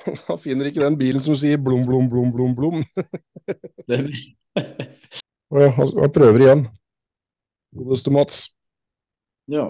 Han 0.30 0.38
finner 0.40 0.70
ikke 0.70 0.84
den 0.84 0.96
bilen 1.00 1.22
som 1.24 1.36
sier 1.36 1.60
blom, 1.60 1.84
blom, 1.88 2.08
blom, 2.08 2.32
blom, 2.32 2.54
blom. 2.56 2.80
Og 5.50 5.64
han, 5.74 5.88
han 5.98 6.12
prøver 6.14 6.44
igjen. 6.44 6.60
Godeste 7.74 8.12
Mats. 8.14 8.36
ja. 9.50 9.64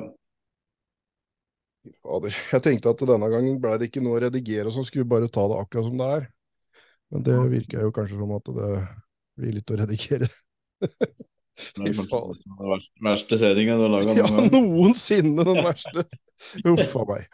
Fader. 2.05 2.35
Jeg 2.53 2.63
tenkte 2.65 2.93
at 2.93 3.03
denne 3.09 3.29
gangen 3.33 3.57
ble 3.63 3.79
det 3.81 3.89
ikke 3.89 4.03
noe 4.05 4.19
å 4.19 4.23
redigere, 4.27 4.69
så 4.73 4.85
skulle 4.85 5.07
vi 5.07 5.13
bare 5.15 5.31
ta 5.33 5.47
det 5.49 5.57
akkurat 5.63 5.87
som 5.89 5.97
det 6.01 6.09
er. 6.17 6.27
Men 7.11 7.25
det 7.27 7.37
virker 7.55 7.87
jo 7.87 7.95
kanskje 7.97 8.19
som 8.21 8.35
at 8.37 8.51
det 8.59 8.71
blir 9.41 9.57
litt 9.57 9.73
å 9.73 9.79
redigere. 9.81 10.29
Det 11.77 11.91
er 11.91 11.97
kanskje 12.01 12.21
den 12.45 12.71
verste, 12.73 12.93
verste 13.11 13.41
sendinga 13.41 13.79
du 13.79 13.87
har 13.87 13.95
laga 13.97 14.17
Ja, 14.19 14.31
noensinne 14.57 15.47
den 15.47 15.63
verste. 15.67 16.07
Uff 16.65 16.97
a 16.97 17.07
meg. 17.09 17.29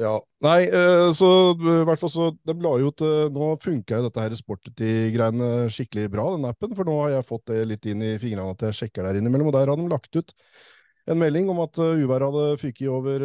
Ja. 0.00 0.16
Nei, 0.40 0.60
eh, 0.72 1.10
så 1.12 1.28
eh, 1.52 1.80
i 1.82 1.86
hvert 1.86 2.00
fall 2.00 2.10
så 2.10 2.28
De 2.48 2.54
la 2.64 2.70
jo 2.80 2.88
ut 2.88 3.02
eh, 3.04 3.28
Nå 3.32 3.48
funka 3.60 3.98
jo 3.98 4.06
dette 4.06 4.22
her 4.24 4.36
Sportity-greiene 4.38 5.68
skikkelig 5.72 6.08
bra, 6.12 6.30
den 6.36 6.48
appen. 6.48 6.72
For 6.76 6.88
nå 6.88 6.96
har 7.04 7.18
jeg 7.18 7.28
fått 7.28 7.50
det 7.52 7.64
litt 7.68 7.88
inn 7.90 8.04
i 8.04 8.14
fingrene 8.22 8.54
at 8.54 8.70
jeg 8.70 8.78
sjekker 8.80 9.06
der 9.06 9.20
innimellom. 9.20 9.50
Og 9.52 9.56
der 9.56 9.68
har 9.68 9.76
de 9.78 9.90
lagt 9.90 10.16
ut 10.16 10.32
en 11.10 11.18
melding 11.18 11.48
om 11.50 11.58
at 11.64 11.74
uværet 11.82 12.30
hadde 12.30 12.58
fyket 12.60 12.86
over 12.94 13.24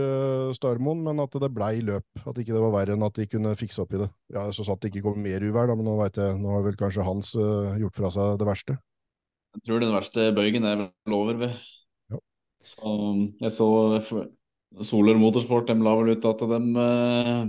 Starmoen, 0.58 1.04
men 1.06 1.22
at 1.22 1.36
det 1.38 1.52
blei 1.54 1.76
løp. 1.86 2.08
At 2.24 2.40
ikke 2.42 2.56
det 2.56 2.64
var 2.64 2.74
verre 2.74 2.96
enn 2.98 3.06
at 3.06 3.20
de 3.20 3.28
kunne 3.30 3.54
fikse 3.60 3.84
opp 3.84 3.94
i 3.94 4.02
det. 4.02 4.08
Ja, 4.34 4.48
Så 4.50 4.66
sant 4.66 4.82
det 4.82 4.90
ikke 4.90 5.06
kom 5.06 5.22
mer 5.22 5.46
uvær, 5.46 5.70
da, 5.70 5.78
men 5.78 5.86
nå 5.86 5.94
vet 6.02 6.18
jeg, 6.18 6.40
nå 6.42 6.56
har 6.56 6.66
vel 6.66 6.80
kanskje 6.80 7.06
Hans 7.06 7.36
gjort 7.38 8.02
fra 8.02 8.10
seg 8.18 8.42
det 8.42 8.50
verste. 8.50 8.80
Jeg 9.56 9.64
tror 9.66 9.82
den 9.82 9.94
verste 9.96 10.28
bøygen 10.36 10.68
er 10.68 10.82
vel 10.84 11.16
over 11.16 11.40
ved. 11.40 11.56
Ja. 12.12 12.20
Så 12.64 12.96
jeg 13.42 13.54
så 13.56 13.70
Solør 14.84 15.18
Motorsport, 15.22 15.70
de 15.70 15.80
la 15.82 15.94
vel 15.98 16.14
ut 16.18 16.26
at 16.28 16.44
de 16.52 16.60
uh, 16.76 17.46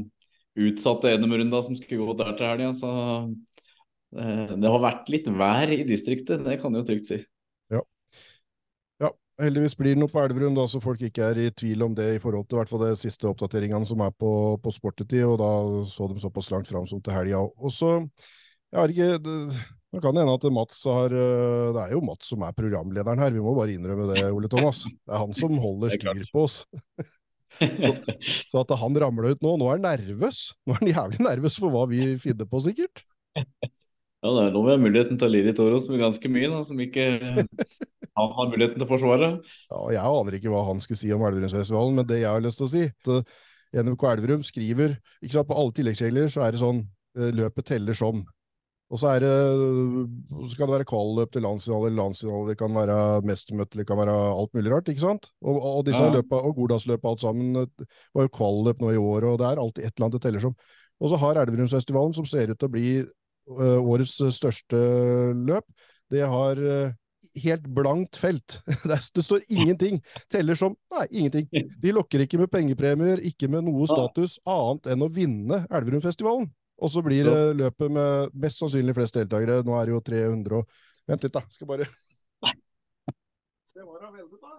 utsatte 0.68 1.10
Enemrunda 1.12 1.60
som 1.64 1.74
skulle 1.76 2.06
gå 2.06 2.14
der 2.20 2.36
til 2.38 2.48
helga. 2.48 2.70
Så 2.78 2.92
uh, 3.26 4.52
det 4.54 4.70
har 4.72 4.84
vært 4.84 5.10
litt 5.12 5.26
vær 5.28 5.74
i 5.74 5.82
distriktet, 5.88 6.46
det 6.46 6.60
kan 6.62 6.72
jeg 6.72 6.84
jo 6.84 6.88
trygt 6.92 7.10
si. 7.10 7.20
Ja, 8.98 9.10
heldigvis 9.38 9.76
blir 9.78 9.94
det 9.94 10.00
noe 10.02 10.10
på 10.10 10.18
Elverum, 10.18 10.56
da, 10.56 10.64
så 10.66 10.80
folk 10.82 11.02
ikke 11.06 11.22
er 11.30 11.38
i 11.38 11.50
tvil 11.54 11.84
om 11.86 11.92
det 11.94 12.08
i 12.16 12.22
forhold 12.22 12.48
til 12.48 12.58
hvert 12.58 12.70
fall 12.70 12.82
de 12.82 12.94
siste 12.98 13.28
oppdateringene 13.28 13.86
som 13.86 14.00
er 14.02 14.10
på, 14.18 14.30
på 14.62 14.72
Sportetid, 14.74 15.22
og 15.28 15.36
da 15.38 15.50
så 15.86 16.08
de 16.10 16.18
såpass 16.22 16.50
langt 16.50 16.70
fram 16.70 16.88
som 16.90 17.02
til 17.02 17.14
helga. 17.14 17.44
Og 17.44 17.70
så, 17.74 17.92
jeg 18.72 18.80
har 18.80 18.94
ikke 18.94 19.68
det, 19.98 20.04
kan 20.04 20.16
hende 20.16 20.34
at 20.38 20.46
Mats 20.54 20.80
har 20.88 21.12
øh, 21.12 21.70
Det 21.76 21.84
er 21.84 21.94
jo 21.96 22.02
Mats 22.06 22.30
som 22.32 22.44
er 22.46 22.56
programlederen 22.56 23.20
her, 23.20 23.34
vi 23.34 23.42
må 23.44 23.54
bare 23.58 23.74
innrømme 23.74 24.08
det, 24.12 24.28
Ole 24.32 24.50
Thomas. 24.52 24.84
Det 24.86 25.14
er 25.14 25.24
han 25.24 25.34
som 25.36 25.58
holder 25.60 25.90
er 25.90 25.98
styr 25.98 26.30
på 26.32 26.46
oss. 26.46 26.62
Så 28.50 28.60
at 28.60 28.72
han 28.76 28.98
ramla 29.02 29.32
ut 29.32 29.40
nå 29.42 29.54
Nå 29.58 29.68
er 29.68 29.78
han 29.78 29.86
nervøs. 29.88 30.40
Nå 30.62 30.76
er 30.76 30.82
han 30.82 30.92
jævlig 30.92 31.22
nervøs 31.26 31.58
for 31.58 31.74
hva 31.74 31.86
vi 31.90 32.12
finner 32.22 32.48
på, 32.48 32.60
sikkert. 32.64 33.02
Ja, 33.38 34.32
det 34.34 34.48
er 34.48 34.54
nå 34.54 34.64
vi 34.66 34.72
har 34.72 34.80
muligheten 34.82 35.18
til 35.18 35.28
å 35.28 35.30
lide 35.30 35.52
litt 35.52 35.60
over 35.62 35.76
oss 35.76 35.86
med 35.90 36.00
ganske 36.02 36.30
mye, 36.32 36.48
da, 36.50 36.62
som 36.66 36.80
ikke 36.82 37.04
han 38.18 38.32
har 38.34 38.48
muligheten 38.50 38.80
til 38.80 38.86
å 38.86 38.90
forsvare. 38.90 39.28
Ja, 39.70 39.82
jeg 39.94 40.14
aner 40.20 40.38
ikke 40.38 40.50
hva 40.50 40.64
han 40.66 40.82
skulle 40.82 40.98
si 40.98 41.12
om 41.14 41.22
Elverumsfestivalen, 41.28 42.00
men 42.00 42.08
det 42.08 42.22
jeg 42.24 42.32
har 42.32 42.42
lyst 42.42 42.58
til 42.58 42.66
å 42.66 42.72
si 42.72 42.82
at 42.88 43.12
eh, 43.14 43.36
NRK 43.84 44.06
Elverum 44.10 44.42
skriver 44.46 44.96
ikke 45.22 45.36
sant, 45.36 45.48
På 45.50 45.58
alle 45.60 45.76
tilleggsregler 45.76 46.32
så 46.34 46.42
er 46.46 46.54
det 46.54 46.62
sånn 46.64 46.82
eh, 46.82 47.30
løpet 47.36 47.68
teller 47.70 47.98
som. 47.98 48.24
Og 48.88 48.96
så 49.02 49.10
er 49.12 49.20
det 49.20 49.32
så 50.48 50.56
kan 50.56 50.68
det 50.68 50.74
være 50.78 50.86
kvalløp 50.88 51.32
til 51.34 51.44
landsfinale, 51.44 51.90
eller 51.90 52.02
landsfinale, 52.02 52.48
det 52.48 52.56
kan 52.60 52.72
være 52.72 52.98
mestermøte, 53.28 53.76
det 53.80 53.86
kan 53.88 53.98
være 54.00 54.14
alt 54.32 54.54
mulig 54.56 54.72
rart, 54.72 54.88
ikke 54.88 55.04
sant? 55.04 55.28
Og, 55.44 55.58
og 55.60 55.82
disse 55.84 56.00
Ja. 56.04 56.12
løpa, 56.14 56.40
og 56.40 56.54
Gordalsløpet 56.56 57.10
alt 57.10 57.20
sammen 57.20 57.56
eh, 57.56 57.88
var 58.16 58.24
jo 58.28 58.32
kvalløp 58.38 58.80
nå 58.80 58.94
i 58.94 59.00
år, 59.02 59.26
og 59.32 59.38
det 59.42 59.46
er 59.50 59.60
alltid 59.60 59.84
et 59.84 59.92
eller 59.92 60.06
annet 60.06 60.16
det 60.16 60.22
teller 60.24 60.40
som. 60.46 60.54
Og 61.00 61.12
så 61.12 61.18
har 61.20 61.42
Elverumsfestivalen, 61.42 62.14
som 62.16 62.24
ser 62.26 62.50
ut 62.50 62.58
til 62.58 62.66
å 62.70 62.72
bli 62.72 62.86
ø, 63.04 63.76
årets 63.78 64.16
største 64.34 64.80
løp, 65.36 65.68
det 66.10 66.24
har 66.26 66.56
ø, 66.58 66.78
helt 67.44 67.68
blankt 67.76 68.16
felt. 68.18 68.60
Det, 68.88 68.98
det 69.14 69.22
står 69.24 69.44
ingenting. 69.52 70.00
Teller 70.32 70.56
som 70.58 70.74
Nei, 70.96 71.04
ingenting. 71.12 71.46
De 71.52 71.92
lokker 71.92 72.24
ikke 72.24 72.40
med 72.40 72.50
pengepremier, 72.50 73.20
ikke 73.20 73.50
med 73.52 73.68
noe 73.68 73.86
status, 73.86 74.38
annet 74.48 74.88
enn 74.94 75.04
å 75.04 75.10
vinne 75.12 75.60
Elverumfestivalen. 75.70 76.48
Og 76.78 76.92
så 76.92 77.02
blir 77.02 77.26
det 77.26 77.56
løpet 77.58 77.90
med 77.90 78.36
mest 78.38 78.60
sannsynlig 78.62 78.94
flest 78.94 79.16
deltakere. 79.18 79.62
Nå 79.66 79.74
er 79.78 79.88
det 79.88 79.96
jo 79.96 80.04
300 80.12 80.60
og 80.60 80.78
Vent 81.08 81.22
litt, 81.24 81.32
da. 81.32 81.40
Skal 81.48 81.68
bare 81.70 81.86
Det 83.74 83.84
var 83.84 84.02
da 84.02 84.10
veldig, 84.12 84.38
da. 84.42 84.58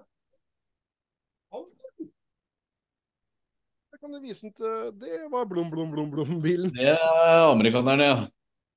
Jeg 3.89 4.01
kan 4.01 4.15
jo 4.15 4.21
vise 4.23 4.47
den 4.47 4.53
til 4.55 4.91
Det 5.01 5.21
var 5.29 5.47
Blom, 5.49 5.69
Blom, 5.69 5.89
Blom, 5.91 6.10
Blom-bilen. 6.13 6.71
Det 6.73 6.93
er 6.95 7.49
amerikaneren, 7.49 8.05
ja. 8.05 8.19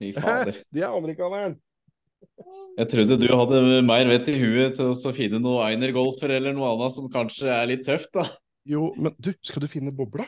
Fy 0.03 0.11
fader. 0.19 0.59
Det 0.75 0.83
er 0.83 0.91
amerikaneren. 0.91 1.57
Jeg 2.79 2.89
trodde 2.91 3.19
du 3.21 3.29
hadde 3.31 3.61
mer 3.87 4.09
vett 4.11 4.29
i 4.33 4.37
huet 4.41 4.77
til 4.79 4.93
å 4.93 5.15
finne 5.15 5.41
noe 5.43 5.65
Einer-golfer 5.69 6.33
eller 6.39 6.55
noe 6.57 6.73
annet 6.75 6.95
som 6.95 7.11
kanskje 7.13 7.51
er 7.53 7.69
litt 7.71 7.85
tøft, 7.87 8.11
da. 8.17 8.27
Jo, 8.69 8.91
men 8.99 9.15
du, 9.19 9.33
skal 9.47 9.65
du 9.65 9.69
finne 9.71 9.95
bobla? 9.95 10.27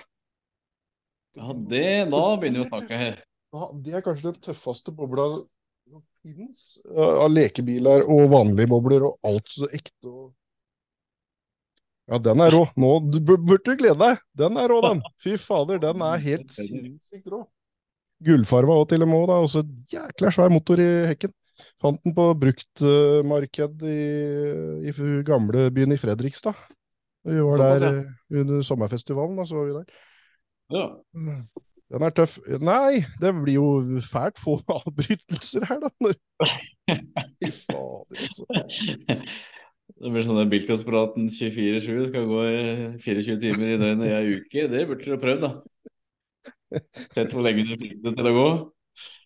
Ja, 1.35 1.51
det, 1.71 1.87
da 2.13 2.23
begynner 2.39 2.63
vi 2.63 2.65
å 2.65 2.71
snakke 2.71 2.99
her. 2.99 3.19
Ja, 3.55 3.69
det 3.85 3.95
er 3.95 4.05
kanskje 4.07 4.31
den 4.31 4.41
tøffeste 4.43 4.95
bobla 4.95 5.27
som 5.35 6.03
finnes. 6.23 6.65
Av 6.95 7.29
lekebiler 7.31 8.07
og 8.11 8.29
vanlige 8.33 8.71
bobler 8.71 9.07
og 9.11 9.19
alt 9.27 9.51
så 9.51 9.69
ekte 9.71 10.11
og 10.11 10.33
Ja, 12.11 12.19
den 12.21 12.43
er 12.45 12.53
rå. 12.53 12.67
Nå 12.77 12.91
du 13.09 13.19
burde 13.25 13.63
du 13.65 13.79
glede 13.81 13.97
deg. 13.97 14.19
Den 14.37 14.59
er 14.61 14.69
rå, 14.69 14.83
den. 14.85 15.01
Fy 15.25 15.39
fader, 15.41 15.79
den 15.81 16.03
er 16.05 16.21
helt 16.21 16.51
sinnssykt 16.53 17.31
rå. 17.33 17.45
Gullfarva 18.25 18.77
òg, 18.81 18.89
til 18.91 19.05
og 19.07 19.11
med. 19.11 19.25
da, 19.31 19.39
Og 19.41 19.51
så 19.53 19.65
jækla 19.93 20.33
svær 20.35 20.53
motor 20.53 20.81
i 20.81 20.91
hekken. 21.11 21.33
Fant 21.81 22.01
den 22.05 22.15
på 22.17 22.27
bruktmarked 22.43 23.85
i, 23.89 23.99
i 24.91 24.93
gamlebyen 25.27 25.95
i 25.95 26.01
Fredrikstad. 26.01 26.59
Vi 27.25 27.41
var 27.41 27.63
der 27.63 27.87
eh, 27.89 28.41
under 28.43 28.65
sommerfestivalen, 28.67 29.39
da, 29.39 29.47
så 29.49 29.57
var 29.57 29.71
vi 29.71 29.77
der. 29.79 30.03
Ja. 30.73 30.87
Den 31.95 32.07
er 32.07 32.15
tøff. 32.17 32.39
Nei, 32.65 33.05
det 33.21 33.33
blir 33.37 33.59
jo 33.59 34.01
fælt 34.05 34.41
få 34.41 34.57
avbrytelser 34.79 35.67
her, 35.69 35.85
da. 35.85 35.91
Fy 37.43 37.51
fader, 37.51 38.25
altså. 38.25 38.49
Det 39.95 40.11
blir 40.11 40.25
sånn 40.27 40.41
at 40.41 40.51
Bilkåspraten 40.51 41.29
24-7 41.31 42.09
skal 42.09 42.25
gå 42.29 42.41
24 43.05 43.37
timer 43.43 43.75
i 43.75 43.79
døgnet 43.79 44.09
i 44.09 44.15
ei 44.17 44.39
uke. 44.41 44.65
Det 44.73 44.87
burde 44.89 45.07
du 45.07 45.21
prøvd, 45.21 45.45
da. 45.45 45.53
Sett 47.13 47.31
hvor 47.31 47.45
lenge 47.45 47.67
du 47.69 47.77
fikk 47.79 48.01
det 48.03 48.15
til 48.17 48.31
å 48.31 48.35
gå. 48.35 48.49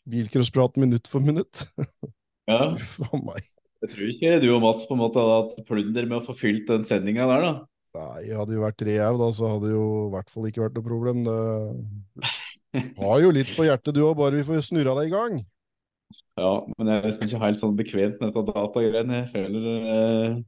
Bilcrossprat 0.09 0.77
minutt 0.81 1.09
for 1.11 1.24
minutt. 1.24 1.64
Ja. 2.48 2.74
Uff 2.74 2.98
a 3.05 3.20
meg. 3.22 3.48
Jeg 3.85 3.92
tror 3.92 4.11
ikke 4.11 4.38
du 4.42 4.48
og 4.51 4.62
Mats 4.64 4.87
på 4.88 4.96
en 4.96 5.03
måte 5.03 5.22
hadde 5.22 5.35
hatt 5.38 5.66
plunder 5.68 6.07
med 6.11 6.18
å 6.18 6.24
få 6.27 6.35
fylt 6.37 6.66
den 6.70 6.87
sendinga 6.88 7.29
der, 7.31 7.44
da. 7.44 7.53
Nei, 7.96 8.29
hadde 8.37 8.55
jo 8.55 8.62
vært 8.62 8.79
tre 8.79 8.98
au, 9.07 9.14
da, 9.20 9.29
så 9.35 9.53
hadde 9.55 9.68
det 9.70 9.74
jo 9.74 9.87
i 10.07 10.11
hvert 10.12 10.33
fall 10.33 10.48
ikke 10.51 10.64
vært 10.66 10.77
noe 10.77 10.87
problem. 10.87 11.22
Det 11.24 12.83
har 13.01 13.22
jo 13.24 13.31
litt 13.33 13.55
på 13.57 13.64
hjertet 13.64 13.96
du 13.96 14.03
òg, 14.05 14.18
bare 14.18 14.38
vi 14.38 14.46
får 14.46 14.66
snurra 14.66 14.94
deg 15.01 15.09
i 15.09 15.14
gang. 15.14 15.38
Ja, 16.40 16.53
men 16.77 16.88
jeg 16.88 17.01
er 17.01 17.09
liksom 17.09 17.27
ikke 17.27 17.42
helt 17.42 17.61
sånn 17.61 17.77
bekvemt 17.79 18.20
med 18.20 18.31
dette 18.31 18.55
datagreiene. 18.55 19.22
Jeg 19.22 19.31
føler 19.33 19.68
eh, 19.79 20.38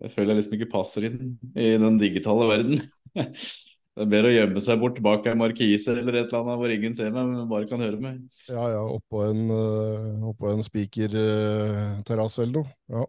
jeg 0.00 0.14
føler 0.14 0.32
jeg 0.32 0.40
liksom 0.40 0.56
ikke 0.56 0.70
passer 0.72 1.06
inn 1.10 1.34
i 1.52 1.74
den 1.80 2.00
digitale 2.00 2.48
verden. 2.50 2.86
Det 3.90 4.04
er 4.04 4.10
bedre 4.12 4.28
å 4.30 4.32
gjemme 4.32 4.60
seg 4.62 4.78
bort 4.80 4.98
bak 5.02 5.24
en 5.28 5.40
markise 5.40 5.92
eller 5.98 6.20
et 6.20 6.30
eller 6.30 6.44
annet 6.44 6.58
hvor 6.60 6.72
ingen 6.72 6.92
ser 6.96 7.10
meg, 7.12 7.26
men 7.26 7.48
bare 7.50 7.66
kan 7.68 7.82
høre 7.82 7.98
meg. 8.00 8.20
Ja 8.48 8.68
ja, 8.70 8.84
oppå 8.86 9.24
en, 9.26 9.50
uh, 9.50 10.28
oppå 10.30 10.52
en 10.52 10.62
spikerterrasse 10.64 12.44
eller 12.46 12.62
noe. 12.62 12.70
Ja. 12.88 13.02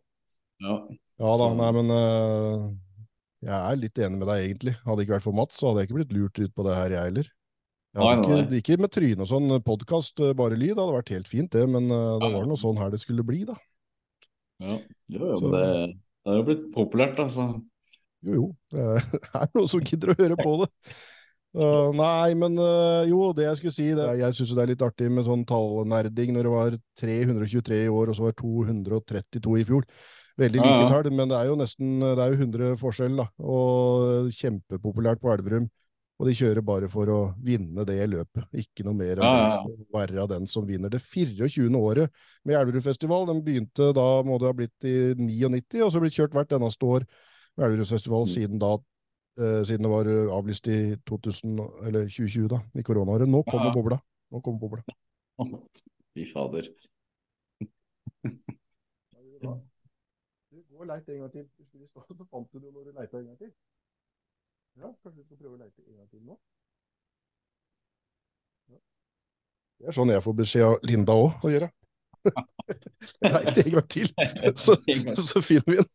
Ja. 0.66 0.78
ja 1.22 1.36
da, 1.40 1.48
nei, 1.62 1.70
men 1.78 1.94
eh, 1.96 2.66
jeg 3.42 3.58
er 3.58 3.80
litt 3.82 4.02
enig 4.02 4.20
med 4.22 4.28
deg, 4.30 4.44
egentlig. 4.46 4.74
Hadde 4.86 4.98
det 5.00 5.06
ikke 5.08 5.16
vært 5.18 5.26
for 5.26 5.38
Mats, 5.38 5.58
så 5.58 5.70
hadde 5.70 5.82
jeg 5.82 5.90
ikke 5.90 5.98
blitt 6.00 6.14
lurt 6.18 6.42
ut 6.42 6.54
på 6.58 6.66
det 6.68 6.76
her, 6.78 6.96
jeg 6.96 7.10
heller. 7.10 7.32
Jeg 7.92 8.06
hadde 8.06 8.22
Nei, 8.22 8.28
nei, 8.30 8.44
ikke, 8.46 8.60
ikke 8.62 8.82
med 8.86 8.94
tryne 8.96 9.26
og 9.26 9.28
sånn, 9.28 9.56
podkast, 9.68 10.22
bare 10.40 10.60
lyd, 10.60 10.78
hadde 10.78 10.96
vært 10.96 11.12
helt 11.12 11.28
fint 11.32 11.52
det, 11.52 11.66
men 11.68 11.90
eh, 11.92 12.12
det 12.22 12.30
var 12.38 12.46
noe 12.48 12.62
sånn 12.62 12.80
her 12.80 12.94
det 12.94 13.02
skulle 13.02 13.26
bli, 13.28 13.42
da. 13.50 13.58
ja. 14.64 14.78
Jo, 15.12 15.26
jo, 15.26 15.40
Så- 15.42 15.52
det, 15.52 15.66
det 16.22 16.32
er 16.32 16.38
jo 16.38 16.46
blitt 16.48 16.70
populært, 16.76 17.20
altså. 17.20 17.50
Jo, 18.22 18.38
jo, 18.38 18.46
det 18.72 18.86
er, 18.94 19.10
er 19.42 19.52
noen 19.58 19.74
som 19.74 19.84
gidder 19.84 20.14
å 20.14 20.18
høre 20.22 20.38
på 20.40 20.54
det. 20.62 20.70
Uh, 21.52 21.90
nei, 21.98 22.32
men 22.40 22.56
uh, 22.64 23.04
jo, 23.10 23.34
det 23.36 23.44
jeg 23.44 23.60
skulle 23.60 23.76
si, 23.76 23.90
det, 23.98 24.06
jeg 24.22 24.38
syns 24.38 24.54
det 24.56 24.62
er 24.64 24.70
litt 24.72 24.84
artig 24.86 25.10
med 25.12 25.26
sånn 25.28 25.42
tallnerding 25.50 26.32
når 26.32 26.48
det 26.48 26.54
var 26.54 26.78
323 27.02 27.82
i 27.90 27.92
år, 27.92 28.14
og 28.14 28.16
så 28.16 28.30
var 28.30 28.38
232 28.40 29.58
i 29.60 29.66
fjor. 29.68 29.88
Veldig 30.42 30.64
like 30.64 30.88
tall, 30.90 31.12
men 31.14 31.30
det 31.30 31.38
er 31.38 31.52
jo 31.52 31.60
nesten 31.60 32.00
det 32.02 32.18
er 32.24 32.34
jo 32.34 32.40
100 32.40 32.80
forskjell, 32.82 33.20
da. 33.20 33.28
Og 33.46 34.32
kjempepopulært 34.36 35.22
på 35.22 35.32
Elverum. 35.36 35.70
Og 36.22 36.28
de 36.30 36.36
kjører 36.38 36.62
bare 36.62 36.86
for 36.92 37.10
å 37.10 37.20
vinne 37.42 37.82
det 37.88 37.98
løpet, 38.06 38.44
ikke 38.54 38.84
noe 38.86 38.94
mer 38.94 39.18
ja, 39.24 39.30
det. 39.66 39.74
Å 39.90 39.98
være 39.98 40.28
den 40.30 40.46
som 40.50 40.68
vinner 40.70 40.92
det 40.94 41.00
24. 41.02 41.66
året 41.80 42.14
med 42.46 42.60
Elverumfestival. 42.60 43.26
Den 43.32 43.42
begynte 43.42 43.88
da, 43.98 44.06
må 44.22 44.38
det 44.38 44.52
ha 44.52 44.54
blitt 44.54 44.86
i 44.86 44.94
99, 45.18 45.82
og 45.82 45.90
så 45.90 46.04
blitt 46.04 46.20
kjørt 46.20 46.38
hvert 46.38 46.54
eneste 46.60 46.86
år 46.86 47.08
med 47.58 47.66
Elverumfestival 47.72 48.28
Mm. 48.28 48.32
siden 48.36 48.62
da, 48.62 48.72
eh, 49.42 49.64
siden 49.66 49.88
det 49.88 49.94
var 49.96 50.12
avlyst 50.38 50.70
i 50.70 50.80
2000, 51.10 51.58
eller 51.90 52.06
2020, 52.06 52.48
da, 52.54 52.62
i 52.78 52.86
koronaåret. 52.86 53.28
Nå 53.28 53.42
kommer 53.50 53.74
bobla. 53.74 53.98
Nå 54.32 54.44
kommer 54.46 54.60
bobla. 54.62 54.86
Fy 56.14 56.30
fader. 56.30 56.70
Du 60.82 60.88
går 60.88 60.96
leit 60.96 61.10
en 61.14 61.20
gang 61.22 61.30
til. 61.30 61.44
Så 61.94 62.26
fant 62.32 62.48
du 62.50 62.58
det 62.58 62.72
når 62.74 62.88
du 62.88 62.96
leita 62.96 63.20
en 63.20 63.26
gang 63.28 63.38
til. 63.38 63.52
Ja, 64.82 64.88
kanskje 65.04 65.20
du 65.20 65.28
skal 65.28 65.38
prøve 65.38 65.54
å 65.54 65.60
leite 65.60 65.84
en 65.86 66.00
gang 66.00 66.08
til 66.10 66.24
nå? 66.26 66.38
Det 69.78 69.92
er 69.92 69.94
sånn 69.94 70.10
jeg 70.10 70.24
får 70.26 70.36
beskjed 70.40 70.66
av 70.66 70.88
Linda 70.90 71.14
òg 71.22 71.46
å 71.46 71.52
gjøre. 71.54 71.70
Leite 73.28 73.68
en 73.68 73.76
gang 73.76 73.88
til, 73.94 74.10
så, 74.64 74.80
så 75.22 75.46
finner 75.46 75.70
vi 75.70 75.78
den. 75.84 75.90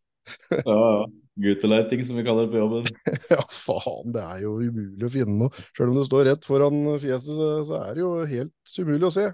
Ja, 0.55 0.79
ja. 0.79 1.05
Gutteleiting, 1.49 2.07
som 2.07 2.23
vi 2.23 2.27
kaller 2.27 2.47
det 2.47 2.55
på 2.55 2.63
jobben. 2.63 2.91
Ja, 3.35 3.43
faen, 3.51 4.15
det 4.15 4.23
er 4.23 4.41
jo 4.47 4.57
umulig 4.63 5.11
å 5.11 5.15
finne 5.19 5.39
noe. 5.43 5.67
Selv 5.73 5.91
om 5.91 5.99
du 5.99 6.07
står 6.07 6.29
rett 6.31 6.47
foran 6.47 6.83
fjeset, 7.03 7.35
så, 7.35 7.53
så 7.67 7.83
er 7.83 7.99
det 7.99 8.07
jo 8.07 8.13
helt 8.23 8.79
umulig 8.79 9.11
å 9.11 9.15
se. 9.19 9.31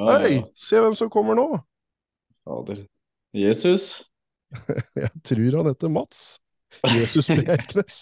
Ja, 0.00 0.14
Hei, 0.24 0.38
ja. 0.38 0.46
se 0.56 0.80
hvem 0.80 0.96
som 0.96 1.12
kommer 1.12 1.36
nå! 1.36 1.50
Fader. 2.48 2.86
Jesus. 3.36 3.90
Jeg 5.02 5.10
tror 5.26 5.56
han 5.60 5.68
heter 5.70 5.92
Mats. 5.94 6.22
Jesus 6.94 7.28
Bjerknes. 7.38 8.00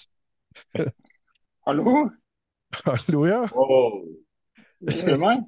Hallo? 1.66 2.08
Hallo, 2.84 3.22
ja. 3.28 3.42
Wow. 3.52 3.98
Du 4.80 4.92
hører 4.92 5.20
meg? 5.22 5.44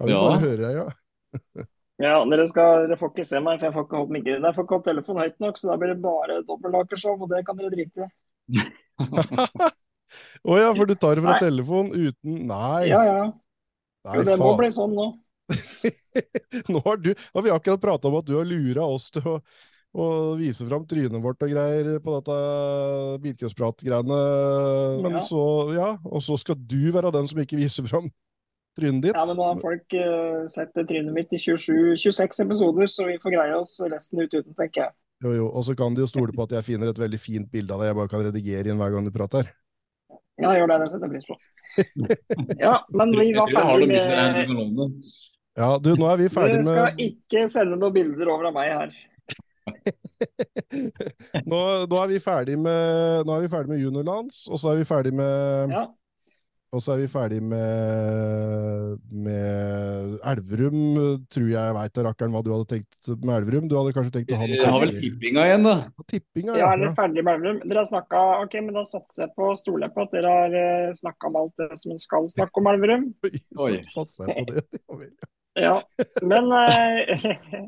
Ja, 0.00 0.06
vi 0.06 0.12
Ja. 0.14 0.20
bare 0.24 0.40
høre, 0.44 0.72
ja. 0.76 0.88
Ja, 2.00 2.14
dere, 2.24 2.46
skal, 2.48 2.86
dere 2.88 2.96
får 2.96 3.10
ikke 3.12 3.24
se 3.28 3.40
meg, 3.44 3.58
for 3.60 3.68
jeg 3.68 3.74
får 3.76 3.84
ikke 3.86 3.98
holdt 4.00 4.12
mikken. 4.16 4.44
Jeg 4.48 4.56
får 4.56 4.64
ikke 4.64 4.76
holdt 4.78 4.86
telefonen 4.88 5.22
høyt 5.26 5.42
nok, 5.44 5.58
så 5.60 5.68
da 5.68 5.76
blir 5.80 5.90
det 5.92 5.98
bare 6.04 6.38
dobbeltlakershow, 6.48 7.18
og 7.20 7.28
det 7.32 7.42
kan 7.48 7.58
dere 7.60 7.72
drite 7.74 8.08
i. 8.08 8.62
Å 10.50 10.56
ja, 10.58 10.70
for 10.74 10.88
du 10.90 10.94
tar 10.98 11.18
det 11.20 11.22
fra 11.22 11.36
Nei. 11.36 11.42
telefon 11.44 11.90
uten 11.94 12.38
Nei, 12.48 12.88
Ja, 12.90 13.02
ja. 13.06 13.26
nei 14.08 14.16
Jo, 14.16 14.24
det 14.26 14.38
må 14.40 14.48
faen. 14.48 14.58
bli 14.62 14.70
sånn 14.74 14.96
nå. 14.96 15.04
Nå 16.70 16.80
har, 16.86 16.98
du, 17.02 17.12
nå 17.12 17.36
har 17.38 17.44
vi 17.46 17.52
akkurat 17.54 17.82
prata 17.84 18.08
om 18.10 18.16
at 18.18 18.26
du 18.26 18.34
har 18.38 18.48
lura 18.48 18.86
oss 18.90 19.10
til 19.14 19.28
å, 19.28 19.36
å 19.90 20.36
vise 20.38 20.66
fram 20.68 20.84
trynet 20.86 21.22
vårt 21.22 21.42
og 21.42 21.50
greier 21.50 21.98
på 22.02 22.16
dette 22.18 22.36
bilcrosprat-greiene. 23.24 24.18
Men 25.02 25.18
Ja. 25.18 25.22
så, 25.26 25.44
ja, 25.74 25.90
og 26.04 26.22
så 26.22 26.38
skal 26.38 26.54
du 26.54 26.92
være 26.94 27.12
den 27.12 27.26
som 27.28 27.40
ikke 27.42 27.58
viser 27.58 27.86
fram 27.88 28.10
trynet 28.78 29.02
ditt. 29.02 29.16
Ja, 29.16 29.24
men 29.26 29.36
nå 29.36 29.48
har 29.48 29.58
folk 29.60 29.96
uh, 29.98 30.46
sett 30.46 30.74
trynet 30.74 31.12
mitt 31.12 31.32
i 31.34 31.38
27, 31.42 31.96
26 31.98 32.44
episoder, 32.46 32.86
så 32.86 33.08
vi 33.08 33.18
får 33.18 33.34
greie 33.34 33.56
oss 33.58 33.80
resten 33.90 34.22
ut 34.22 34.30
uten, 34.34 34.54
tenker 34.54 34.86
jeg. 34.86 34.94
Jo, 35.20 35.32
jo, 35.36 35.48
og 35.50 35.64
så 35.66 35.74
kan 35.76 35.92
de 35.92 36.00
jo 36.00 36.08
stole 36.08 36.32
på 36.32 36.46
at 36.46 36.54
jeg 36.56 36.64
finner 36.64 36.88
et 36.88 37.00
veldig 37.00 37.18
fint 37.20 37.50
bilde 37.52 37.74
av 37.74 37.82
deg 37.82 37.90
jeg 37.90 37.98
bare 37.98 38.12
kan 38.12 38.22
redigere 38.24 38.70
inn 38.70 38.78
hver 38.80 38.94
gang 38.94 39.04
du 39.04 39.12
prater. 39.12 39.50
Ja, 40.40 40.54
gjør 40.56 40.70
det, 40.70 40.78
det 40.80 40.88
setter 40.94 41.10
jeg 41.10 41.18
pris 41.18 41.28
på. 41.28 41.36
Ja, 42.64 42.78
men 42.96 43.12
vi 43.12 43.28
var 43.36 43.52
ferdig 43.52 43.90
med. 43.90 45.04
Ja, 45.58 45.74
du, 45.82 45.92
nå 45.98 46.08
er 46.08 46.20
vi 46.22 46.30
ferdig 46.32 46.62
med 46.62 46.64
Du 46.64 46.70
skal 46.70 47.02
ikke 47.04 47.42
sende 47.52 47.76
noen 47.76 47.94
bilder 47.94 48.30
over 48.32 48.48
av 48.48 48.56
meg 48.56 48.72
her. 48.72 48.94
nå, 51.50 51.60
nå 51.90 52.02
er 52.02 52.10
vi 52.12 52.20
ferdig 52.22 52.58
med 52.60 53.24
Nå 53.26 53.36
er 53.38 53.46
vi 53.46 53.52
ferdig 53.52 53.74
med 53.74 53.80
juniorlands, 53.82 54.44
og 54.50 54.60
så 54.60 54.74
er 54.74 54.82
vi 54.82 54.86
ferdig 54.88 55.12
med 55.16 55.72
Ja, 55.74 55.86
Og 56.70 56.82
så 56.84 56.92
er 56.94 57.00
vi 57.02 57.08
ferdig 57.10 57.40
med, 57.42 59.00
med 59.10 60.12
Elverum, 60.30 60.76
tror 61.32 61.48
jeg 61.50 61.74
veit 61.74 61.96
veit 61.96 62.04
rakkeren 62.06 62.30
hva 62.36 62.42
du 62.46 62.52
hadde 62.52 62.68
tenkt 62.70 63.08
med 63.24 63.32
Elverum. 63.40 63.66
Du 63.70 63.74
hadde 63.74 63.94
kanskje 63.96 64.12
tenkt 64.20 64.30
å 64.36 64.38
ha 64.38 64.46
Jeg 64.46 64.68
har 64.70 64.84
vel 64.84 64.92
tippinga 64.94 65.46
igjen, 65.48 65.66
da. 65.66 65.74
tippinga? 66.12 66.54
ja, 66.60 66.68
er 66.70 66.84
dere 66.84 66.94
ferdig 66.94 67.24
med 67.26 67.40
Elverum? 67.40 67.58
Dere 67.66 67.82
har 67.82 67.88
snakka 67.90 68.22
Ok, 68.44 68.54
men 68.62 68.78
da 68.78 68.84
satser 68.86 69.24
jeg 69.26 69.34
på, 69.34 69.50
stoler 69.58 69.88
jeg 69.88 69.96
på 69.96 70.06
at 70.06 70.14
dere 70.14 70.36
har 70.36 70.54
snakka 71.00 71.32
om 71.32 71.40
alt 71.42 71.54
det 71.64 71.70
som 71.82 71.96
en 71.96 72.02
skal 72.06 72.30
snakke 72.36 72.62
om 72.62 72.70
Elverum. 72.74 73.08
Oi. 73.66 73.72
Så 73.90 74.04
satser 74.04 74.30
jeg 74.30 74.38
på 74.38 74.54
det. 74.54 74.62
Ja 74.86 74.94
vel. 75.02 75.12
Ja, 75.58 75.74
men 76.22 76.52
eh, 76.54 77.66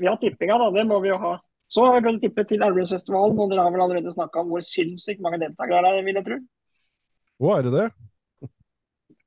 vi 0.00 0.08
har 0.08 0.16
tippinga, 0.20 0.58
da. 0.60 0.70
Det 0.74 0.86
må 0.88 1.00
vi 1.04 1.10
jo 1.12 1.18
ha. 1.22 1.34
Så 1.70 1.84
har 1.84 1.96
vi 1.96 2.04
kunnet 2.06 2.22
tippe 2.22 2.44
til 2.48 2.62
Elvesfestivalen, 2.62 3.38
og 3.40 3.50
dere 3.50 3.64
har 3.66 3.72
vel 3.74 3.84
allerede 3.86 4.12
snakka 4.12 4.42
om 4.42 4.52
hvor 4.52 4.64
sinnssykt 4.64 5.22
mange 5.24 5.40
deltakere 5.42 5.82
det 5.86 5.92
er, 5.92 6.06
vil 6.06 6.20
jeg 6.20 6.26
tro. 6.28 6.38
Å, 7.42 7.48
er 7.56 7.66
det 7.66 7.72
det? 7.74 7.86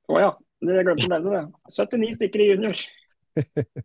Å 0.08 0.22
ja, 0.22 0.30
Det 0.64 0.82
glemte 0.86 1.06
å 1.06 1.12
nevne 1.12 1.34
det. 1.34 1.44
79 1.74 2.16
stykker 2.18 2.44
i 2.44 2.50
junior. 2.54 2.82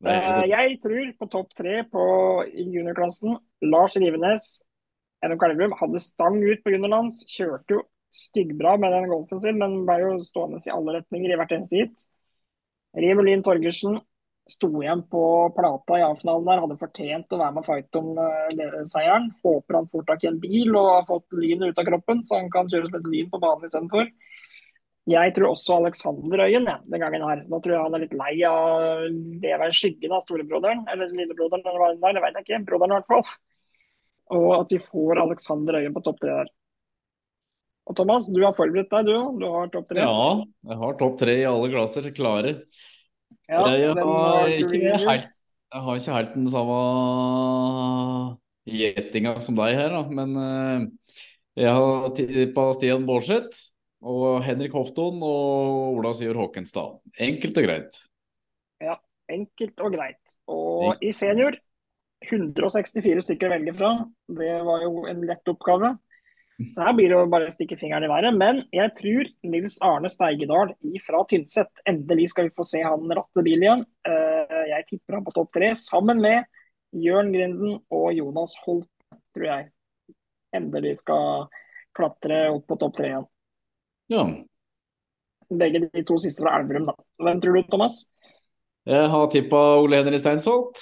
Eh, 0.00 0.44
jeg 0.48 0.78
tror 0.80 1.10
på 1.20 1.26
topp 1.28 1.50
tre 1.56 1.82
på 1.92 2.02
juniorklassen. 2.48 3.34
Lars 3.68 3.98
Rivenes, 4.00 4.46
NM 5.20 5.36
Elverum, 5.44 5.74
hadde 5.76 6.00
stang 6.00 6.38
ut 6.40 6.62
på 6.64 6.72
juniorlands. 6.72 7.18
Kjørte 7.28 7.74
jo 7.74 7.82
styggbra 8.08 8.78
med 8.80 8.94
den 8.96 9.10
golfen 9.10 9.42
sin, 9.44 9.58
men 9.60 9.82
ble 9.84 9.98
jo 10.00 10.14
stående 10.24 10.60
i 10.64 10.72
alle 10.72 10.96
retninger 10.98 11.34
i 11.34 11.36
hvert 11.36 11.52
eneste 11.56 11.82
hit. 11.82 12.06
Rivelin 12.96 13.44
Torgersen 13.44 14.00
sto 14.48 14.70
igjen 14.82 15.02
på 15.10 15.22
plata 15.56 15.98
i 15.98 16.04
A-finalen 16.04 16.48
der, 16.48 16.62
hadde 16.64 16.78
fortjent 16.80 17.34
å 17.34 17.40
være 17.40 17.54
med 17.54 17.62
og 17.62 17.68
fighte 17.68 18.00
om 18.00 18.18
uh, 18.18 18.80
seieren. 18.88 19.30
Håper 19.44 19.78
han 19.78 19.88
får 19.92 20.06
tak 20.08 20.24
i 20.24 20.30
en 20.30 20.40
bil 20.42 20.74
og 20.74 20.90
har 20.90 21.06
fått 21.08 21.38
lynet 21.38 21.70
ut 21.70 21.82
av 21.82 21.88
kroppen, 21.90 22.24
så 22.26 22.40
han 22.40 22.50
kan 22.52 22.70
kjøre 22.70 22.90
som 22.90 22.98
et 23.00 23.10
lyn 23.12 23.30
på 23.30 23.42
banen 23.42 23.68
istedenfor. 23.68 24.10
Jeg 25.10 25.32
tror 25.34 25.54
også 25.54 25.78
Alexander 25.80 26.44
Øyen 26.44 26.68
ja, 26.68 26.76
den 26.84 27.02
gangen 27.02 27.24
her. 27.24 27.44
Nå 27.48 27.58
tror 27.62 27.74
jeg 27.74 27.84
han 27.86 27.96
er 27.96 28.04
litt 28.04 28.18
lei 28.18 28.34
av 28.46 28.58
å 28.60 28.90
leve 29.42 29.70
i 29.70 29.74
skyggen 29.74 30.14
av 30.14 30.22
storebroderen, 30.22 30.84
eller 30.92 31.10
lillebroderen, 31.14 31.64
eller 31.64 31.80
hva 31.80 31.92
det 31.94 32.10
er, 32.10 32.18
det 32.18 32.24
vet 32.26 32.38
jeg 32.38 32.46
ikke. 32.46 32.62
Broderen 32.68 32.94
i 32.94 32.98
hvert 32.98 33.10
fall. 33.10 33.36
Og 34.36 34.48
at 34.60 34.74
vi 34.76 34.78
får 34.84 35.22
Alexander 35.24 35.80
Øyen 35.80 35.96
på 35.96 36.04
topp 36.06 36.20
tre 36.22 36.36
der. 36.42 36.52
Og 37.90 37.96
Thomas, 37.98 38.28
du 38.30 38.38
har 38.44 38.54
forberedt 38.54 38.92
deg, 38.92 39.08
du 39.08 39.16
òg. 39.16 39.40
Du 39.40 39.46
har 39.50 39.70
topp 39.72 39.88
tre. 39.90 40.04
Ja, 40.04 40.32
jeg 40.68 40.80
har 40.84 40.98
topp 41.00 41.16
tre 41.18 41.34
i 41.40 41.48
alle 41.48 41.70
klasser 41.72 42.06
klare. 42.14 42.54
Ja, 43.50 43.64
jeg, 43.74 43.94
har 43.98 44.52
ikke 44.54 44.94
helt, 45.02 45.26
jeg 45.74 45.82
har 45.86 45.98
ikke 45.98 46.16
helt 46.16 46.36
den 46.36 46.46
samme 46.52 46.78
gjettinga 48.70 49.34
som 49.42 49.58
deg 49.58 49.74
her, 49.78 49.96
da. 49.96 50.04
Men 50.20 50.36
eh, 50.38 50.86
jeg 51.64 51.74
har 51.74 52.08
tippa 52.16 52.68
Stian 52.78 53.06
Bårdseth 53.08 53.66
og 54.00 54.40
Henrik 54.46 54.74
Hofton 54.78 55.18
og 55.18 55.98
Ola 55.98 56.14
Syver 56.16 56.38
Håkenstad. 56.44 57.00
Enkelt 57.20 57.58
og 57.58 57.66
greit. 57.66 57.98
Ja, 58.80 58.96
Enkelt 59.30 59.82
og 59.82 59.94
greit. 59.94 60.36
Og 60.50 61.02
i 61.04 61.12
senior 61.14 61.56
164 62.26 63.24
stykker 63.24 63.48
å 63.48 63.54
velge 63.54 63.74
fra. 63.76 63.90
Det 64.26 64.54
var 64.66 64.84
jo 64.84 65.04
en 65.10 65.22
lett 65.28 65.52
oppgave. 65.52 65.94
Så 66.74 66.84
her 66.84 66.94
blir 66.96 67.08
det 67.10 67.16
jo 67.16 67.28
bare 67.32 67.48
å 67.48 67.54
stikke 67.54 67.78
fingeren 67.80 68.04
i 68.04 68.10
været. 68.10 68.36
Men 68.36 68.62
jeg 68.74 68.92
tror 68.98 69.28
Nils 69.48 69.78
Arne 69.86 70.10
Steigedal 70.12 70.74
fra 71.04 71.22
Tynset 71.30 71.82
Endelig 71.88 72.30
skal 72.32 72.48
vi 72.48 72.54
få 72.56 72.66
se 72.68 72.82
han 72.84 73.10
ratte 73.16 73.44
bil 73.46 73.64
igjen. 73.64 73.84
Eh, 74.06 74.62
Jeg 74.74 74.86
tipper 74.90 75.18
han 75.18 75.24
på 75.26 75.34
topp 75.34 75.50
tre, 75.56 75.72
sammen 75.78 76.20
med 76.22 76.44
Jørn 76.96 77.32
Grinden 77.34 77.78
og 77.90 78.12
Jonas 78.14 78.54
Holt, 78.64 78.88
tror 79.34 79.46
jeg. 79.46 79.68
Endelig 80.56 80.98
skal 81.00 81.48
klatre 81.96 82.48
opp 82.52 82.66
på 82.70 82.78
topp 82.78 82.96
tre 82.98 83.12
igjen. 83.12 83.26
Ja. 84.10 84.24
Begge 85.50 85.84
de 85.88 86.02
to 86.06 86.18
siste 86.22 86.44
fra 86.44 86.58
Elverum, 86.60 86.86
da. 86.86 86.94
Hvem 87.22 87.40
tror 87.42 87.56
du, 87.58 87.62
Thomas? 87.70 88.02
Jeg 88.86 89.08
har 89.12 89.30
tippa 89.30 89.58
Ole 89.82 89.98
Henry 90.00 90.18
Steinsholt 90.22 90.78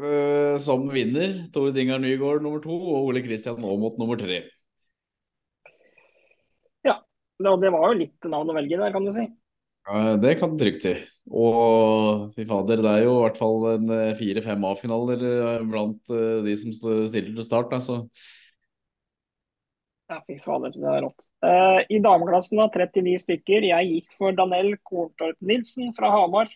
eh, 0.00 0.56
som 0.62 0.84
vinner. 0.92 1.46
Tore 1.52 1.72
Dingar 1.76 2.00
Nygaard 2.02 2.44
nummer 2.44 2.60
to 2.64 2.76
og 2.76 3.08
Ole 3.10 3.22
Kristian 3.24 3.60
Aamodt 3.64 3.98
nummer 4.00 4.20
tre. 4.20 4.42
Ja, 7.42 7.52
det 7.60 7.72
var 7.74 7.90
jo 7.90 7.98
litt 8.00 8.30
navn 8.30 8.52
å 8.52 8.56
velge 8.56 8.78
der, 8.80 8.94
kan 8.94 9.04
du 9.04 9.12
si. 9.12 9.26
Det 10.22 10.32
kan 10.40 10.54
du 10.54 10.58
trygt 10.58 10.82
si. 10.82 10.94
Og 11.26 12.32
fy 12.36 12.46
fader, 12.46 12.80
det 12.82 12.90
er 12.90 13.04
jo 13.04 13.16
i 13.16 13.22
hvert 13.24 13.38
fall 13.38 13.64
en 13.72 13.92
eh, 13.94 14.16
fire-fem 14.18 14.64
A-finaler 14.68 15.22
eh, 15.26 15.62
blant 15.66 16.14
eh, 16.14 16.42
de 16.46 16.54
som 16.58 16.74
stiller 16.74 17.32
til 17.34 17.46
start. 17.46 17.72
Da, 17.72 17.80
så 17.82 18.04
Ja, 20.06 20.20
fy 20.22 20.36
fader, 20.42 20.74
det 20.74 20.86
er 20.86 21.02
rått. 21.02 21.26
Uh, 21.42 21.80
I 21.90 21.98
dameklassen 22.02 22.60
da, 22.62 22.68
39 22.70 23.16
stykker. 23.24 23.66
Jeg 23.66 23.90
gikk 23.90 24.14
for 24.14 24.34
Danell 24.38 24.76
Korntorp 24.86 25.38
Nilsen 25.42 25.90
fra 25.96 26.12
Hamar. 26.14 26.52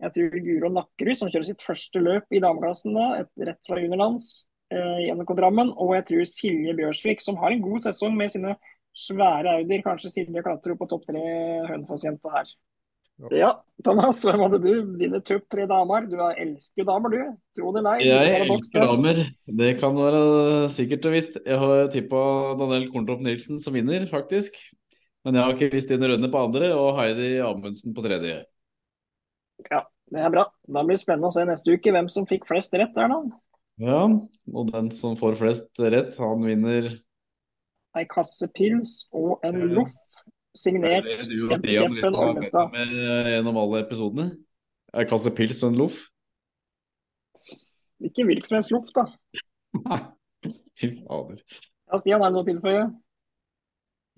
Jeg 0.00 0.14
tror 0.14 0.38
Guro 0.46 0.70
Nakkerud, 0.72 1.18
som 1.18 1.28
kjører 1.28 1.50
sitt 1.50 1.64
første 1.64 2.00
løp 2.00 2.32
i 2.32 2.40
dameklassen 2.40 2.96
da, 2.96 3.10
et, 3.20 3.32
rett 3.44 3.60
fra 3.68 3.80
juniorlands 3.82 4.30
uh, 4.72 4.96
i 5.04 5.10
NRK 5.12 5.34
Drammen. 5.36 5.74
Og 5.76 5.92
jeg 5.98 6.08
tror 6.08 6.32
Silje 6.32 6.76
Bjørsvik, 6.80 7.20
som 7.20 7.36
har 7.44 7.52
en 7.52 7.64
god 7.64 7.84
sesong 7.90 8.16
med 8.16 8.32
sine 8.32 8.56
svære 8.98 9.58
Audier. 9.60 9.84
Kanskje 9.86 10.10
Silje 10.12 10.42
klatrer 10.44 10.74
opp 10.74 10.82
på 10.82 10.88
topp 10.90 11.06
tre 11.08 11.22
Hønefoss-jenta 11.70 12.32
her. 12.34 12.50
Ja, 13.34 13.48
Thomas, 13.82 14.20
hvem 14.22 14.44
hadde 14.44 14.60
du? 14.62 14.74
Dine 14.98 15.18
topp 15.26 15.48
tre 15.50 15.64
damer. 15.66 16.04
Du 16.06 16.16
er- 16.22 16.36
elsker 16.44 16.86
damer, 16.86 17.10
du. 17.10 17.32
Tro 17.58 17.72
det 17.74 17.80
eller 17.82 17.98
ei. 17.98 18.06
jeg 18.06 18.44
elsker 18.46 18.84
damer. 18.86 19.22
Det 19.62 19.70
kan 19.80 19.96
være 19.98 20.20
sikkert 20.70 21.08
og 21.10 21.16
visst. 21.16 21.38
Jeg 21.44 21.58
har 21.58 21.88
tippa 21.94 22.20
Daniel 22.60 22.86
Korntopp 22.92 23.24
Nilsen 23.26 23.58
som 23.64 23.74
vinner, 23.74 24.06
faktisk. 24.06 24.54
Men 25.24 25.34
jeg 25.34 25.44
har 25.44 25.58
Kristine 25.58 26.08
Rønne 26.12 26.30
på 26.30 26.44
andre 26.46 26.70
og 26.78 26.94
Heidi 27.00 27.40
Amundsen 27.42 27.92
på 27.96 28.04
tredje. 28.06 28.44
Ja, 29.68 29.82
det 30.14 30.22
er 30.22 30.30
bra. 30.30 30.46
Da 30.68 30.84
blir 30.86 30.94
det 30.94 31.02
spennende 31.02 31.26
å 31.28 31.34
se 31.34 31.44
neste 31.48 31.74
uke 31.74 31.90
hvem 31.90 32.08
som 32.08 32.24
fikk 32.24 32.46
flest 32.46 32.72
rett 32.78 32.94
der, 32.94 33.10
da. 33.10 33.18
Ja, 33.82 34.04
og 34.54 34.70
den 34.72 34.92
som 34.94 35.16
får 35.18 35.36
flest 35.42 35.82
rett, 35.82 36.14
han 36.18 36.46
vinner 36.46 36.86
Ei 37.98 38.06
kasse 38.10 38.46
pils 38.54 39.06
og 39.16 39.40
en 39.46 39.58
loff 39.74 39.94
signert 40.58 41.06
er 41.06 41.22
Stian 41.24 41.50
Kjeppen 41.58 41.96
liksom 41.96 42.14
Ormestad. 42.22 42.76
gjennom 43.32 43.58
alle 43.60 43.82
episodene. 43.84 44.28
En 44.94 45.08
kasse 45.10 45.32
pils 45.34 45.62
og 45.64 45.72
en 45.72 45.80
loff. 45.82 45.98
Ikke 48.04 48.24
hvilken 48.28 48.46
som 48.46 48.58
helst 48.60 48.72
loff, 48.74 48.88
da. 48.94 49.04
Fy 50.78 50.92
fader. 51.02 51.42
Ja, 51.90 51.98
Stian, 51.98 52.22
er 52.22 52.30
det 52.30 52.36
noe 52.38 52.46
å 52.46 52.48
tilføye? 52.48 52.86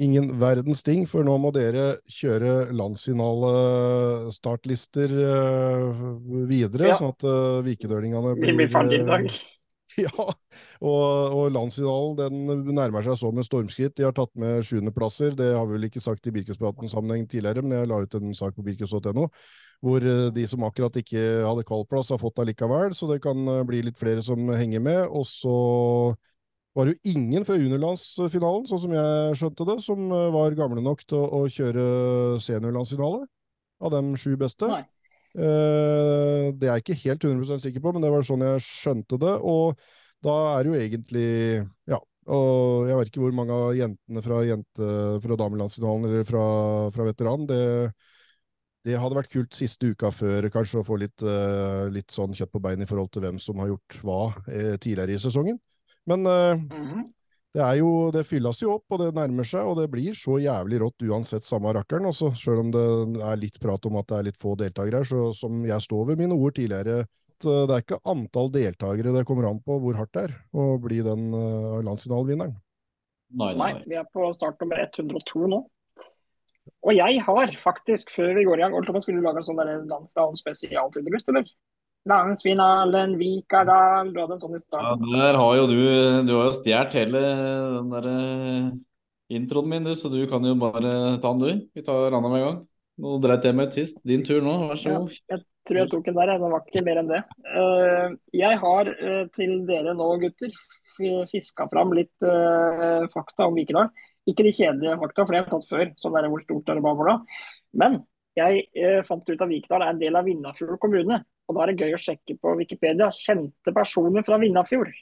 ingen 0.01 0.31
verdens 0.41 0.81
ting, 0.81 1.03
for 1.05 1.20
nå 1.28 1.35
må 1.37 1.51
dere 1.53 1.99
kjøre 2.09 2.70
landsfinale 2.72 4.31
startlister 4.33 5.12
eh, 5.12 6.01
videre, 6.49 6.87
Ja. 6.89 6.97
sånn 6.97 7.12
at 7.12 7.26
uh, 7.28 7.59
vikedølingene 7.66 8.33
blir, 8.39 8.55
blir 8.57 8.70
ferdig 8.72 9.03
i 9.03 9.05
dag. 9.05 9.28
Ja, 10.05 10.12
og, 10.22 11.01
og 11.34 11.49
landsfinalen 11.55 12.18
den 12.20 12.74
nærmer 12.76 13.03
seg 13.05 13.16
så 13.18 13.30
med 13.34 13.47
stormskritt. 13.47 13.97
De 13.99 14.07
har 14.07 14.14
tatt 14.16 14.30
med 14.38 14.62
sjuendeplasser. 14.66 15.34
Det 15.38 15.49
har 15.57 15.66
vi 15.66 15.74
vel 15.76 15.88
ikke 15.88 16.03
sagt 16.05 16.28
i 16.30 16.34
Birkespraten-sammenheng 16.34 17.26
tidligere, 17.30 17.64
men 17.64 17.74
jeg 17.78 17.91
la 17.91 17.99
ut 18.05 18.16
en 18.20 18.36
sak 18.38 18.55
på 18.55 18.64
birkes.no 18.66 19.26
hvor 19.80 20.05
eh, 20.05 20.28
de 20.34 20.47
som 20.49 20.64
akkurat 20.66 20.97
ikke 21.01 21.20
hadde 21.47 21.64
kvalplass, 21.68 22.12
har 22.12 22.20
fått 22.20 22.36
det 22.41 22.51
likevel. 22.53 22.95
Så 22.97 23.09
det 23.11 23.20
kan 23.24 23.38
eh, 23.49 23.64
bli 23.68 23.82
litt 23.86 23.99
flere 24.01 24.24
som 24.24 24.51
henger 24.53 24.82
med. 24.84 25.03
Og 25.09 25.24
så 25.28 25.57
var 26.76 26.86
det 26.86 26.95
jo 26.95 27.16
ingen 27.16 27.47
fra 27.49 27.57
juniorlandsfinalen, 27.59 28.68
sånn 28.68 28.84
som 28.84 28.95
jeg 28.95 29.41
skjønte 29.41 29.68
det, 29.72 29.78
som 29.84 30.07
eh, 30.07 30.28
var 30.36 30.59
gamle 30.59 30.84
nok 30.84 31.05
til 31.07 31.20
å, 31.20 31.43
å 31.43 31.51
kjøre 31.51 31.84
seniorlandsfinale 32.45 33.24
av 33.80 33.95
de 33.97 34.20
sju 34.20 34.34
beste. 34.41 34.68
Nei. 34.68 34.84
Eh, 35.37 36.51
det 36.59 36.66
er 36.68 36.78
jeg 36.78 36.85
ikke 36.85 37.01
helt 37.05 37.24
100% 37.28 37.62
sikker 37.64 37.83
på, 37.85 37.93
men 37.95 38.03
det 38.05 38.11
var 38.12 38.26
sånn 38.26 38.45
jeg 38.47 38.64
skjønte 38.66 39.18
det. 39.22 39.35
Og 39.47 39.78
da 40.24 40.37
er 40.57 40.64
det 40.64 40.72
jo 40.72 40.81
egentlig 40.81 41.28
Ja. 41.91 42.01
Og 42.31 42.87
jeg 42.87 42.95
vet 42.99 43.09
ikke 43.11 43.22
hvor 43.24 43.35
mange 43.35 43.55
av 43.57 43.72
jentene 43.74 44.22
fra, 44.22 44.43
jente, 44.47 44.89
fra 45.24 45.37
damelandsfinalen 45.41 46.05
eller 46.07 46.26
fra, 46.28 46.43
fra 46.95 47.07
veteran. 47.09 47.47
Det, 47.49 47.62
det 48.87 48.99
hadde 49.01 49.16
vært 49.18 49.33
kult 49.33 49.57
siste 49.57 49.91
uka 49.91 50.12
før, 50.14 50.47
kanskje, 50.53 50.83
å 50.83 50.87
få 50.87 50.99
litt, 51.01 51.24
eh, 51.26 51.89
litt 51.91 52.12
sånn 52.14 52.37
kjøtt 52.37 52.53
på 52.55 52.62
bein 52.62 52.85
i 52.85 52.87
forhold 52.87 53.11
til 53.14 53.24
hvem 53.24 53.41
som 53.43 53.59
har 53.59 53.72
gjort 53.72 53.99
hva 54.05 54.20
eh, 54.47 54.76
tidligere 54.78 55.16
i 55.16 55.22
sesongen. 55.22 55.59
Men 56.07 56.22
mm 56.26 56.68
Mhm. 56.70 57.09
Det 57.51 57.63
er 57.67 57.79
jo, 57.81 57.91
det 58.15 58.23
fylles 58.29 58.61
jo 58.63 58.77
opp, 58.77 58.85
og 58.95 59.01
det 59.03 59.09
nærmer 59.17 59.47
seg, 59.49 59.67
og 59.67 59.81
det 59.81 59.89
blir 59.91 60.15
så 60.15 60.37
jævlig 60.39 60.79
rått 60.85 61.03
uansett 61.03 61.47
samme 61.47 61.73
rakkeren. 61.75 62.07
Også, 62.07 62.31
selv 62.39 62.63
om 62.63 62.71
det 62.75 62.85
er 63.27 63.41
litt 63.41 63.59
prat 63.63 63.89
om 63.91 63.99
at 63.99 64.07
det 64.11 64.19
er 64.19 64.29
litt 64.29 64.39
få 64.39 64.55
deltakere 64.61 65.01
her, 65.03 65.09
så 65.09 65.31
som 65.35 65.65
jeg 65.67 65.83
står 65.83 66.13
ved 66.13 66.23
mine 66.23 66.37
ord 66.39 66.55
tidligere, 66.55 67.09
at 67.41 67.49
eh, 67.49 67.65
det 67.67 67.75
er 67.75 67.83
ikke 67.83 68.01
antall 68.13 68.53
deltakere 68.55 69.17
det 69.17 69.27
kommer 69.27 69.49
an 69.51 69.59
på 69.67 69.81
hvor 69.83 69.99
hardt 69.99 70.15
det 70.15 70.29
er 70.29 70.37
å 70.55 70.71
bli 70.83 71.01
den 71.03 71.33
uh, 71.35 71.81
landsfinalevinneren. 71.87 72.55
Nei, 73.41 73.53
nei, 73.59 73.73
Nei, 73.81 73.85
vi 73.91 73.99
er 73.99 74.07
på 74.11 74.31
start 74.35 74.63
nummer 74.63 74.79
102 74.87 75.51
nå. 75.51 75.61
Og 76.87 76.95
jeg 76.95 77.19
har 77.27 77.53
faktisk, 77.59 78.13
før 78.15 78.31
vi 78.39 78.47
går 78.47 78.61
i 78.61 78.63
gang 78.63 78.77
Ole 78.77 78.87
Thomas, 78.87 79.07
vil 79.09 79.19
du 79.19 79.25
lage 79.27 79.43
en 79.43 79.47
sånn 79.47 79.61
landsdalen 79.91 80.39
spesialtryggest, 80.39 81.29
eller? 81.33 81.51
Landsfinalen, 82.09 83.19
Vikardal, 83.21 84.09
du 84.15 84.21
hadde 84.23 84.39
en 84.39 84.41
sånn 84.41 84.57
i 84.57 84.61
Ja, 84.73 84.95
der 85.03 85.37
har 85.37 85.57
jo 85.59 85.67
du 85.69 85.81
Du 86.25 86.33
har 86.39 86.47
jo 86.49 86.55
stjålet 86.57 86.97
hele 86.97 87.21
den 87.77 87.91
derre 87.93 88.15
introen 89.31 89.69
min, 89.71 89.87
du, 89.87 89.93
så 89.95 90.09
du 90.11 90.23
kan 90.31 90.45
jo 90.45 90.57
bare 90.59 91.21
ta 91.23 91.33
den, 91.35 91.41
du. 91.45 91.69
Vi 91.77 91.85
tar 91.87 92.11
med 92.17 92.33
en 92.33 92.45
gang. 92.45 92.59
Nå 93.01 93.17
dreit 93.23 93.47
jeg 93.47 93.57
meg 93.57 93.71
ut 93.71 93.79
sist. 93.79 94.01
Din 94.05 94.25
tur 94.27 94.43
nå, 94.45 94.57
vær 94.69 94.81
så 94.81 94.93
Ja, 94.93 95.01
jeg 95.37 95.45
tror 95.69 95.79
jeg 95.79 95.91
tok 95.93 96.09
den 96.09 96.19
der, 96.19 96.33
det 96.35 96.51
var 96.53 96.65
ikke 96.67 96.85
mer 96.85 97.01
enn 97.01 97.11
det. 97.13 97.21
Eh, 97.47 98.17
jeg 98.41 98.61
har 98.65 98.91
eh, 98.91 99.25
til 99.37 99.55
dere 99.69 99.95
nå, 99.97 100.09
gutter, 100.25 100.57
fiska 101.31 101.69
fram 101.73 101.95
litt 101.97 102.27
eh, 102.27 103.07
fakta 103.13 103.49
om 103.49 103.57
Vikedal. 103.57 103.93
Ikke 104.29 104.45
de 104.45 104.53
kjedelige 104.53 104.99
fakta, 105.01 105.25
for 105.25 105.33
det 105.33 105.41
har 105.41 105.47
jeg 105.47 105.53
tatt 105.55 105.71
før. 105.71 105.93
Sånn 106.03 106.17
der 106.19 106.29
hvor 106.33 106.45
stort 106.45 106.73
er 106.73 106.81
det 106.81 106.85
babla. 106.85 107.17
Men 107.81 108.01
jeg 108.39 108.67
eh, 108.77 109.01
fant 109.07 109.27
ut 109.31 109.37
at 109.37 109.51
Vikedal 109.51 109.85
er 109.85 109.95
en 109.95 110.03
del 110.03 110.19
av 110.19 110.29
Vindafjord 110.29 110.81
kommune. 110.83 111.23
Og 111.51 111.57
da 111.57 111.65
er 111.65 111.73
det 111.73 111.83
gøy 111.83 111.97
å 111.97 111.99
sjekke 111.99 112.37
på 112.39 112.53
Wikipedia 112.61 113.09
kjente 113.11 113.73
personer 113.75 114.23
fra 114.23 114.39
Vindafjord. 114.39 114.93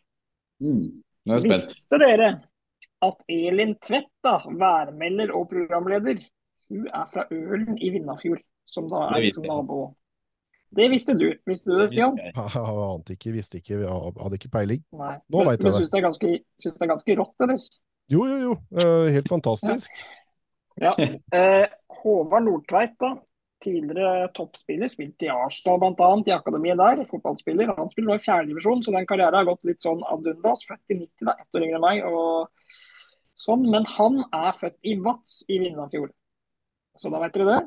Mm. 0.65 0.87
Nå 1.29 1.35
er 1.35 1.37
jeg 1.37 1.45
spent. 1.45 1.69
Visste 1.69 1.99
dere 2.01 2.29
at 3.05 3.21
Elin 3.31 3.75
Tvedt, 3.85 4.09
da, 4.25 4.39
værmelder 4.49 5.31
og 5.37 5.51
programleder, 5.53 6.23
hun 6.73 6.87
er 6.89 7.05
fra 7.13 7.27
Ølen 7.35 7.77
i 7.85 7.91
Vindafjord, 7.95 8.41
som 8.69 8.89
da 8.91 9.05
er 9.13 9.27
liksom 9.29 9.45
nabo. 9.49 9.83
Det 10.75 10.89
visste 10.93 11.15
du. 11.17 11.29
Visste 11.49 11.71
du 11.71 11.79
det, 11.81 11.87
Stian? 11.93 12.17
Jeg 12.57 12.65
ante 12.89 13.15
ikke, 13.17 13.33
visste 13.37 13.61
ikke, 13.61 13.79
vi 13.81 13.87
hadde 13.93 14.37
ikke 14.41 14.51
peiling. 14.53 14.83
Nei. 14.99 15.15
Nå 15.33 15.45
veit 15.47 15.61
vet 15.61 15.63
jeg 15.63 15.69
men 15.69 15.77
det. 15.77 15.79
syns 15.85 15.93
det, 15.93 16.01
er 16.01 16.07
ganske- 16.09 16.41
syns 16.65 16.75
det 16.81 16.85
er 16.89 16.91
ganske 16.95 17.17
rått, 17.23 17.37
eller? 17.47 17.69
Jo, 18.09 18.25
jo, 18.29 18.37
jo. 18.47 18.53
eh, 18.81 19.09
helt 19.15 19.29
fantastisk. 19.29 20.03
Ja. 20.81 20.93
Eh, 20.99 21.65
Håvard 22.03 22.45
Nordtveit, 22.49 22.93
da. 23.01 23.15
Tidligere 23.59 24.29
toppspiller, 24.37 24.91
spilte 24.93 25.27
i 25.27 25.33
Arsenal 25.35 25.81
bl.a. 25.83 26.11
i 26.29 26.35
akademiet 26.37 26.79
der. 26.79 27.03
Fotballspiller. 27.09 27.73
Han 27.75 27.91
spiller 27.91 28.13
nå 28.13 28.19
i 28.19 28.23
fjerdedivisjon, 28.23 28.85
så 28.87 28.95
den 28.95 29.09
karrieren 29.09 29.41
har 29.41 29.49
gått 29.49 29.67
litt 29.67 29.83
sånn 29.83 30.05
ad 30.07 30.27
undas. 30.31 30.63
Født 30.69 30.95
i 30.95 31.01
90, 31.01 31.27
da. 31.27 31.35
Ett 31.43 31.59
år 31.59 31.67
yngre 31.67 31.81
enn 31.81 31.87
meg. 31.87 32.05
Og 32.07 32.79
sånn. 33.39 33.67
Men 33.73 33.89
han 33.97 34.23
er 34.29 34.55
født 34.59 34.79
i 34.87 34.95
Vats 35.03 35.41
i 35.51 35.59
Vindafjord. 35.65 36.15
Så 36.99 37.11
da 37.15 37.23
vet 37.23 37.35
dere 37.35 37.51
det. 37.51 37.61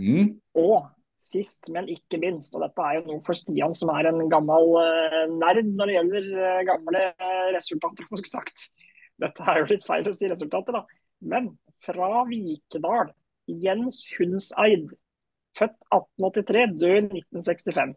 Mm. 0.00 0.34
Og 0.60 0.76
sist, 1.20 1.68
men 1.72 1.88
ikke 1.92 2.20
minst, 2.20 2.54
og 2.56 2.64
dette 2.64 2.84
er 2.84 2.98
jo 2.98 3.06
noe 3.10 3.24
for 3.24 3.36
Stian 3.36 3.74
som 3.76 3.92
er 3.92 4.08
en 4.08 4.22
gammel 4.32 4.70
uh, 4.80 5.24
nerd 5.32 5.68
når 5.68 5.90
det 5.90 5.96
gjelder 5.98 6.28
uh, 6.32 6.60
gamle 6.68 7.02
eh, 7.10 7.48
resultater, 7.56 8.06
som 8.08 8.20
skulle 8.20 8.32
sagt. 8.32 8.68
Dette 9.20 9.44
er 9.44 9.60
jo 9.60 9.68
litt 9.68 9.84
feil 9.84 10.08
å 10.08 10.14
si 10.16 10.30
resultater, 10.30 10.78
da. 10.78 10.84
Men 11.20 11.52
fra 11.84 12.24
Vikedal, 12.28 13.12
Jens 13.62 14.02
Hundseid, 14.18 14.90
født 15.58 15.76
1883, 15.92 16.66
død 16.80 17.14
1965. 17.20 17.94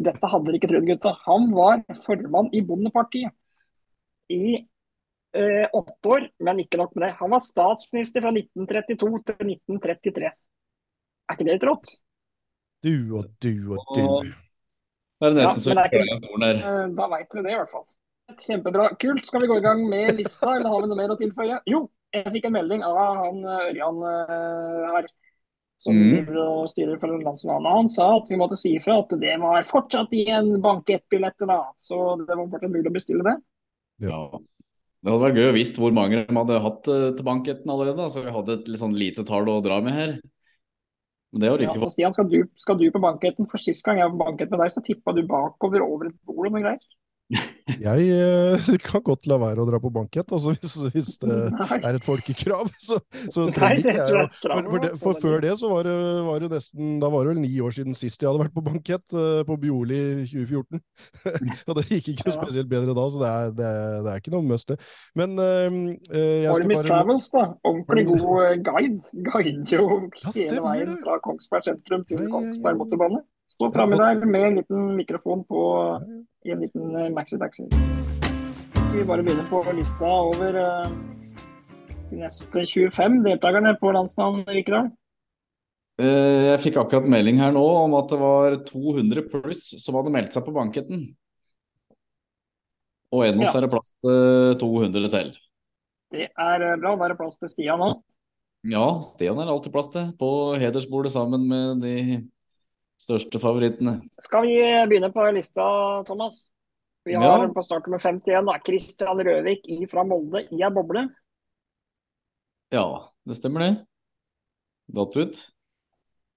Dette 0.00 0.30
hadde 0.32 0.46
dere 0.48 0.58
ikke 0.58 0.70
trodd, 0.70 0.86
gutta. 0.88 1.12
Han 1.26 1.50
var 1.54 1.82
formann 2.06 2.48
i 2.56 2.62
Bondepartiet 2.64 3.34
i 4.32 4.56
eh, 5.36 5.66
åtte 5.76 6.08
år, 6.16 6.26
men 6.40 6.62
ikke 6.64 6.80
nok 6.80 6.94
med 6.96 7.06
det. 7.08 7.12
Han 7.20 7.30
var 7.34 7.44
statsminister 7.44 8.24
fra 8.24 8.32
1932 8.32 9.20
til 9.28 9.52
1933. 9.52 10.32
Er 11.26 11.34
ikke 11.36 11.46
det 11.46 11.56
litt 11.58 11.68
rått? 11.68 11.96
Du 12.86 12.92
og 13.18 13.28
du 13.42 13.52
og 13.76 13.92
du. 13.96 14.32
Det 15.16 15.28
er 15.30 15.36
Ja, 15.40 15.46
nesten 15.52 15.62
så 15.64 15.74
men 15.74 15.78
er 15.84 15.92
ikke- 15.92 16.18
stolen 16.20 16.40
der. 16.46 16.56
Eh, 16.60 16.88
Da 16.96 17.06
veit 17.08 17.30
dere 17.32 17.42
det, 17.42 17.52
i 17.52 17.60
hvert 17.60 17.70
fall. 17.72 17.86
Kjempebra. 18.36 18.88
Kult. 18.98 19.26
Skal 19.26 19.40
vi 19.40 19.46
gå 19.46 19.56
i 19.58 19.62
gang 19.64 19.84
med 19.88 20.16
lista, 20.16 20.56
eller 20.56 20.68
har 20.68 20.80
vi 20.82 20.88
noe 20.90 20.96
mer 20.98 21.14
å 21.14 21.18
tilføye? 21.20 21.60
Jo, 21.66 21.88
jeg 22.16 22.32
fikk 22.34 22.48
en 22.48 22.56
melding 22.56 22.82
av 22.86 22.98
han 23.20 23.38
eh, 23.44 23.62
Ørjan 23.70 24.02
eh, 24.10 24.82
her, 24.96 25.08
som 25.78 25.96
Mm. 25.96 26.28
styrer 26.70 26.98
for 27.00 27.12
landsfinalen. 27.12 27.66
Han 27.68 27.88
sa 27.92 28.16
at 28.16 28.30
vi 28.30 28.38
måtte 28.40 28.56
si 28.56 28.76
ifra 28.78 28.98
at 29.02 29.12
det 29.20 29.34
var 29.42 29.66
fortsatt 29.68 30.12
igjen 30.16 30.54
bankettbilletter, 30.64 31.46
da. 31.50 31.58
Så 31.78 31.98
det 32.22 32.32
var 32.32 32.46
fortsatt 32.48 32.72
mulig 32.72 32.88
å 32.88 32.94
bestille 32.96 33.26
det. 33.26 33.36
Ja. 34.08 34.22
Det 35.04 35.12
hadde 35.12 35.22
vært 35.22 35.36
gøy 35.38 35.50
å 35.50 35.54
visst 35.54 35.76
hvor 35.78 35.92
mange 35.94 36.24
de 36.24 36.34
hadde 36.34 36.62
hatt 36.64 36.88
eh, 36.90 37.10
til 37.18 37.26
banketten 37.28 37.70
allerede. 37.70 38.00
da, 38.00 38.08
Så 38.10 38.24
vi 38.24 38.32
hadde 38.34 38.56
et 38.60 38.72
sånn 38.80 38.96
lite 38.96 39.24
tall 39.28 39.48
å 39.52 39.60
dra 39.62 39.80
med 39.84 39.94
her. 39.94 40.16
Men 41.32 41.42
det 41.42 41.50
har 41.50 41.60
Ja, 41.62 41.70
ikke 41.70 41.84
fått. 41.84 41.92
Stian, 41.92 42.14
skal 42.16 42.28
du, 42.32 42.38
skal 42.56 42.78
du 42.80 42.86
på 42.90 43.02
banketten? 43.02 43.46
For 43.50 43.60
sist 43.60 43.84
gang 43.84 44.00
jeg 44.00 44.08
var 44.08 44.16
på 44.16 44.24
bankett 44.24 44.50
med 44.50 44.62
deg, 44.64 44.72
så 44.72 44.82
tippa 44.82 45.12
du 45.12 45.22
bakover 45.28 45.84
over 45.84 46.08
et 46.08 46.16
bord 46.24 46.48
og 46.48 46.56
noe 46.56 46.64
greier. 46.64 46.80
Jeg 47.26 48.02
eh, 48.14 48.66
kan 48.86 49.02
godt 49.02 49.24
la 49.26 49.36
være 49.42 49.58
å 49.58 49.66
dra 49.66 49.80
på 49.82 49.90
bankett, 49.90 50.30
altså 50.30 50.52
hvis, 50.54 50.76
hvis 50.94 51.08
det 51.24 51.38
Nei. 51.56 51.78
er 51.80 51.98
et 51.98 52.06
folkekrav. 52.06 52.70
Så, 52.86 53.00
så 53.34 53.48
Nei, 53.50 53.80
det 53.82 53.96
tror 54.06 54.20
jeg 54.20 54.30
for, 54.36 54.68
for, 54.70 54.86
for 55.02 55.18
før 55.24 55.42
det. 55.42 55.54
så 55.58 55.70
var 55.72 55.88
det, 55.88 55.94
var 56.26 56.44
det 56.44 56.50
nesten 56.52 57.00
Da 57.02 57.08
var 57.10 57.26
det 57.26 57.32
vel 57.32 57.40
ni 57.42 57.50
år 57.64 57.74
siden 57.74 57.96
sist 57.98 58.22
jeg 58.22 58.30
hadde 58.30 58.44
vært 58.44 58.54
på 58.54 58.62
bankett, 58.68 59.04
eh, 59.16 59.42
på 59.48 59.56
Bjorli 59.64 60.00
2014. 60.30 60.82
Og 61.68 61.78
det 61.80 61.86
gikk 61.90 62.12
ikke 62.14 62.30
Ja. 62.30 62.36
spesielt 62.38 62.70
bedre 62.70 62.94
da, 62.96 63.06
så 63.10 63.22
det 63.22 63.32
er, 63.32 63.52
det 63.58 63.68
er, 63.70 63.92
det 64.06 64.12
er 64.12 64.22
ikke 64.22 64.34
noe 64.36 64.46
must, 64.46 64.70
det. 64.70 64.78
Men 65.18 65.34
eh, 65.42 65.80
jeg 66.46 66.54
skal 66.60 66.74
bare 66.76 66.90
Travels, 66.92 67.30
da. 67.34 67.46
Ordentlig 67.66 68.06
god 68.12 68.66
guide. 68.70 69.14
Guider 69.32 69.80
jo 69.80 69.88
hele 70.30 70.66
veien 70.68 70.98
fra 71.02 71.18
Kongsberg 71.26 71.66
sentrum 71.66 72.06
til 72.06 72.28
Kongsberg 72.30 72.78
motorbane. 72.84 73.24
Står 73.46 73.70
framme 73.74 73.96
der 73.98 74.24
med 74.26 74.44
en 74.48 74.56
liten 74.58 74.86
mikrofon 74.98 75.44
på 75.46 75.60
i 76.46 76.50
en 76.54 76.60
liten 76.64 76.96
eh, 76.98 77.10
maxi-taxi. 77.14 77.68
Vi 78.92 79.04
bare 79.06 79.22
begynner 79.22 79.46
på 79.50 79.60
lista 79.76 80.08
over 80.08 80.58
eh, 80.62 80.88
de 82.10 82.18
neste 82.24 82.64
25 82.66 83.20
deltakerne 83.26 83.76
på 83.80 83.92
landsnavn 83.94 84.42
Vikedal? 84.50 84.90
Eh, 86.02 86.50
Jeg 86.50 86.64
fikk 86.66 86.80
akkurat 86.82 87.06
melding 87.08 87.38
her 87.40 87.54
nå 87.54 87.62
om 87.84 87.94
at 88.00 88.10
det 88.12 88.18
var 88.20 88.58
200 88.66 89.24
pluss 89.30 89.68
som 89.82 89.98
hadde 90.00 90.12
meldt 90.18 90.34
seg 90.36 90.44
på 90.46 90.54
banketten. 90.56 91.06
Og 93.14 93.22
ennå 93.28 93.46
Ja. 93.46 93.52
er 93.54 93.64
det 93.64 93.70
plass 93.70 93.94
til 94.02 94.58
200 94.60 95.10
til. 95.14 95.34
Det 96.10 96.28
er 96.34 96.64
bra. 96.82 96.96
Da 96.98 97.04
er 97.04 97.14
det 97.14 97.18
plass 97.22 97.38
til 97.38 97.48
Stian 97.48 97.78
nå. 97.78 97.92
Ja, 98.66 98.98
Stian 99.06 99.38
er 99.38 99.46
alltid 99.46 99.72
plass 99.72 99.88
til 99.94 100.10
på 100.18 100.58
hedersbordet 100.58 101.12
sammen 101.14 101.46
med 101.46 101.80
de 101.86 101.94
største 103.00 103.40
favorittene. 103.42 103.98
Skal 104.24 104.46
vi 104.48 104.56
begynne 104.88 105.10
på 105.14 105.24
lista, 105.36 105.66
Thomas? 106.08 106.46
Vi 107.06 107.14
har 107.14 107.44
Ja. 107.44 107.48
på 107.54 107.62
start 107.62 107.86
med 107.88 108.00
51 108.02 108.44
da, 108.46 108.58
Christian 108.66 109.20
Røvik 109.22 109.66
fra 109.90 110.02
Molde 110.04 110.42
i 110.50 110.62
ei 110.62 110.70
boble. 110.70 111.08
Ja, 112.72 112.86
det 113.26 113.36
stemmer 113.36 113.60
det. 113.62 113.86
Datt 114.92 115.16
ut? 115.16 115.38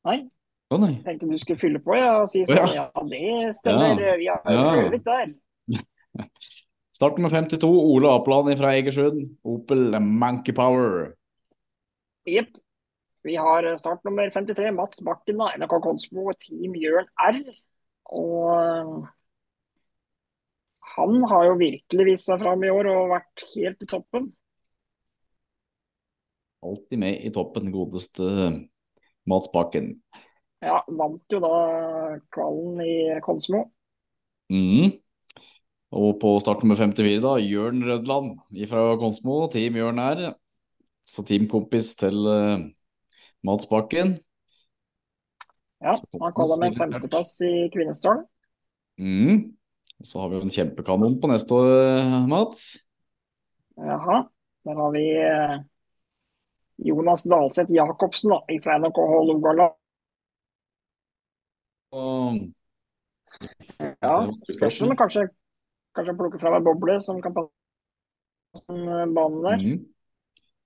Nei. 0.05 0.29
Å 0.71 0.77
nei. 0.79 1.01
Tenkte 1.03 1.25
du 1.29 1.37
skulle 1.41 1.57
fylle 1.57 1.79
på 1.81 1.95
ja, 1.97 2.21
og 2.21 2.27
si 2.29 2.43
sånn 2.45 2.69
ja, 2.75 2.85
det 3.09 3.55
stemmer. 3.57 3.97
Vi 4.19 4.27
har 4.29 4.41
Ja. 4.45 4.75
Røvik 4.77 5.03
der. 5.03 5.33
Start 6.99 7.17
nummer 7.17 7.29
52, 7.31 7.63
Ole 7.65 8.09
Apland 8.11 8.57
fra 8.59 8.73
Egersund. 8.75 9.37
Opel 9.47 9.99
Monkey 9.99 10.53
Power. 10.53 11.15
Jepp. 12.27 12.49
Vi 13.27 13.35
har 13.35 13.65
start 13.77 14.03
nummer 14.07 14.29
53, 14.31 14.71
Mats 14.71 15.01
Bakken, 15.03 15.41
NRK 15.59 15.73
Konsmo, 15.83 16.29
Team 16.39 16.75
Jørn 16.79 17.09
R. 17.19 17.39
Og 18.15 18.45
eh, 18.55 19.09
han 20.95 21.23
har 21.29 21.49
jo 21.49 21.57
virkelig 21.59 22.05
vist 22.07 22.29
seg 22.29 22.39
fram 22.41 22.63
i 22.63 22.71
år 22.73 22.89
og 22.93 23.11
vært 23.13 23.43
helt 23.53 23.83
i 23.83 23.89
toppen. 23.89 24.31
Alltid 26.65 26.99
med 26.99 27.19
i 27.23 27.31
toppen, 27.35 27.69
godeste 27.75 28.29
Mats 29.29 29.51
Bakken. 29.53 29.93
Ja, 30.63 30.81
vant 30.87 31.31
jo 31.31 31.39
da 31.43 31.53
kvalen 32.35 32.81
i 32.83 32.95
Konsmo. 33.23 33.67
Mm. 34.51 34.95
Og 35.95 36.09
på 36.21 36.33
start 36.41 36.63
nummer 36.63 36.79
54, 36.79 37.21
da, 37.23 37.37
Jørn 37.43 37.83
Rødland 37.85 38.35
fra 38.71 38.89
Konsmo. 38.99 39.43
Team 39.53 39.77
Jørn 39.79 40.01
her. 40.01 40.33
Så 41.07 41.23
teamkompis 41.25 41.95
til 41.97 42.27
uh, 42.27 42.67
Mats 43.45 43.69
Bakken. 43.69 44.17
Ja, 45.79 45.95
han 45.95 46.35
kaller 46.35 46.59
med 46.59 46.73
en 46.73 46.75
femteplass 46.75 47.37
i 47.47 47.69
Kvinesdalen. 47.73 48.25
Mm. 48.99 49.55
Så 50.03 50.19
har 50.19 50.29
vi 50.29 50.39
jo 50.39 50.45
en 50.47 50.51
kjempekanon 50.51 51.17
på 51.21 51.29
neste 51.31 51.55
år, 51.55 52.27
Mats. 52.27 52.77
Jaha. 53.79 54.23
Der 54.67 54.75
har 54.75 54.91
vi 54.91 55.03
eh, 55.23 55.55
Jonas 56.87 57.23
Dalseth 57.23 57.71
Jacobsen 57.71 58.33
da, 58.35 58.39
fra 58.63 58.77
NRK 58.79 58.97
Hålogaland. 59.13 59.75
Og... 61.95 62.39
Ja, 63.79 64.15
spørs 64.51 64.81
om 64.83 64.91
kanskje, 64.99 65.29
kanskje 65.95 66.15
plukke 66.19 66.39
fra 66.41 66.51
meg 66.51 66.65
boble 66.67 66.97
som 67.03 67.21
kan 67.23 67.35
passe 67.37 68.65
den 68.67 69.15
banen 69.15 69.45
der. 69.47 69.63
Mm. 69.63 69.85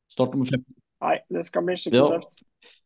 Start 0.10 0.34
nummer 0.34 0.50
fem. 0.50 0.66
Nei, 1.04 1.18
det 1.36 1.46
skal 1.48 1.66
bli 1.68 1.78
skikkelig 1.80 2.02
Ja. 2.02 2.20
tøft. 2.20 2.44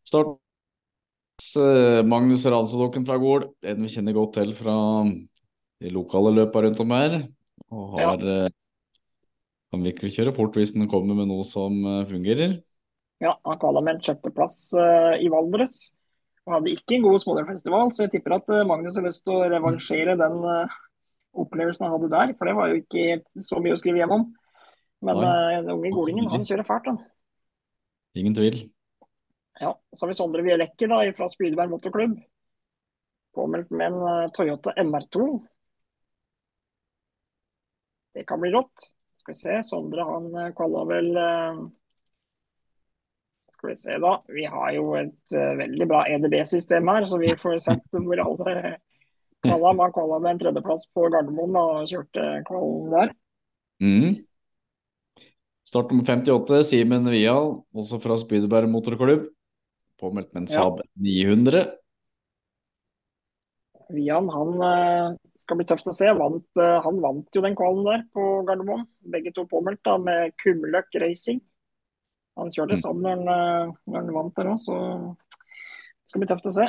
Start 0.08 1.58
eh, 1.62 2.04
Magnus 2.08 2.46
Ransedokken 2.50 3.06
fra 3.06 3.18
Gol, 3.22 3.50
en 3.62 3.84
vi 3.84 3.92
kjenner 3.94 4.16
godt 4.18 4.38
til 4.40 4.54
fra 4.58 4.78
de 5.06 5.92
lokale 5.94 6.34
løpa 6.34 6.64
rundt 6.66 6.82
om 6.82 6.96
her. 6.98 7.20
Og 7.70 8.00
har 8.00 8.24
ja. 8.24 8.48
kan 9.74 9.84
virkelig 9.84 10.16
kjøre 10.16 10.34
fort 10.36 10.56
hvis 10.58 10.74
den 10.74 10.90
kommer 10.90 11.18
med 11.18 11.30
noe 11.30 11.46
som 11.46 11.78
eh, 11.86 12.08
fungerer. 12.10 12.58
Ja, 13.22 13.36
han 13.46 13.62
kvala 13.62 13.82
med 13.82 13.98
en 13.98 14.04
sjetteplass 14.06 14.74
eh, 14.78 15.22
i 15.26 15.30
Valdres. 15.34 15.78
Og 16.48 16.54
hadde 16.56 16.72
ikke 16.72 16.96
en 16.96 17.04
god 17.04 17.20
smålerfestival, 17.20 17.90
så 17.92 18.06
jeg 18.06 18.14
tipper 18.16 18.38
at 18.38 18.52
eh, 18.54 18.66
Magnus 18.68 18.96
har 18.96 19.06
lyst 19.06 19.26
til 19.26 19.36
å 19.36 19.48
revansjere 19.52 20.16
den 20.20 20.38
eh, 20.48 20.76
opplevelsen 21.38 21.88
han 21.88 21.96
hadde 21.98 22.12
der. 22.14 22.34
For 22.38 22.50
det 22.50 22.58
var 22.58 22.72
jo 22.72 22.82
ikke 22.82 23.44
så 23.44 23.60
mye 23.64 23.76
å 23.76 23.80
skrive 23.80 24.00
hjem 24.00 24.16
om. 24.16 24.28
Men 25.06 25.22
eh, 25.28 25.58
den 25.60 25.74
unge 25.76 25.92
golingen, 25.94 26.30
han 26.32 26.46
kjører 26.48 26.68
fælt, 26.68 26.92
han. 26.92 27.02
Ingen 28.18 28.36
tvil. 28.36 28.60
Ja, 29.60 29.82
så 29.92 30.06
har 30.06 30.08
vi 30.08 30.14
Sondre 30.18 30.42
Vielekker 30.46 30.90
da, 30.90 31.00
fra 31.18 31.30
Spydeberg 31.30 31.70
motorklubb. 31.70 32.18
Påmeldt 33.38 33.70
med 33.70 33.88
en 33.88 34.02
eh, 34.02 34.30
Toyota 34.34 34.74
MR2. 34.78 35.26
Det 38.14 38.24
kan 38.26 38.42
bli 38.42 38.52
rått. 38.52 38.94
Skal 39.22 39.34
vi 39.34 39.40
se, 39.40 39.58
Sondre 39.66 40.06
han 40.06 40.30
eh, 40.36 40.54
kvala 40.58 40.86
vel 40.90 41.10
eh, 41.22 41.62
Skal 43.58 43.70
vi 43.72 43.76
se, 43.76 43.98
da. 44.02 44.14
Vi 44.34 44.46
har 44.46 44.74
jo 44.78 44.92
et 44.98 45.38
veldig 45.62 45.90
bra 45.90 46.04
EDB-system 46.10 46.94
her, 46.94 47.06
så 47.10 47.18
vi 47.22 47.34
får 47.38 47.58
sett 47.66 47.98
hvor 47.98 48.22
alle 48.22 48.78
kvala. 49.42 49.74
Man 49.74 49.94
kvala 49.94 50.20
med 50.22 50.36
en 50.36 50.42
tredjeplass 50.44 50.86
på 50.94 51.08
Gardermoen 51.14 51.58
og 51.58 51.90
kjørte 51.90 52.26
kvalen 52.46 52.94
der. 52.94 53.14
Mm. 53.82 54.27
Start 55.68 55.92
nummer 55.92 56.06
58, 56.08 56.62
Simen 56.64 57.10
Vial, 57.12 57.58
også 57.76 57.98
fra 58.00 58.16
Spydeberg 58.20 58.70
motorklubb. 58.72 59.26
Påmeldt 60.00 60.32
med 60.34 60.46
en 60.46 60.54
Ja. 60.54 60.68
900. 60.96 61.66
Vian 63.90 64.28
han 64.30 64.50
eh, 64.62 65.18
skal 65.40 65.58
bli 65.60 65.66
tøft 65.68 65.88
å 65.88 65.94
se. 65.96 66.08
Vant, 66.16 66.48
eh, 66.60 66.78
han 66.84 67.02
vant 67.04 67.36
jo 67.36 67.44
den 67.44 67.56
kvalen 67.56 67.84
der 67.88 68.04
på 68.16 68.24
Gardermoen. 68.48 68.86
Begge 69.12 69.34
to 69.36 69.46
påmeldt 69.48 69.84
da 69.88 69.98
med 69.98 70.36
Kumløk 70.44 70.92
Racing. 71.02 71.42
Han 72.38 72.52
kjørte 72.52 72.78
Mm. 72.78 72.84
sammen 72.84 73.04
når 73.04 73.16
han, 73.18 73.70
eh, 73.70 73.74
når 73.88 73.96
han 73.96 74.14
vant 74.14 74.36
der 74.36 74.46
òg, 74.52 74.60
så 74.60 74.76
det 75.16 76.10
skal 76.12 76.20
bli 76.22 76.28
tøft 76.28 76.46
å 76.46 76.52
se. 76.54 76.68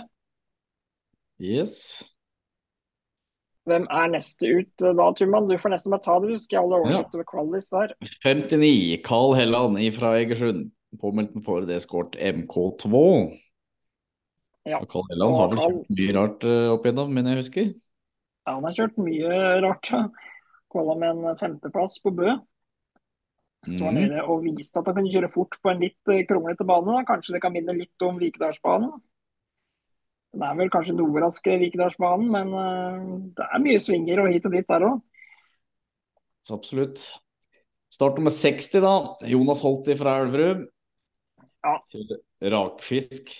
Yes. 1.38 2.02
Hvem 3.68 3.84
er 3.90 4.08
neste 4.12 4.48
ut 4.48 4.84
eh, 4.84 4.94
da, 4.96 5.08
Tumman? 5.18 5.48
Du 5.50 5.56
får 5.60 5.74
nesten 5.74 5.92
bare 5.94 6.04
ta 6.04 6.16
det. 6.22 6.32
Du 6.32 6.40
skal 6.40 6.64
holde 6.64 6.80
oversikt 6.82 7.14
over 7.18 7.28
kvalis 7.28 7.68
der. 7.74 7.94
59, 8.24 9.02
Carl 9.06 9.36
Helland 9.38 9.78
fra 9.96 10.14
Egersund. 10.20 10.70
Påmeldt 10.98 11.34
med 11.36 11.68
det 11.68 11.82
skåret 11.84 12.16
MK2. 12.16 13.00
Ja. 14.68 14.80
Carl 14.88 15.04
Helland 15.10 15.36
har 15.36 15.50
vel 15.52 15.60
kjørt 15.60 15.90
mye 15.98 16.14
rart 16.16 16.44
eh, 16.48 16.68
opp 16.72 16.86
igjennom, 16.88 17.12
men 17.14 17.28
jeg 17.28 17.40
husker. 17.42 17.68
Ja, 18.48 18.54
han 18.56 18.64
har 18.64 18.76
kjørt 18.76 19.00
mye 19.04 19.40
rart. 19.64 19.90
Kvala 20.72 20.96
med 21.00 21.20
en 21.28 21.36
femteplass 21.40 22.00
på 22.04 22.12
Bø. 22.16 22.36
Så 23.68 23.84
var 23.84 23.92
Mhm. 23.92 24.00
nede 24.00 24.22
og 24.24 24.44
viste 24.44 24.78
at 24.78 24.86
han 24.86 24.94
kunne 24.94 25.12
kjøre 25.12 25.28
fort 25.32 25.56
på 25.62 25.70
en 25.70 25.80
litt 25.82 26.08
eh, 26.08 26.24
kronglete 26.24 26.64
bane. 26.64 27.04
Kanskje 27.04 27.34
det 27.34 27.42
kan 27.42 27.52
minne 27.52 27.74
litt 27.76 28.00
om 28.06 28.18
Vikedalsbanen. 28.20 28.92
Den 30.36 30.44
er 30.44 30.56
vel 30.58 30.70
kanskje 30.72 30.96
noe 30.96 31.22
raskere 31.22 31.60
Vikedalsbanen, 31.62 32.28
men 32.32 32.50
eh, 32.62 33.06
det 33.38 33.46
er 33.48 33.62
mye 33.64 33.80
svinger 33.82 34.24
og 34.24 34.32
hit 34.32 34.48
og 34.48 34.56
dit 34.56 34.68
der 34.68 34.86
òg. 34.90 34.98
Så 36.44 36.58
absolutt. 36.58 37.00
Start 37.92 38.18
nummer 38.20 38.32
60, 38.34 38.82
da. 38.84 38.94
Jonas 39.28 39.62
Holti 39.64 39.96
fra 39.98 40.18
Elverum. 40.22 40.66
Ja. 41.64 41.78
Kjører 41.90 42.52
rakfisk. 42.54 43.32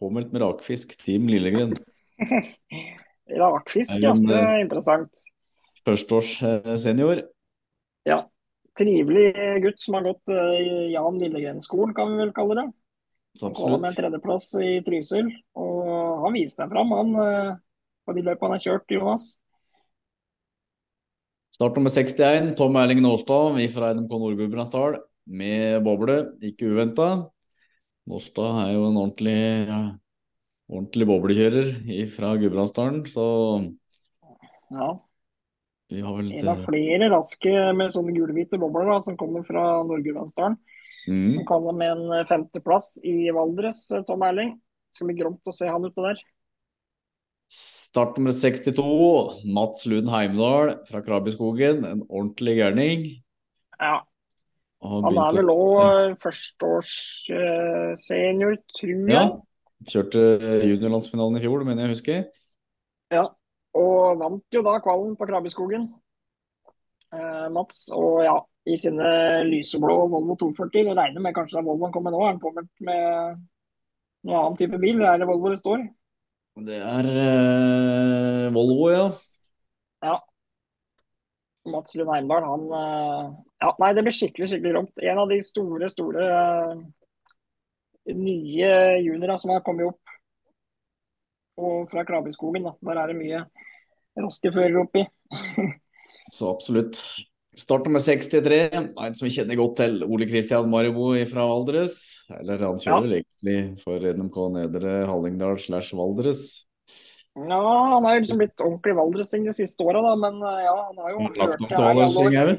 Påmeldt 0.00 0.32
med 0.34 0.44
rakfisk. 0.44 0.94
Team 1.02 1.26
Lillegren. 1.30 1.74
Rakfisk, 3.34 3.96
ja. 4.02 4.12
Det 4.14 4.36
eh, 4.36 4.50
er 4.52 4.62
interessant. 4.62 5.24
Førsteårs 5.86 6.36
eh, 6.44 6.74
senior. 6.80 7.24
Ja. 8.06 8.24
Trivelig 8.78 9.30
gutt 9.62 9.82
som 9.82 9.98
har 9.98 10.06
gått 10.08 10.32
eh, 10.34 10.54
i 10.60 10.92
Jan 10.92 11.18
Lillegren-skolen, 11.22 11.94
kan 11.96 12.12
vi 12.12 12.22
vel 12.24 12.34
kalle 12.36 12.58
det. 12.60 12.66
Så 13.34 13.50
kom 13.50 13.80
med 13.80 13.90
en 13.90 13.96
tredjeplass 13.96 14.52
i 14.62 14.76
Trysil, 14.86 15.30
og 15.58 15.86
han 16.22 16.36
viste 16.36 16.62
seg 16.62 16.70
fram, 16.70 16.92
han, 16.94 17.14
eh, 17.18 17.56
på 18.06 18.14
de 18.14 18.22
løpene 18.22 18.46
han 18.46 18.54
har 18.54 18.62
kjørt, 18.62 18.94
Jonas. 18.94 19.24
Start 21.54 21.76
nummer 21.78 21.90
61, 21.90 22.54
Tom 22.58 22.76
Erling 22.78 23.02
Nårstad, 23.02 23.58
fra 23.74 23.92
NMK 23.94 24.14
Nord-Gudbrandsdal, 24.22 25.00
med 25.26 25.82
boble. 25.86 26.16
Ikke 26.46 26.70
uventa. 26.70 27.08
Nårstad 28.10 28.60
er 28.64 28.72
jo 28.74 28.88
en 28.88 28.98
ordentlig, 29.00 29.36
ja, 29.68 29.80
ordentlig 30.70 31.06
boblekjører 31.08 31.72
fra 32.14 32.34
Gudbrandsdalen, 32.38 33.02
så 33.06 33.26
Ja. 34.70 34.98
vi 35.90 36.00
har 36.00 36.16
vel 36.16 36.32
En 36.32 36.48
av 36.48 36.64
flere 36.64 37.10
raske 37.10 37.74
med 37.74 37.90
sånne 37.90 38.14
gulhvite 38.14 38.58
bobler 38.58 38.86
da, 38.90 38.98
som 39.00 39.16
kommer 39.16 39.44
fra 39.44 39.82
Nord-Gudbrandsdalen. 39.84 40.56
Mm. 41.08 41.36
Han 41.38 41.48
kaller 41.48 41.74
med 41.78 41.88
en 41.94 42.26
femteplass 42.28 42.88
i 43.04 43.30
Valdres, 43.34 43.80
eh, 43.92 44.04
Tom 44.08 44.22
Erling. 44.26 44.50
Det 44.56 44.98
skal 44.98 45.08
bli 45.10 45.18
gromt 45.18 45.50
å 45.50 45.54
se 45.54 45.66
han 45.70 45.86
utpå 45.88 46.00
der. 46.06 46.18
Start 47.54 48.16
nummer 48.18 48.34
62, 48.34 48.82
Mats 49.54 49.86
Lund 49.86 50.08
Heimdal 50.10 50.72
fra 50.88 51.02
Krabbeskogen. 51.04 51.84
En 51.86 52.02
ordentlig 52.08 52.56
gærning. 52.58 53.04
Ja, 53.78 54.00
Han, 54.84 55.04
han 55.06 55.16
er 55.16 55.32
vel 55.38 55.50
òg 55.52 56.18
førsteårssenior, 56.20 58.54
tror 58.76 58.92
jeg. 58.92 59.14
Ja. 59.14 59.22
Kjørte 59.88 60.20
juniorlandsfinalen 60.64 61.36
i 61.38 61.42
fjor, 61.44 61.64
mener 61.64 61.82
jeg 61.86 61.92
husker. 61.94 62.18
Ja, 63.12 63.24
og 63.74 64.18
vant 64.20 64.54
jo 64.54 64.62
da 64.66 64.74
kvalen 64.84 65.16
på 65.18 65.26
Krabbeskogen. 65.28 65.84
Eh, 67.14 67.46
Mats, 67.54 67.78
og 67.94 68.24
ja, 68.26 68.36
i 68.64 68.76
sine 68.80 69.08
lyseblå 69.48 69.96
Volvo 70.08 70.36
240. 70.40 70.88
Det 70.88 70.96
regner 70.96 71.24
med 71.24 71.34
kanskje 71.36 71.60
er 71.60 71.66
Volvoen 71.66 71.92
kommer 71.92 72.14
nå. 72.14 72.22
Er 72.22 72.32
han 72.32 72.40
påmeldt 72.42 72.72
med 72.86 73.42
noen 74.24 74.38
annen 74.40 74.58
type 74.60 74.80
bil? 74.80 74.96
Eller 74.96 75.12
er 75.12 75.22
det 75.22 75.28
Volvo 75.28 75.52
det 75.52 75.60
står? 75.60 75.84
Det 76.64 76.78
er 76.78 77.08
eh, 77.10 78.52
Volvo, 78.54 78.88
ja. 78.92 79.06
Ja. 80.04 80.16
Mats 81.72 81.96
Lund 81.96 82.12
Heimdal, 82.12 82.44
han 82.46 82.66
eh, 82.78 83.32
Ja, 83.64 83.72
nei, 83.80 83.92
det 83.96 84.04
blir 84.06 84.14
skikkelig, 84.14 84.50
skikkelig 84.52 84.74
rått. 84.78 85.02
En 85.02 85.20
av 85.24 85.32
de 85.32 85.40
store, 85.44 85.90
store 85.92 86.28
eh, 86.30 86.82
nye 88.14 88.72
juniorene 89.02 89.38
som 89.40 89.52
har 89.54 89.64
kommet 89.66 89.90
opp. 89.92 90.16
Og 91.60 91.84
fra 91.90 92.04
Krabbeskoggen, 92.06 92.66
da. 92.66 92.74
Der 92.86 93.02
er 93.02 93.12
det 93.12 93.20
mye 93.20 93.44
raske 94.24 94.52
førere 94.54 94.86
oppi. 94.86 95.04
Så 96.34 96.48
absolutt. 96.50 97.00
Start 97.56 97.84
nummer 97.86 98.02
63, 98.02 98.56
en 98.74 99.14
som 99.14 99.26
vi 99.28 99.30
kjenner 99.30 99.58
godt 99.58 99.76
til, 99.78 100.00
Ole 100.10 100.26
Kristian 100.26 100.66
Maribo 100.70 101.12
fra 101.30 101.44
Valdres. 101.46 101.96
Eller 102.34 102.62
han 102.66 102.80
kjører 102.82 103.12
ja. 103.12 103.20
egentlig 103.20 103.82
for 103.82 104.02
NMK 104.02 104.38
Nedre 104.56 104.94
Hallingdal 105.06 105.60
slash 105.62 105.94
Valdres. 105.94 106.64
Ja, 107.34 107.60
han 107.94 108.06
er 108.06 108.20
liksom 108.20 108.40
blitt 108.42 108.62
ordentlig 108.62 108.94
valdresing 108.98 109.46
de 109.46 109.54
siste 109.54 109.86
åra, 109.86 110.02
da. 110.02 110.14
Men 110.18 110.42
eh, 110.42 110.64
ja, 110.66 110.74
han 110.88 110.98
har 111.02 111.14
jo 111.14 111.22
Lagt 111.28 111.54
opp 111.54 111.62
til 111.62 111.78
her 111.78 111.86
Valdresing 112.00 112.38
òg. 112.42 112.52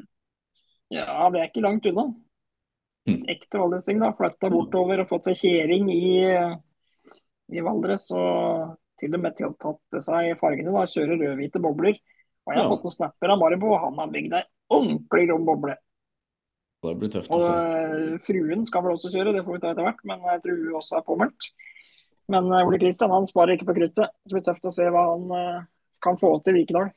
Ja, 0.95 1.27
det 1.33 1.41
er 1.41 1.49
ikke 1.49 1.65
langt 1.65 1.91
unna. 1.91 2.07
Mm. 3.09 3.21
Ekte 3.35 3.61
valdresing, 3.61 4.01
da. 4.03 4.13
Flytta 4.15 4.51
bortover 4.53 5.03
og 5.03 5.11
fått 5.11 5.29
seg 5.31 5.39
kjering 5.43 5.91
i, 5.91 6.09
i 7.51 7.67
Valdres. 7.67 8.09
Og 8.15 8.75
til 8.99 9.15
og 9.15 9.23
med 9.27 9.35
til- 9.35 9.55
tatt 9.59 10.01
seg 10.07 10.35
fargene, 10.39 10.71
da. 10.71 10.87
Kjører 10.87 11.19
rødhvite 11.19 11.63
bobler. 11.63 11.99
Og 12.45 12.53
jeg 12.53 12.61
har 12.61 12.67
Ja. 12.67 12.71
fått 12.71 12.83
noen 12.85 12.99
snapper 12.99 13.31
av 13.33 13.39
Maribo, 13.41 13.73
og 13.73 13.81
han 13.89 13.99
har 13.99 14.11
bygd 14.13 14.39
ei 14.39 14.45
ordentlig 14.71 15.29
rom 15.31 15.45
boble. 15.47 15.75
Det 16.85 16.93
blir 17.01 17.09
tøft 17.09 17.31
å 17.33 17.39
se. 17.41 17.51
eh, 17.51 18.17
fruen 18.21 18.65
skal 18.67 18.83
vel 18.85 18.93
også 18.93 19.09
kjøre, 19.13 19.33
det 19.33 19.41
får 19.45 19.55
vi 19.55 19.61
ta 19.63 19.71
etter 19.73 19.83
hvert, 19.87 20.03
men 20.05 20.19
jeg 20.21 20.41
tror 20.43 20.59
hun 20.61 20.75
også 20.81 20.97
er 20.99 21.05
påmeldt. 21.07 21.47
Men 22.29 22.51
eh, 22.51 22.65
Ole 22.67 22.77
Kristian 22.81 23.11
han 23.13 23.25
sparer 23.29 23.55
ikke 23.57 23.65
på 23.71 23.75
kruttet. 23.77 24.11
Så 24.25 24.33
det 24.33 24.37
blir 24.37 24.45
tøft 24.49 24.65
å 24.69 24.73
se 24.73 24.85
hva 24.93 25.05
han 25.13 25.31
eh, 25.39 25.63
kan 26.05 26.17
få 26.21 26.35
til 26.45 26.57
Vikedal. 26.59 26.91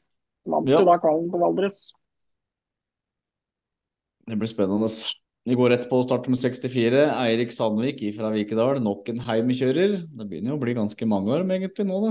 Vant 0.49 0.69
Ja. 0.69 0.83
da 0.85 0.99
kvalen 1.01 1.31
på 1.33 1.41
Valdres. 1.41 1.93
Det 4.29 4.37
blir 4.37 4.49
spennende. 4.51 4.89
Vi 5.49 5.57
går 5.57 5.71
rett 5.73 5.87
på 5.89 6.03
start 6.05 6.27
med 6.29 6.37
64. 6.41 7.07
Eirik 7.25 7.53
Sandvik 7.57 8.03
fra 8.17 8.29
Vikedal, 8.35 8.83
nok 8.85 9.09
en 9.09 9.23
heimkjører. 9.25 9.95
Det 10.05 10.27
begynner 10.29 10.53
jo 10.53 10.59
å 10.59 10.61
bli 10.61 10.75
ganske 10.77 11.09
mange 11.09 11.33
år 11.33 11.47
med 11.49 11.63
egentlig 11.63 11.87
nå, 11.89 12.01
da. 12.05 12.11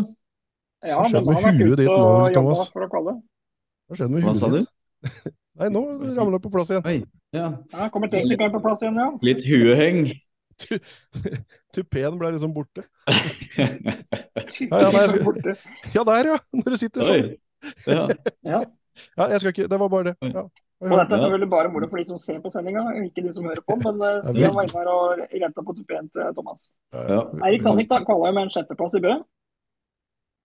Ja, 0.87 0.97
Hva 1.01 1.09
skjedde 1.09 1.25
men 1.25 1.27
med 1.27 1.35
han 1.35 1.43
har 1.43 1.51
vært 1.51 1.61
huet 1.61 1.73
ute 1.73 1.81
ditt 1.83 1.91
nå, 1.91 1.97
og 1.97 2.17
jobba 2.17 2.33
Thomas? 2.33 2.63
for 2.73 2.85
å 2.85 2.89
kvalle. 2.89 3.13
Hva 3.87 3.99
skjedde 3.99 4.13
med 4.13 4.25
huet 4.25 4.57
ditt? 4.57 5.35
Nei, 5.57 5.69
nå 5.73 5.81
ramler 6.17 6.37
det 6.37 6.43
på 6.45 6.51
plass 6.53 6.69
igjen. 6.73 6.85
Oi. 6.85 6.99
Ja. 7.35 7.47
Ja, 7.73 7.87
kommer 7.93 8.09
teknikeren 8.13 8.53
på 8.53 8.61
plass 8.63 8.83
igjen, 8.85 8.99
ja. 9.01 9.09
Litt 9.25 9.43
hueheng. 9.47 10.05
Tupeen 11.75 12.15
ble 12.17 12.31
liksom 12.35 12.53
borte. 12.55 12.83
ja, 13.57 13.67
ja, 13.67 13.67
nei, 14.69 15.07
skal- 15.07 15.23
Borte. 15.25 15.55
Ja, 15.93 16.03
der 16.07 16.31
ja! 16.33 16.37
Når 16.55 16.69
du 16.73 16.77
sitter 16.81 17.05
sånn. 17.07 17.33
Ja. 17.89 18.07
Ja. 18.45 18.61
Ja, 19.17 19.27
jeg 19.29 19.41
skal 19.43 19.51
ikke 19.53 19.67
Det 19.69 19.77
var 19.81 19.89
bare 19.93 20.11
det. 20.11 20.15
Ja. 20.25 20.45
Og 20.77 20.91
dette 20.93 21.15
er 21.17 21.21
selvfølgelig 21.23 21.49
bare 21.49 21.69
moro 21.73 21.87
for 21.89 21.97
de 21.97 22.03
som 22.05 22.17
ser 22.21 22.37
på 22.41 22.49
sendinga, 22.53 22.83
ikke 23.01 23.23
de 23.25 23.31
som 23.33 23.45
hører 23.49 23.63
på. 23.65 23.77
Men 23.81 24.01
eh, 24.05 24.19
Stian 24.27 24.53
var 24.53 24.67
inne 24.67 24.77
her 24.77 24.89
og 24.93 25.23
renta 25.41 25.63
på 25.65 25.73
tupeen 25.77 26.09
til 26.13 26.27
Thomas. 26.37 26.67
Ja. 26.93 27.23
Eirik 27.47 27.63
Sandvik 27.65 27.89
da, 27.89 28.03
kvala 28.05 28.29
jo 28.29 28.35
med 28.37 28.45
en 28.45 28.53
sjetteplass 28.53 28.93
i 28.99 29.01
Bø. 29.01 29.15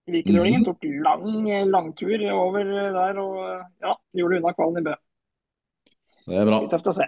Mhm. 0.02 0.14
Vikedølingen 0.16 0.64
tok 0.66 0.84
lang 1.04 1.48
langtur 1.70 2.22
over 2.34 2.66
der 2.66 3.18
og 3.22 3.36
ja, 3.82 3.96
gjorde 4.18 4.38
unna 4.40 4.54
kvalen 4.56 4.80
i 4.80 4.86
Bø. 4.88 4.94
Det 6.26 6.38
er 6.38 6.48
bra. 6.48 6.62
Litt 6.62 6.72
tøft 6.74 6.90
å 6.90 6.96
se. 6.96 7.06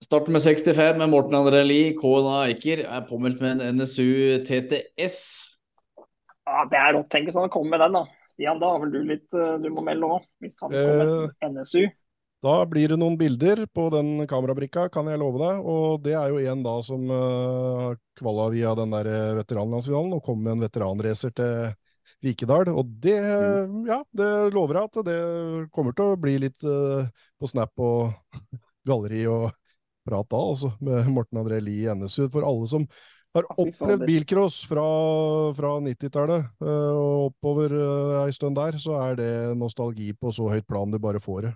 Starter 0.00 0.32
med 0.32 0.40
65 0.40 0.98
med 1.00 1.10
Morten 1.12 1.36
André 1.36 1.60
Lie. 1.64 1.94
KNA 1.96 2.36
Eiker 2.48 2.84
er 2.86 3.06
påmeldt 3.08 3.40
med 3.44 3.60
en 3.60 3.80
NSU 3.80 4.40
TTS. 4.48 5.18
Ja, 6.48 6.64
Det 6.68 6.78
er 6.80 6.94
rått. 6.96 7.10
Tenk 7.12 7.28
hvis 7.28 7.36
han 7.36 7.52
kommer 7.52 7.76
med 7.76 7.84
den, 7.84 7.98
da. 7.98 8.04
Stian, 8.28 8.60
da 8.60 8.72
har 8.72 8.80
vel 8.82 8.94
du 8.94 9.00
litt 9.06 9.36
eh, 9.36 9.58
du 9.60 9.68
må 9.72 9.84
melde 9.86 10.08
òg, 10.08 10.24
hvis 10.40 10.56
han 10.62 10.72
kommer 10.72 11.12
med 11.28 11.58
NSU. 11.58 11.84
Da 12.40 12.54
blir 12.64 12.88
det 12.88 12.96
noen 12.96 13.18
bilder 13.20 13.66
på 13.68 13.90
den 13.92 14.24
kamerabrikka, 14.28 14.86
kan 14.92 15.10
jeg 15.12 15.20
love 15.20 15.42
deg. 15.42 15.60
Og 15.68 16.00
det 16.04 16.16
er 16.16 16.32
jo 16.32 16.40
en 16.40 16.64
da 16.64 16.78
som 16.84 17.04
uh, 17.12 17.92
kvala 18.16 18.48
via 18.54 18.72
den 18.78 18.96
der 18.96 19.10
eh, 19.12 19.36
veteranlandsfinalen 19.42 20.16
og 20.16 20.24
kom 20.24 20.40
med 20.40 20.56
en 20.56 20.64
veteranracer 20.64 21.36
til 21.36 21.74
Vikedal. 22.24 22.72
Og 22.74 22.90
det, 23.02 23.18
ja, 23.88 24.00
det 24.16 24.30
lover 24.54 24.80
jeg 24.80 24.90
at 24.90 25.00
det 25.06 25.20
kommer 25.74 25.96
til 25.96 26.12
å 26.12 26.18
bli 26.20 26.36
litt 26.46 26.64
eh, 26.66 27.08
på 27.40 27.50
Snap 27.50 27.84
og 27.84 28.12
galleri 28.86 29.24
og 29.30 29.50
prat 30.06 30.28
da, 30.32 30.42
altså, 30.42 30.74
med 30.80 31.08
Morten 31.14 31.40
André 31.42 31.60
Lie 31.62 31.86
i 31.86 31.94
NSU. 31.94 32.26
For 32.32 32.46
alle 32.46 32.68
som 32.70 32.86
har 33.36 33.46
opplevd 33.54 34.04
bilcross 34.08 34.64
fra, 34.66 34.84
fra 35.54 35.72
90-tallet 35.84 36.46
eh, 36.66 36.92
og 36.98 37.30
oppover 37.30 37.74
uh, 37.76 38.20
ei 38.24 38.34
stund 38.34 38.58
der, 38.58 38.78
så 38.82 38.96
er 39.04 39.18
det 39.20 39.32
nostalgi 39.58 40.10
på 40.18 40.32
så 40.34 40.48
høyt 40.50 40.66
plan 40.66 40.90
du 40.90 40.98
bare 41.02 41.22
får 41.22 41.46
det. 41.46 41.52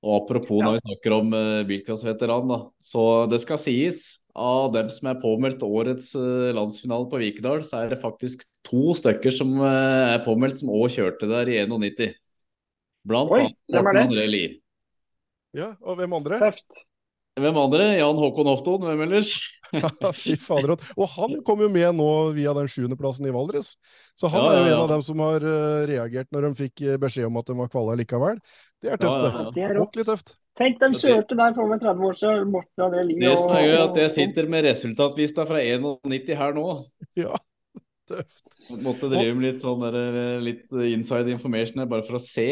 Og 0.00 0.22
apropos 0.22 0.62
når 0.64 0.78
vi 0.78 0.82
snakker 0.84 1.16
om 1.16 1.32
uh, 1.36 1.62
bilcrossveteran, 1.68 2.48
da. 2.48 2.60
Så 2.84 3.06
det 3.32 3.40
skal 3.42 3.60
sies, 3.60 4.19
av 4.38 4.72
dem 4.74 4.90
som 4.92 5.08
er 5.10 5.18
påmeldt 5.22 5.62
årets 5.66 6.12
eh, 6.18 6.50
landsfinale 6.56 7.08
på 7.10 7.20
Vikedal, 7.22 7.62
så 7.66 7.82
er 7.84 7.94
det 7.94 8.00
faktisk 8.02 8.44
to 8.66 8.94
stykker 8.98 9.34
som 9.34 9.56
eh, 9.62 10.14
er 10.16 10.22
påmeldt 10.26 10.60
som 10.62 10.70
òg 10.74 10.88
kjørte 10.94 11.28
der 11.30 11.50
i 11.50 11.58
91. 11.66 12.14
Blant 13.08 13.32
Oi, 13.32 13.42
annet 13.46 13.56
hvem 13.72 13.80
er 13.80 13.86
Morten 13.88 13.98
det? 14.00 14.06
André 14.10 14.28
Lie. 14.30 14.52
Ja, 15.56 15.72
og 15.82 15.98
hvem 15.98 16.12
andre? 16.20 16.38
Tøft. 16.42 16.84
Hvem 17.40 17.56
andre? 17.56 17.86
Jan 17.96 18.18
Håkon 18.20 18.48
Hofton, 18.50 18.82
hvem 18.84 19.02
ellers? 19.06 19.30
Fy 20.20 20.34
fader. 20.38 20.74
Og- 20.98 21.10
han 21.14 21.36
kom 21.46 21.62
jo 21.64 21.68
med 21.72 21.94
nå 21.96 22.08
via 22.36 22.52
den 22.58 22.68
sjuendeplassen 22.68 23.26
i 23.30 23.32
Valdres. 23.34 23.76
Så 24.18 24.28
han 24.30 24.44
Ja, 24.44 24.50
er 24.52 24.58
jo 24.58 24.64
en 24.66 24.72
ja. 24.74 24.80
av 24.82 24.90
dem 24.92 25.04
som 25.06 25.22
har 25.24 25.46
eh, 25.46 25.84
reagert 25.90 26.28
når 26.34 26.48
de 26.48 26.52
fikk 26.66 26.84
beskjed 27.02 27.30
om 27.30 27.38
at 27.40 27.48
de 27.48 27.56
var 27.62 27.70
kvala 27.72 27.96
likevel. 28.02 28.42
Det 28.80 28.94
er 28.94 28.96
tøft, 29.00 29.12
Ja, 29.12 29.28
ja, 29.28 29.42
ja. 29.44 29.50
det. 29.54 29.64
Er. 29.64 29.78
Ordentlig 29.82 30.06
tøft. 30.08 30.34
Tenk, 30.60 30.80
de 30.80 30.88
kjørte 30.96 31.36
der 31.38 31.54
for 31.56 31.70
meg 31.70 31.82
30 31.84 32.08
år 32.08 32.18
siden. 32.20 32.50
Morten 32.54 32.84
André 32.86 33.04
Lie 33.06 33.20
Det 33.22 33.36
som 33.38 33.52
er 33.54 33.68
gøy, 33.68 33.76
at 33.84 34.00
jeg 34.02 34.10
sitter 34.16 34.48
med 34.50 34.66
resultatlista 34.66 35.46
fra 35.48 35.60
91 35.62 36.34
her 36.40 36.56
nå. 36.56 36.66
Ja, 37.20 37.38
tøft. 38.10 38.44
Måtte 38.84 39.12
drive 39.12 39.36
med 39.36 39.46
litt 39.46 39.64
sånn 39.64 39.84
der, 39.84 39.98
eh, 40.10 40.42
litt 40.44 40.66
inside 40.90 41.32
information 41.32 41.82
her, 41.82 41.90
bare 41.90 42.06
for 42.08 42.18
å 42.18 42.22
se. 42.24 42.48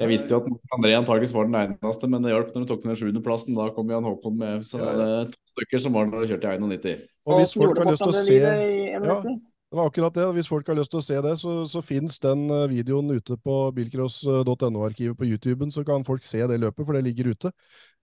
Jeg 0.00 0.08
visste 0.08 0.32
jo 0.32 0.40
at 0.40 0.74
André 0.74 0.94
antakeligvis 0.96 1.34
var 1.36 1.46
den 1.46 1.58
eneste, 1.60 2.08
men 2.10 2.24
det 2.24 2.32
hjalp 2.32 2.54
når 2.54 2.64
du 2.64 2.70
tok 2.70 2.86
den 2.86 2.96
sjuendeplassen. 2.98 3.54
Da 3.54 3.68
kom 3.76 3.90
Jan 3.92 4.06
Håkon 4.08 4.38
med. 4.40 4.64
Så 4.66 4.80
Ja, 4.80 4.94
det 4.98 5.08
er 5.14 5.26
to 5.30 5.52
stykker 5.52 5.82
som 5.84 5.94
var 5.94 6.08
der 6.10 6.24
og 6.24 6.30
kjørte 6.30 6.54
i 6.56 6.62
91. 6.62 7.02
Og 7.28 7.38
hvis 7.38 7.52
folk 7.54 7.78
har 7.78 7.90
lyst 7.92 8.02
til 8.02 8.10
å 8.14 8.22
se 8.24 8.38
Lie 8.40 9.34
det 9.72 9.80
i 9.80 9.80
91? 9.80 9.80
Det 9.80 9.80
var 9.80 9.88
akkurat 9.88 10.14
det. 10.14 10.26
Hvis 10.36 10.48
folk 10.52 10.68
har 10.68 10.76
lyst 10.76 10.92
til 10.92 11.00
å 11.00 11.04
se 11.04 11.18
det, 11.24 11.32
så, 11.40 11.52
så 11.64 11.80
finnes 11.80 12.18
den 12.20 12.44
eh, 12.52 12.68
videoen 12.68 13.08
ute 13.08 13.38
på 13.40 13.54
bilcross.no-arkivet 13.72 15.16
på 15.16 15.24
YouTuben, 15.24 15.72
så 15.72 15.84
kan 15.88 16.04
folk 16.04 16.22
se 16.26 16.42
det 16.44 16.60
løpet, 16.60 16.84
for 16.84 16.92
det 16.92 17.04
ligger 17.06 17.32
ute. 17.32 17.52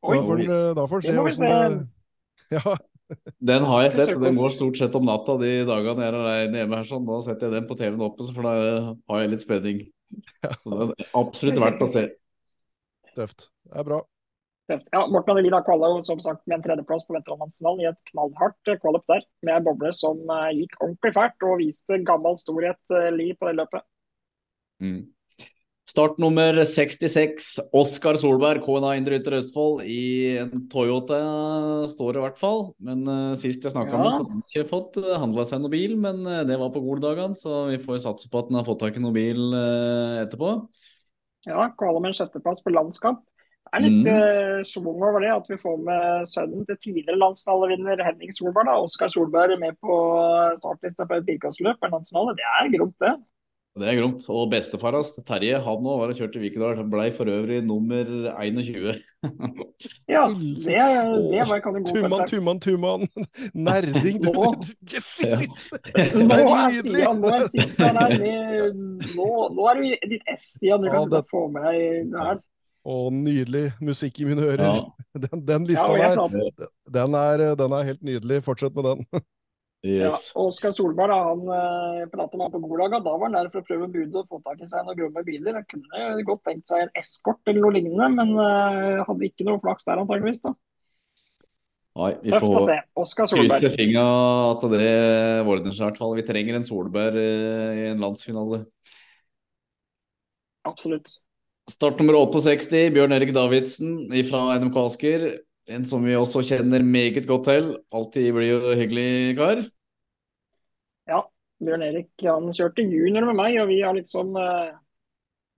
Oi, 0.01 0.17
Da 0.17 0.24
får 0.26 0.41
eh, 0.47 0.74
da 0.80 0.88
får 0.89 1.05
Det 1.05 1.13
se 1.13 1.20
åssen 1.22 1.45
det 1.45 1.88
Ja, 2.57 2.74
Den 3.38 3.65
har 3.70 3.84
jeg 3.86 3.93
sett, 3.93 4.15
og 4.15 4.26
den 4.26 4.38
går 4.39 4.49
stort 4.55 4.78
sett 4.82 4.95
om 4.97 5.05
natta 5.05 5.38
de 5.38 5.51
dagene 5.70 6.01
jeg 6.01 6.09
er 6.09 6.17
alene 6.17 6.63
hjemme 6.63 6.80
her. 6.82 6.89
sånn. 6.89 7.05
Da 7.05 7.22
setter 7.26 7.49
jeg 7.49 7.59
den 7.59 7.70
på 7.70 7.78
TV-en 7.78 8.05
oppe, 8.09 8.26
for 8.34 8.49
da 8.49 8.53
har 9.13 9.22
jeg 9.22 9.34
litt 9.36 9.45
spenning. 9.45 9.84
Så 10.63 10.74
det 10.74 10.88
er 10.89 11.11
absolutt 11.22 11.61
verdt 11.61 11.86
å 11.86 11.89
se. 11.93 12.07
tøft. 13.13 13.51
Det 13.70 13.78
er 13.78 13.86
bra. 13.86 14.01
Tøft. 14.70 14.89
Ja, 14.93 15.05
Morten 15.09 15.34
Adelin 15.34 15.55
kvala 15.65 15.88
jo 15.95 16.01
som 16.05 16.20
sagt 16.22 16.43
med 16.45 16.59
en 16.59 16.65
tredjeplass 16.65 17.07
på 17.07 17.15
veteranlandsfinalen 17.15 17.82
i 17.82 17.88
et 17.89 18.11
knallhardt 18.11 18.59
kvalup 18.70 19.01
kvalik 19.07 19.07
der, 19.09 19.30
med 19.49 19.65
boble 19.65 19.93
som 19.97 20.20
eh, 20.36 20.49
gikk 20.59 20.76
ordentlig 20.78 21.13
fælt 21.15 21.47
og 21.47 21.61
viste 21.63 22.03
gammel 22.05 22.38
storhet 22.38 22.93
eh, 22.93 23.09
Lie 23.15 23.38
på 23.38 23.49
det 23.49 23.55
løpet. 23.63 23.88
Mm. 24.84 25.07
Start 25.89 26.20
nummer 26.22 26.53
66, 26.53 27.47
Oskar 27.74 28.20
Solberg, 28.22 28.61
KNA 28.61 28.91
Indre 28.99 29.17
Ytre 29.17 29.39
Østfold, 29.41 29.82
i 29.89 30.38
en 30.38 30.67
Toyota, 30.70 31.17
står 31.89 32.13
det 32.13 32.22
i 32.22 32.26
hvert 32.28 32.38
fall. 32.38 32.61
Men 32.86 33.01
uh, 33.09 33.34
sist 33.39 33.65
jeg 33.65 33.74
snakka 33.74 33.95
Ja. 33.95 34.03
med, 34.03 34.11
så 34.13 34.20
hadde 34.20 34.36
han 34.36 34.43
ikke 34.45 34.70
fått 34.70 34.99
uh, 35.01 35.15
handla 35.17 35.47
seg 35.49 35.63
noen 35.63 35.74
bil, 35.74 35.95
men 35.97 36.22
uh, 36.30 36.43
det 36.45 36.59
var 36.61 36.70
på 36.76 36.84
Goldagene, 36.86 37.39
så 37.41 37.63
vi 37.72 37.80
får 37.82 37.97
jo 37.97 38.03
satse 38.05 38.30
på 38.30 38.43
at 38.43 38.51
han 38.51 38.59
har 38.59 38.67
fått 38.70 38.84
tak 38.84 38.99
i 38.99 39.01
noen 39.01 39.17
bil 39.17 39.41
eh, 39.57 40.20
etterpå. 40.28 40.51
Ja, 41.49 41.72
kvala 41.80 42.03
med 42.03 42.11
en 42.11 42.20
sjetteplass 42.20 42.61
på 42.61 42.76
landskamp. 42.76 43.26
Det 43.70 43.78
er 43.78 43.84
litt 43.86 43.99
Mm. 44.01 44.07
eh, 44.09 44.63
schwung 44.65 44.97
over 44.97 45.20
det 45.22 45.30
at 45.30 45.45
vi 45.49 45.55
får 45.61 45.78
med 45.86 46.26
sønnen 46.26 46.65
til 46.65 46.78
tidligere 46.82 47.20
landsfinalevinner 47.22 48.01
Henning 48.03 48.32
Solberg, 48.34 48.65
da, 48.65 48.78
Oskar 48.82 49.07
Solberg, 49.13 49.59
med 49.59 49.78
på 49.80 49.97
startlista 50.57 51.05
på 51.05 51.17
et 51.20 51.26
bilkastløp. 51.28 51.78
En 51.84 51.91
landsfinale. 51.91 52.34
Det 52.36 52.47
er 52.49 52.72
gromt, 52.78 52.95
det. 52.99 53.13
Det 53.80 53.88
er 53.88 53.99
gromt. 54.01 54.26
Og 54.34 54.49
bestefar 54.51 54.91
hans, 54.97 55.13
Terje, 55.24 55.59
han 55.61 55.86
òg 55.86 55.99
var 56.01 56.09
og 56.09 56.17
kjørte 56.17 56.36
i 56.36 56.49
Vikedal. 56.49 56.76
Han 56.76 56.89
ble 56.89 57.11
for 57.15 57.30
øvrig 57.30 57.61
nummer 57.63 58.03
21. 58.41 58.97
Ja, 60.09 60.26
det, 60.28 60.65
det 60.65 61.43
var 61.47 61.59
kan 61.63 61.76
en 61.76 61.84
god 61.86 61.93
Tumman, 61.93 62.26
tuman, 62.28 62.59
tumman, 62.59 62.59
tumman. 62.59 63.07
Nerding, 63.67 64.17
du. 64.24 64.32
Nå. 64.34 64.53
Yes, 64.91 65.22
Ja. 65.24 65.38
Nå 66.28 66.36
er. 66.36 66.74
Stian, 66.82 67.22
nå 67.22 67.32
er 67.38 67.45
Stian 67.47 67.99
her 68.01 68.13
med 68.20 69.05
Nå, 69.15 69.30
nå 69.55 69.70
er 69.72 69.80
du 69.80 69.84
i 69.93 70.09
ditt 70.15 70.24
S, 70.34 70.55
Stian. 70.57 70.82
Du 70.84 70.89
kan 70.89 71.05
ja, 71.05 71.07
det- 71.20 71.26
få 71.32 71.45
med 71.51 71.63
deg 71.70 72.11
det 72.11 72.20
her. 72.26 72.41
Å, 72.89 72.95
nydelig 73.13 73.67
musikk 73.85 74.21
i 74.23 74.29
mine 74.29 74.45
ører. 74.49 74.79
Ja. 74.79 74.85
Den, 75.25 75.41
den 75.43 75.65
lista 75.67 75.95
ja, 75.97 76.13
der, 76.13 76.69
den 76.93 77.15
er, 77.17 77.41
den 77.59 77.73
er 77.75 77.87
helt 77.87 78.01
nydelig. 78.05 78.37
Fortsett 78.45 78.75
med 78.77 78.85
den. 78.87 79.03
Yes. 79.79 80.33
Ja, 80.35 80.41
Oskar 80.43 80.73
Solberg 80.75 81.13
han 81.15 81.45
eh, 81.55 82.01
pratet 82.11 82.33
med 82.35 82.49
han 82.49 82.51
på 82.51 82.67
Golaga. 82.67 82.97
Da 82.99 83.13
var 83.13 83.29
han 83.29 83.37
der 83.37 83.47
for 83.47 83.61
å 83.61 83.67
prøve 83.67 83.87
budet 83.87 84.17
og 84.19 84.25
få 84.27 84.39
tak 84.43 84.59
i 84.59 84.67
seg 84.67 84.83
noen 84.83 84.97
gromme 84.97 85.23
biler. 85.23 85.55
Han 85.55 85.67
kunne 85.71 86.25
godt 86.27 86.41
tenkt 86.49 86.67
seg 86.67 86.83
en 86.83 86.91
eskort 86.99 87.39
eller 87.47 87.63
noe 87.63 87.77
lignende, 87.77 88.09
men 88.17 88.33
eh, 88.43 88.99
hadde 89.07 89.29
ikke 89.29 89.47
noe 89.47 89.61
flaks 89.63 89.87
der 89.87 90.01
antageligvis. 90.03 90.41
da. 90.43 90.51
Nei, 91.99 92.11
vi 92.25 92.33
Tøft 92.35 92.49
å 92.49 92.51
får 92.57 92.67
se. 92.67 92.77
Oskar 93.05 93.31
krysse 93.31 93.55
Solberg. 93.55 93.77
fingra 93.79 94.03
at 94.49 94.67
det 94.75 94.91
ordner 95.55 95.71
seg 95.71 95.85
i 95.85 95.87
hvert 95.87 96.03
fall. 96.03 96.17
Vi 96.19 96.27
trenger 96.27 96.59
en 96.59 96.67
Solberg 96.67 97.23
eh, 97.23 97.79
i 97.79 97.87
en 97.93 98.03
landsfinale. 98.03 98.61
Absolutt. 100.67 101.21
Start 101.70 101.99
nummer 102.01 102.15
68, 102.17 102.89
Bjørn 102.95 103.13
Erik 103.13 103.30
Davidsen 103.36 104.07
fra 104.26 104.55
NMK 104.57 104.78
Asker. 104.82 105.26
En 105.70 105.84
som 105.86 106.01
vi 106.01 106.15
også 106.17 106.41
kjenner 106.47 106.82
meget 106.82 107.28
godt 107.30 107.45
til. 107.45 107.67
Alltid 107.93 108.30
blir 108.34 108.47
jo 108.47 108.74
hyggelig 108.80 109.36
kar. 109.38 109.61
Ja, 111.11 111.20
Bjørn 111.61 111.86
Erik 111.86 112.26
han 112.26 112.49
kjørte 112.55 112.88
junior 112.88 113.28
med 113.30 113.38
meg, 113.38 113.59
og 113.61 113.70
vi 113.70 113.84
har 113.84 113.93
liksom 113.93 114.34
eh, 114.41 114.72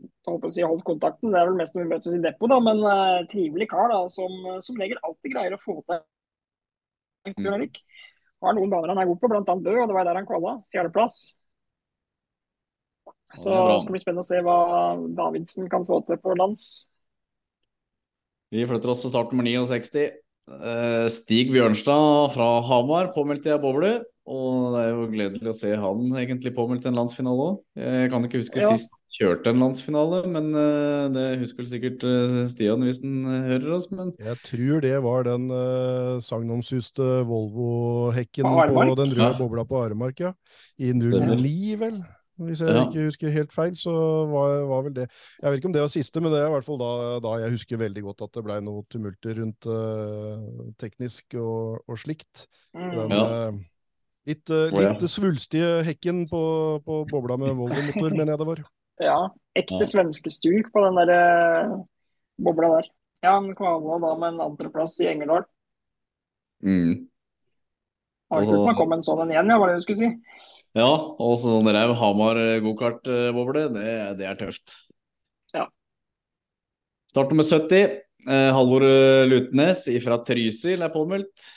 jeg 0.02 0.34
håper 0.34 0.50
å 0.50 0.54
si, 0.58 0.66
holdt 0.68 0.88
kontakten. 0.90 1.32
Det 1.32 1.40
er 1.40 1.48
vel 1.48 1.60
mest 1.62 1.78
når 1.78 1.86
vi 1.86 1.94
møtes 1.94 2.18
i 2.18 2.24
depot, 2.26 2.52
da, 2.52 2.60
men 2.68 2.84
eh, 2.92 3.24
trivelig 3.32 3.70
kar 3.72 3.88
da, 3.94 4.04
som 4.12 4.36
som 4.66 4.84
regel 4.84 5.00
alltid 5.08 5.38
greier 5.38 5.56
å 5.56 5.62
få 5.62 5.80
til 5.86 7.38
Bjørn 7.38 7.62
Erik. 7.62 7.86
Har 8.44 8.58
noen 8.58 8.74
baner 8.74 8.92
han 8.92 9.00
er 9.00 9.08
god 9.08 9.22
på, 9.22 9.32
annet 9.38 9.64
Bø, 9.64 9.78
og 9.78 9.88
det 9.88 9.96
var 9.96 10.10
der 10.10 10.20
han 10.20 10.28
kvala. 10.28 10.58
Fjerdeplass. 10.76 11.22
Så 13.38 13.50
det 13.54 13.68
det 13.72 13.82
skal 13.84 13.96
bli 13.96 14.02
spennende 14.04 14.26
å 14.26 14.30
se 14.30 14.42
hva 14.44 14.58
Davidsen 15.18 15.70
kan 15.72 15.86
få 15.88 16.02
til 16.08 16.20
på 16.22 16.36
lands. 16.40 16.88
Vi 18.52 18.66
flytter 18.68 18.92
oss 18.92 19.06
til 19.06 19.14
start 19.14 19.32
nummer 19.32 19.48
69. 19.48 20.10
Eh, 20.52 21.06
Stig 21.14 21.52
Bjørnstad 21.54 22.34
fra 22.34 22.48
Hamar 22.68 23.14
påmeldte 23.16 23.48
i 23.52 23.54
ei 23.56 23.62
boble. 23.64 23.94
Og 24.32 24.76
det 24.76 24.82
er 24.84 24.90
jo 24.94 25.06
gledelig 25.10 25.50
å 25.50 25.56
se 25.58 25.72
han 25.76 26.04
egentlig 26.20 26.52
påmeldt 26.54 26.86
en 26.86 26.96
landsfinale 27.00 27.46
òg. 27.48 27.56
Jeg 27.80 28.12
kan 28.12 28.24
ikke 28.28 28.40
huske 28.44 28.62
Ja. 28.62 28.70
sist 28.70 28.94
kjørte 29.18 29.50
en 29.50 29.60
landsfinale, 29.64 30.22
men 30.30 30.54
eh, 30.56 31.08
det 31.16 31.40
husker 31.42 31.64
vel 31.64 31.72
sikkert 31.72 32.06
eh, 32.06 32.48
Stian 32.52 32.86
hvis 32.86 33.02
han 33.02 33.26
hører 33.26 33.74
oss. 33.76 33.90
Men 33.90 34.14
Jeg 34.20 34.38
tror 34.46 34.82
det 34.86 34.94
var 35.04 35.24
den 35.26 35.50
uh, 35.50 36.20
sagnomsuste 36.22 37.26
Volvo-hekken 37.28 38.46
På 38.46 38.96
den 38.96 39.16
røde 39.16 39.32
Ja. 39.32 39.34
bobla 39.40 39.66
på 39.66 39.82
Aremark, 39.84 40.20
ja. 40.20 40.34
I 40.78 40.92
Stemmer. 40.94 41.36
09, 41.36 41.80
vel? 41.80 42.04
Hvis 42.48 42.62
jeg 42.64 42.74
Ja. 42.74 42.84
ikke 42.86 43.06
husker 43.08 43.34
helt 43.34 43.54
feil, 43.54 43.76
så 43.78 43.92
var, 44.32 44.66
var 44.70 44.86
vel 44.88 44.94
det 44.96 45.08
Jeg 45.42 45.46
vet 45.52 45.60
ikke 45.60 45.70
om 45.70 45.74
det 45.76 45.82
var 45.82 45.92
siste, 45.94 46.22
men 46.22 46.32
det 46.34 46.40
er 46.42 46.48
i 46.50 46.54
hvert 46.56 46.68
fall 46.68 46.80
da, 46.82 46.92
da 47.24 47.34
jeg 47.44 47.56
husker 47.56 47.82
veldig 47.82 48.04
godt 48.04 48.24
at 48.26 48.34
det 48.38 48.44
blei 48.46 48.60
noe 48.62 48.86
tumulter 48.90 49.38
rundt 49.42 49.68
uh, 49.70 50.72
teknisk 50.82 51.36
og, 51.40 51.82
og 51.88 52.00
slikt. 52.02 52.48
Mm. 52.74 52.92
Den 52.98 53.16
Ja. 53.18 53.26
uh, 53.50 53.60
litt, 54.30 54.50
eh, 54.54 54.70
Å, 54.70 54.82
ja. 54.84 54.94
svulstige 55.10 55.82
hekken 55.88 56.28
på, 56.30 56.42
på 56.86 57.02
bobla 57.10 57.38
med 57.42 57.56
Volvo-motor, 57.58 58.14
mener 58.14 58.36
jeg 58.36 58.44
det 58.44 58.50
var. 58.54 58.64
Ja, 59.02 59.32
ekte 59.58 59.80
Ja. 59.82 59.88
svenske 59.90 60.30
stuk 60.30 60.68
på 60.70 60.82
den 60.86 61.00
der 61.00 61.10
uh, 61.10 61.78
bobla 62.38 62.68
der. 62.76 62.92
Ja, 63.24 63.32
han 63.40 63.48
kvala 63.58 63.98
da 64.02 64.12
med 64.18 64.36
en 64.36 64.44
andreplass 64.46 65.00
i 65.02 65.08
Engerdal. 65.10 65.48
mm. 66.62 67.08
Har 68.32 68.44
ikke 68.46 68.54
hørt 68.56 68.68
man 68.70 68.78
kom 68.78 68.94
en 68.96 69.04
sånn 69.04 69.24
en 69.26 69.34
igjen, 69.34 69.50
ja, 69.52 69.58
var 69.60 69.72
det 69.72 69.80
du 69.82 69.86
skulle 69.86 70.00
si? 70.00 70.10
Ja, 70.78 70.88
og 70.92 71.34
så 71.36 71.52
sånn 71.52 71.68
rev 71.68 71.92
Hamar 72.00 72.38
gokart-boble, 72.64 73.66
det, 73.76 73.92
det 74.22 74.28
er 74.30 74.38
tøft. 74.40 74.78
Ja. 75.56 75.66
Start 77.12 77.34
nummer 77.34 77.44
70. 77.44 77.98
Eh, 78.30 78.52
Halvor 78.54 78.86
eh, 78.86 79.26
Lutnes 79.28 79.88
fra 80.04 80.20
Trysil 80.26 80.86
er 80.86 80.94
påmeldt. 80.94 81.50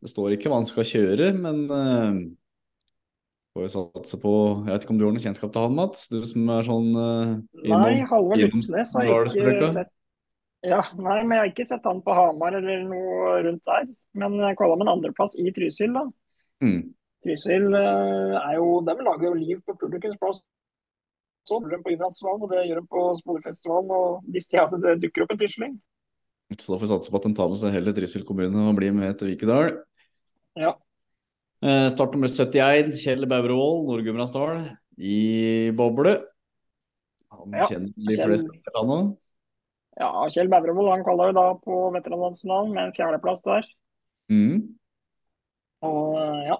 Det 0.00 0.10
står 0.12 0.36
ikke 0.36 0.50
hva 0.50 0.60
han 0.60 0.68
skal 0.68 0.86
kjøre, 0.86 1.32
men 1.36 1.64
eh, 1.74 2.20
får 3.54 3.66
jo 3.66 3.72
satse 3.72 4.18
på 4.22 4.32
Jeg 4.66 4.70
vet 4.70 4.86
ikke 4.86 4.94
om 4.94 5.00
du 5.00 5.04
har 5.06 5.14
noe 5.16 5.24
kjennskap 5.24 5.52
til 5.54 5.66
han, 5.66 5.76
Mats? 5.78 6.06
Du 6.12 6.20
som 6.26 6.48
er 6.54 6.66
sånn 6.68 6.88
innom. 6.94 7.84
Nei, 7.84 8.00
Halvor 8.10 8.40
Lutnes 8.40 8.96
har 8.96 9.10
jeg 9.10 9.54
ikke 9.56 9.74
sett. 9.80 9.92
Ja, 10.64 10.80
nei, 10.96 11.18
men 11.26 11.36
jeg 11.36 11.42
har 11.42 11.50
ikke 11.50 11.66
sett 11.68 11.84
han 11.84 11.98
på 12.00 12.14
Hamar 12.16 12.54
eller 12.56 12.86
noe 12.88 13.40
rundt 13.44 13.66
der. 13.68 13.88
Men 14.16 14.38
jeg 14.40 14.56
kvala 14.56 14.78
med 14.78 14.86
en 14.86 14.94
andreplass 14.94 15.34
i 15.36 15.50
Trysil, 15.52 15.92
da. 15.92 16.06
Mm. 16.64 16.94
Trysil 17.24 17.66
eh, 17.78 18.34
er 18.40 18.58
jo 18.58 18.68
De 18.86 18.94
lager 19.00 19.30
jo 19.30 19.34
liv 19.38 19.62
på 19.64 19.74
publikumsplass. 19.80 20.42
Så 21.44 21.58
gjør 21.60 21.74
de 21.76 21.82
på 21.84 21.92
idrettsfestivalen, 21.92 22.44
og 22.46 22.52
det 22.54 22.62
gjør 22.68 22.78
de 22.80 22.88
på 22.92 23.02
Spolerfestivalen, 23.20 23.90
Og 23.92 24.22
hvis 24.32 24.46
de 24.48 24.60
at 24.62 24.76
det 24.80 24.94
dukker 25.02 25.24
opp 25.26 25.34
en 25.34 25.40
trysling. 25.42 25.74
Så 26.54 26.70
da 26.70 26.78
får 26.78 26.84
vi 26.86 26.92
satse 26.92 27.10
på 27.12 27.18
at 27.20 27.26
de 27.26 27.34
tar 27.36 27.50
med 27.50 27.58
seg 27.60 27.72
hele 27.74 27.92
Trysil 27.96 28.24
kommune 28.28 28.68
og 28.68 28.76
blir 28.78 28.92
med 28.96 29.16
til 29.18 29.32
Vikedal. 29.32 29.74
Ja. 30.60 30.74
Eh, 31.64 31.88
Start 31.92 32.12
nummer 32.14 32.28
71, 32.30 32.94
Kjell 33.00 33.26
Baurevold, 33.28 33.88
Nord-Gudbrandsdal, 33.88 34.62
i 35.00 35.70
boble. 35.76 36.14
Han 37.34 37.56
Ja, 37.58 37.66
kjenner 37.68 37.90
de 37.96 38.16
fleste, 38.20 38.52
veteranene. 38.54 39.16
ja, 39.98 40.10
Kjell 40.30 40.48
Baurevold 40.52 40.92
han 40.92 41.04
kvala 41.04 41.28
jo 41.30 41.36
da 41.40 41.46
på 41.64 41.78
veteranlandsfinalen 41.96 42.72
med 42.76 42.84
en 42.88 42.94
fjerdeplass 42.96 43.42
der. 43.44 43.66
Mm. 44.30 44.76
Og 45.84 46.16
eh, 46.20 46.44
ja, 46.52 46.58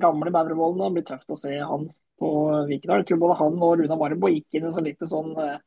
gamle 0.00 0.32
Bævrevollen. 0.34 0.82
Det 0.82 0.92
blir 0.98 1.08
tøft 1.10 1.34
å 1.34 1.38
se 1.38 1.56
han 1.58 1.88
på 2.20 2.30
Vikedal. 2.68 3.02
Jeg 3.02 3.10
tror 3.10 3.20
både 3.24 3.38
han 3.40 3.58
og 3.58 3.76
Runa 3.80 3.98
Marbo 3.98 4.30
gikk 4.32 4.56
inn 4.56 4.66
i 4.66 4.70
en 4.70 4.74
så 4.76 4.84
lite 4.84 5.08
sånn 5.08 5.32
eh, 5.40 5.60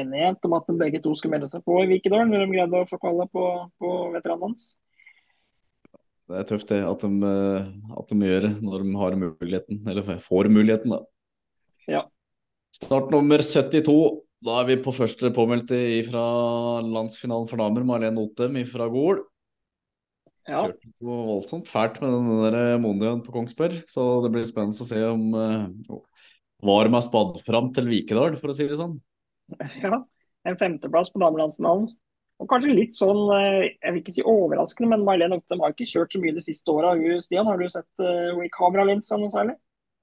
enighet 0.00 0.46
om 0.48 0.56
at 0.58 0.68
de 0.68 0.76
begge 0.80 1.00
to 1.04 1.14
skulle 1.16 1.36
melde 1.36 1.50
seg 1.50 1.64
på 1.66 1.80
i 1.82 1.88
Vikedal, 1.90 2.26
når 2.28 2.44
de 2.44 2.54
greide 2.54 2.84
å 2.84 2.88
få 2.88 3.00
kvala 3.00 3.26
på, 3.32 3.44
på 3.80 3.92
hans. 4.44 4.70
Det 6.30 6.38
er 6.38 6.46
tøft 6.46 6.70
det, 6.70 6.80
at 6.86 7.02
de, 7.02 7.10
eh, 7.26 7.70
at 7.98 8.12
de 8.12 8.30
gjør 8.30 8.46
det 8.46 8.52
når 8.62 8.84
de 8.86 8.98
har 9.02 9.20
muligheten, 9.24 9.82
eller 9.90 10.18
får 10.22 10.50
muligheten, 10.52 10.94
da. 10.94 11.00
Ja. 11.90 12.04
Start 12.76 13.10
nummer 13.10 13.42
72. 13.42 13.96
Da 14.40 14.60
er 14.62 14.68
vi 14.70 14.78
på 14.80 14.94
første 14.96 15.28
påmeldte 15.36 15.76
fra 16.06 16.22
landsfinalen 16.86 17.48
for 17.50 17.60
damer, 17.60 17.84
Marlene 17.84 18.22
Otem 18.22 18.56
fra 18.70 18.86
Gol. 18.88 19.24
Ja, 20.48 20.62
Kjørte 20.64 20.90
noe 21.04 21.24
voldsomt 21.28 21.68
fælt 21.68 21.98
med 22.02 22.14
den 22.14 22.54
der 22.54 22.78
Mondiaen 22.80 23.20
på 23.24 23.34
Kongsberg, 23.34 23.82
så 23.90 24.06
det 24.24 24.30
blir 24.34 24.46
spennende 24.48 24.82
å 24.82 24.88
se 24.88 25.00
om 25.06 25.26
uh, 25.36 25.98
var 26.64 26.90
har 26.92 27.04
spadd 27.04 27.40
fram 27.46 27.70
til 27.76 27.88
Vikedal, 27.90 28.36
for 28.40 28.52
å 28.52 28.56
si 28.56 28.68
det 28.68 28.78
sånn. 28.80 28.98
ja. 29.84 30.02
En 30.48 30.56
femteplass 30.56 31.12
på 31.12 31.20
damelandsfinalen. 31.20 31.90
Og 32.40 32.48
kanskje 32.48 32.72
litt 32.72 32.96
sånn, 32.96 33.26
eh, 33.36 33.74
jeg 33.74 33.92
vil 33.92 34.00
ikke 34.00 34.14
si 34.16 34.24
overraskende, 34.24 34.88
men 34.94 35.04
May-Len 35.04 35.34
har 35.36 35.74
ikke 35.74 35.88
kjørt 35.88 36.14
så 36.14 36.20
mye 36.22 36.36
de 36.36 36.44
siste 36.44 36.72
åra. 36.72 36.94
Stian, 37.20 37.48
har 37.48 37.60
du 37.60 37.66
sett 37.68 38.00
eh, 38.00 38.30
henne 38.30 38.46
i 38.46 38.52
kameralinsa 38.54 39.18
noe 39.20 39.32
særlig? 39.32 39.58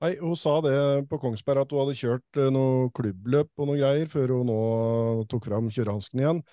Nei, 0.05 0.11
hun 0.21 0.37
sa 0.37 0.59
det 0.61 0.77
på 1.09 1.17
Kongsberg 1.17 1.63
at 1.63 1.71
hun 1.73 1.81
hadde 1.81 1.97
kjørt 1.97 2.37
eh, 2.37 2.51
noe 2.53 2.91
klubbløp 2.93 3.49
og 3.57 3.71
noe 3.71 3.79
greier, 3.79 4.05
før 4.11 4.35
hun 4.37 4.51
nå 4.51 4.59
tok 5.31 5.49
fram 5.49 5.71
kjørehansken 5.73 6.21
igjen. 6.21 6.43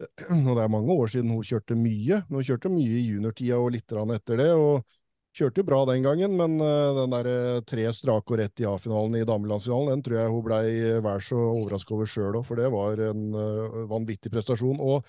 Og 0.46 0.52
det 0.52 0.62
er 0.62 0.72
mange 0.72 0.92
år 0.92 1.10
siden 1.12 1.32
hun 1.32 1.44
kjørte 1.46 1.76
mye. 1.78 2.20
Hun 2.28 2.44
kjørte 2.44 2.72
mye 2.72 3.00
i 3.00 3.06
juniortida 3.06 3.58
og 3.60 3.72
litt 3.74 3.92
etter 3.92 4.40
det, 4.42 4.50
og 4.52 4.96
kjørte 5.36 5.64
bra 5.68 5.82
den 5.88 6.04
gangen, 6.04 6.36
men 6.38 6.56
eh, 6.64 6.90
den 6.96 7.12
der 7.12 7.30
eh, 7.30 7.62
tre 7.68 7.86
strake 7.92 8.32
og 8.32 8.40
rett 8.40 8.62
i 8.62 8.68
A-finalen 8.68 9.18
i 9.20 9.26
damelandsfinalen, 9.28 9.92
den 9.92 10.04
tror 10.04 10.18
jeg 10.18 10.32
hun 10.32 10.44
blei 10.46 10.66
vær 11.04 11.24
så 11.24 11.40
overraska 11.40 11.96
over 11.96 12.08
sjøl 12.08 12.38
òg, 12.40 12.46
for 12.48 12.60
det 12.60 12.70
var 12.72 13.02
en 13.10 13.26
eh, 13.36 13.80
vanvittig 13.90 14.32
prestasjon. 14.32 14.80
Og 14.80 15.04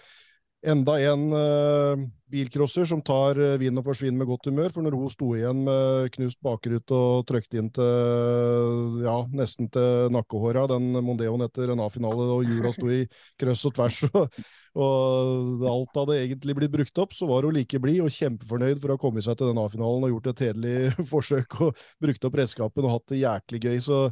enda 0.65 0.95
en 1.11 1.25
uh, 1.33 2.05
bilcrosser 2.31 2.87
som 2.89 3.01
tar 3.05 3.37
uh, 3.39 3.55
vinn 3.61 3.77
og 3.77 3.85
forsvinner 3.85 4.17
med 4.17 4.29
godt 4.29 4.49
humør, 4.49 4.71
for 4.73 4.85
når 4.85 4.95
hun 4.97 5.11
sto 5.13 5.29
igjen 5.37 5.63
med 5.67 6.09
knust 6.15 6.39
bakrute 6.43 6.97
og 6.97 7.25
trøkte 7.29 7.59
inn 7.61 7.69
til 7.73 9.03
ja, 9.05 9.17
nesten 9.37 9.69
til 9.73 10.09
nakkehåra, 10.13 10.65
den 10.71 10.89
Mondeoen 10.97 11.45
etter 11.45 11.73
en 11.73 11.83
A-finale, 11.85 12.29
og 12.37 12.47
hjula 12.47 12.73
sto 12.75 12.89
i 12.91 13.03
krøss 13.39 13.65
og 13.69 13.75
tvers, 13.77 14.01
og, 14.09 14.39
og 14.77 15.67
alt 15.73 16.01
hadde 16.01 16.19
egentlig 16.23 16.57
blitt 16.57 16.73
brukt 16.73 17.03
opp, 17.03 17.13
så 17.17 17.29
var 17.29 17.47
hun 17.47 17.57
like 17.57 17.81
blid 17.83 18.01
og 18.05 18.13
kjempefornøyd 18.13 18.81
for 18.81 18.91
å 18.93 18.97
ha 18.97 19.03
kommet 19.05 19.27
seg 19.27 19.37
til 19.37 19.51
den 19.51 19.61
A-finalen 19.61 20.09
og 20.09 20.15
gjort 20.15 20.33
et 20.33 20.47
hederlig 20.47 20.77
forsøk 21.13 21.61
og 21.67 21.85
brukt 22.01 22.27
opp 22.27 22.41
redskapen 22.41 22.89
og 22.89 22.97
hatt 22.97 23.13
det 23.13 23.21
jæklig 23.23 23.63
gøy. 23.69 23.77
så 23.91 24.07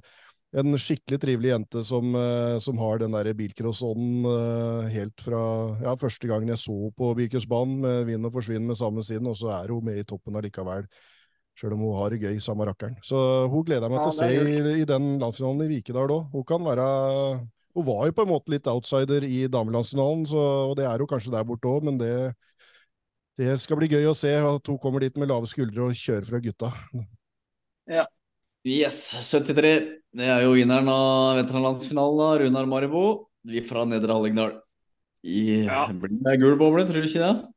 en 0.56 0.78
skikkelig 0.80 1.20
trivelig 1.20 1.50
jente 1.52 1.82
som, 1.84 2.14
eh, 2.16 2.58
som 2.64 2.78
har 2.80 3.02
den 3.02 3.12
der 3.16 3.32
bilcross-ånden 3.36 4.28
eh, 4.32 4.94
helt 4.94 5.24
fra 5.26 5.42
ja, 5.84 5.96
første 6.00 6.30
gangen 6.32 6.52
jeg 6.54 6.62
så 6.62 6.76
henne 6.76 6.96
på 6.96 7.10
bilcrossbanen 7.18 7.82
med 7.84 8.06
vind 8.08 8.30
og 8.30 8.34
forsvinn 8.38 8.68
med 8.70 8.80
samme 8.80 9.04
siden, 9.04 9.28
og 9.32 9.36
så 9.40 9.52
er 9.58 9.74
hun 9.74 9.84
med 9.90 10.00
i 10.00 10.06
toppen 10.08 10.38
allikevel. 10.40 10.88
Sjøl 11.56 11.76
om 11.78 11.84
hun 11.86 11.96
har 11.96 12.12
det 12.12 12.20
gøy, 12.20 12.40
samme 12.44 12.66
rakkeren. 12.68 12.98
Så 13.04 13.20
hun 13.52 13.64
gleder 13.68 13.88
jeg 13.88 13.94
meg 13.94 14.02
Ja, 14.02 14.08
til 14.08 14.12
å 14.12 14.18
se 14.20 14.32
i, 14.36 14.80
i 14.82 14.88
den 14.88 15.06
landsfinalen 15.22 15.64
i 15.64 15.70
Vikedal 15.72 16.12
òg. 16.12 16.26
Hun 16.34 16.44
kan 16.48 16.66
være 16.68 16.88
Hun 17.76 17.86
var 17.88 18.06
jo 18.08 18.16
på 18.16 18.24
en 18.24 18.32
måte 18.32 18.52
litt 18.54 18.68
outsider 18.72 19.24
i 19.28 19.46
damelandsfinalen, 19.52 20.26
så- 20.32 20.72
og 20.72 20.76
det 20.80 20.86
er 20.88 20.98
hun 21.00 21.08
kanskje 21.12 21.32
der 21.32 21.44
borte 21.48 21.68
òg, 21.68 21.84
men 21.84 21.98
det, 22.00 22.12
det 23.36 23.58
skal 23.60 23.76
bli 23.80 23.90
gøy 23.92 24.06
å 24.08 24.16
se 24.16 24.32
at 24.32 24.68
hun 24.72 24.80
kommer 24.80 25.04
dit 25.04 25.18
med 25.20 25.28
lave 25.28 25.48
skuldre 25.52 25.90
og 25.90 25.98
kjører 26.00 26.28
fra 26.30 26.40
gutta. 26.40 26.72
Ja. 27.88 28.06
Yes, 28.66 29.12
73. 29.12 30.02
Det 30.16 30.28
er 30.32 30.46
jo 30.46 30.54
vinneren 30.56 30.88
av 30.88 31.42
veteranlandsfinalen, 31.42 32.38
Runar 32.46 32.68
Maribo. 32.72 33.02
Vi 33.44 33.60
fra 33.68 33.82
Nedre 33.84 34.16
Hallingdal. 34.16 34.54
I 35.28 35.66
Ja. 35.66 35.88
blir 35.92 36.24
det 36.24 36.40
gul 36.40 36.56
boble, 36.56 36.86
tror 36.88 37.02
du 37.02 37.08
ikke 37.08 37.20
det? 37.20 37.48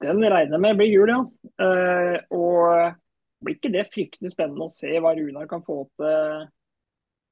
Den 0.00 0.22
regner 0.22 0.52
jeg 0.52 0.60
med 0.60 0.76
blir 0.78 0.92
gul, 0.94 1.08
ja. 1.10 1.20
Uh, 1.58 2.18
og 2.30 2.94
blir 3.42 3.56
ikke 3.56 3.72
det 3.72 3.90
fryktelig 3.90 4.30
spennende 4.30 4.68
å 4.68 4.70
se 4.70 4.94
hva 5.00 5.10
Runar 5.16 5.48
kan 5.48 5.64
få 5.66 5.88
til 5.98 6.46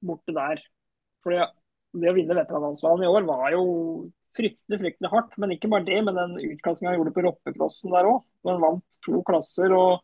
borte 0.03 0.35
der? 0.35 0.59
For 1.23 1.31
det, 1.31 1.47
å 2.11 2.15
vinne 2.17 2.35
veteranlandsfinalen 2.35 3.05
i 3.05 3.13
år 3.15 3.23
var 3.23 3.53
jo 3.53 4.11
fryktelig 4.35 4.81
fryktelig 4.83 5.13
hardt. 5.15 5.39
Men 5.39 5.55
ikke 5.55 5.71
bare 5.71 5.87
det, 5.87 6.03
men 6.03 6.19
den 6.19 6.35
utkastinga 6.43 6.91
han 6.91 6.99
gjorde 6.99 7.15
på 7.15 7.23
Roppeklossen 7.23 7.95
der 7.95 8.11
òg. 8.11 8.25
Han 8.51 8.61
vant 8.67 8.99
to 9.07 9.23
klasser. 9.23 9.71
og 9.71 10.03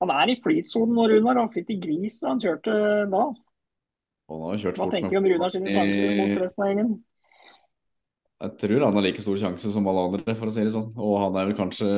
Han 0.00 0.12
er 0.14 0.32
i 0.32 0.38
flytsonen 0.40 0.96
nå, 0.96 1.06
Runar, 1.12 1.42
og 1.42 1.52
fytti 1.52 1.76
gris 1.80 2.18
da 2.22 2.32
han 2.32 2.42
kjørte 2.42 2.74
da. 3.12 3.22
Han 4.30 4.42
har 4.46 4.60
kjørt 4.62 4.78
Hva 4.78 4.86
fort 4.86 4.96
tenker 4.96 5.16
du 5.16 5.20
om 5.20 5.30
Runar 5.34 5.52
sine 5.52 5.72
sjanser 5.74 6.12
mot 6.16 6.34
resten 6.40 6.64
av 6.64 6.70
gjengen? 6.70 6.92
Jeg 8.40 8.56
tror 8.62 8.84
han 8.86 8.96
har 8.96 9.04
like 9.04 9.20
stor 9.20 9.36
sjanse 9.36 9.70
som 9.74 9.88
alle 9.90 10.04
andre, 10.08 10.34
for 10.38 10.48
å 10.48 10.52
si 10.54 10.64
det 10.64 10.72
sånn. 10.72 10.92
Og 10.96 11.16
han 11.20 11.34
er 11.36 11.50
vel 11.50 11.58
kanskje 11.58 11.88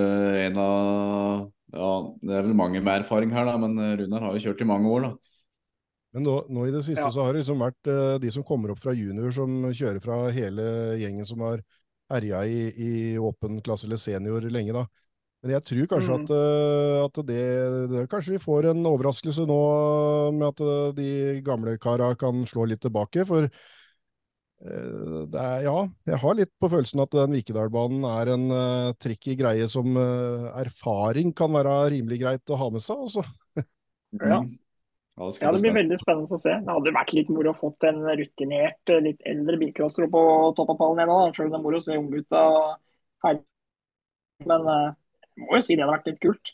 en 0.49 0.57
av 0.59 1.45
Ja, 1.73 1.93
det 2.21 2.35
er 2.37 2.49
vel 2.49 2.57
mange 2.59 2.83
med 2.83 3.05
erfaring 3.05 3.31
her, 3.33 3.47
da, 3.49 3.55
men 3.61 3.79
Runar 4.01 4.27
har 4.27 4.35
jo 4.37 4.49
kjørt 4.49 4.65
i 4.65 4.69
mange 4.69 4.91
år, 4.91 5.07
da. 5.07 5.13
Men 6.13 6.27
nå, 6.27 6.35
nå 6.53 6.67
i 6.69 6.73
det 6.75 6.83
siste 6.85 7.07
Ja. 7.07 7.13
så 7.15 7.25
har 7.25 7.33
det 7.33 7.41
liksom 7.41 7.63
vært 7.63 7.89
uh, 7.89 8.19
de 8.21 8.33
som 8.35 8.45
kommer 8.45 8.75
opp 8.75 8.83
fra 8.83 8.93
junior, 8.93 9.31
som 9.33 9.71
kjører 9.73 10.03
fra 10.05 10.19
hele 10.35 10.67
gjengen 11.01 11.25
som 11.29 11.41
har 11.47 11.63
herja 12.13 12.43
i, 12.45 12.59
i 12.77 12.91
åpen 13.17 13.63
klasse 13.65 13.89
eller 13.89 14.01
senior 14.01 14.45
lenge, 14.53 14.75
da. 14.77 14.85
Men 15.43 15.57
jeg 15.57 15.65
tror 15.67 15.87
kanskje 15.91 16.15
Mm. 16.15 16.23
at, 16.23 16.31
eh, 16.39 16.97
at 17.03 17.17
det, 17.27 17.45
det 17.91 18.09
Kanskje 18.11 18.35
vi 18.37 18.43
får 18.43 18.71
en 18.71 18.87
overraskelse 18.87 19.43
nå 19.49 19.63
med 20.39 20.47
at 20.53 20.61
eh, 20.63 20.93
de 20.95 21.43
gamle 21.43 21.79
kara 21.83 22.15
kan 22.15 22.47
slå 22.47 22.67
litt 22.71 22.81
tilbake. 22.81 23.27
For 23.27 23.49
eh, 23.51 23.51
det 24.63 25.41
er, 25.43 25.65
ja, 25.67 25.89
jeg 26.07 26.21
har 26.23 26.39
litt 26.39 26.53
på 26.63 26.71
følelsen 26.71 27.03
at 27.03 27.11
den 27.11 27.35
Vikedalbanen 27.35 28.07
er 28.07 28.31
en 28.37 28.47
uh, 28.55 28.93
tricky 29.03 29.35
greie 29.35 29.67
som 29.67 29.97
uh, 29.99 30.55
erfaring 30.63 31.35
kan 31.35 31.51
være 31.51 31.91
rimelig 31.97 32.21
greit 32.23 32.55
å 32.55 32.61
ha 32.63 32.71
med 32.71 32.83
seg. 32.85 33.07
Altså. 33.09 33.27
Ja. 34.13 34.45
Ja, 35.17 35.29
det 35.29 35.41
Ja, 35.41 35.51
det 35.53 35.61
blir 35.65 35.73
veldig 35.73 35.97
spennende 35.97 36.37
å 36.37 36.41
se. 36.41 36.53
Det 36.53 36.69
hadde 36.69 36.93
vært 36.93 37.13
litt 37.17 37.31
moro 37.33 37.53
å 37.53 37.57
få 37.57 37.71
en 37.89 38.03
rutinert, 38.17 38.91
litt 39.01 39.21
eldre 39.25 39.57
bilcrosser 39.61 40.05
på 40.13 40.21
topp 40.57 40.73
av 40.75 40.79
pallen 40.81 41.01
igjen 41.01 41.13
òg. 41.13 41.33
Selv 41.37 41.49
om 41.49 41.53
det 41.53 41.59
er 41.59 41.65
moro 41.65 41.81
å 41.81 41.85
se 41.85 41.97
unggutta 41.97 42.43
her. 43.25 43.39
Men 44.45 44.69
uh, 44.69 44.93
må 45.41 45.57
jo 45.59 45.63
si 45.65 45.77
det 45.77 45.85
hadde 45.85 45.95
vært 45.97 46.11
litt 46.11 46.21
kult. 46.23 46.53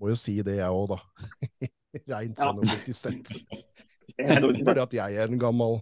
Må 0.00 0.12
jo 0.12 0.18
si 0.18 0.38
det, 0.44 0.58
jeg 0.58 0.80
òg, 0.80 0.96
da. 0.96 1.70
Reint 2.12 2.40
sånn 2.40 2.62
og 2.62 2.92
sett. 2.96 3.36
i 4.18 4.24
si. 4.56 4.64
Fordi 4.66 4.82
at 4.82 4.94
jeg 4.96 5.18
er 5.18 5.30
en 5.30 5.40
gammel 5.40 5.78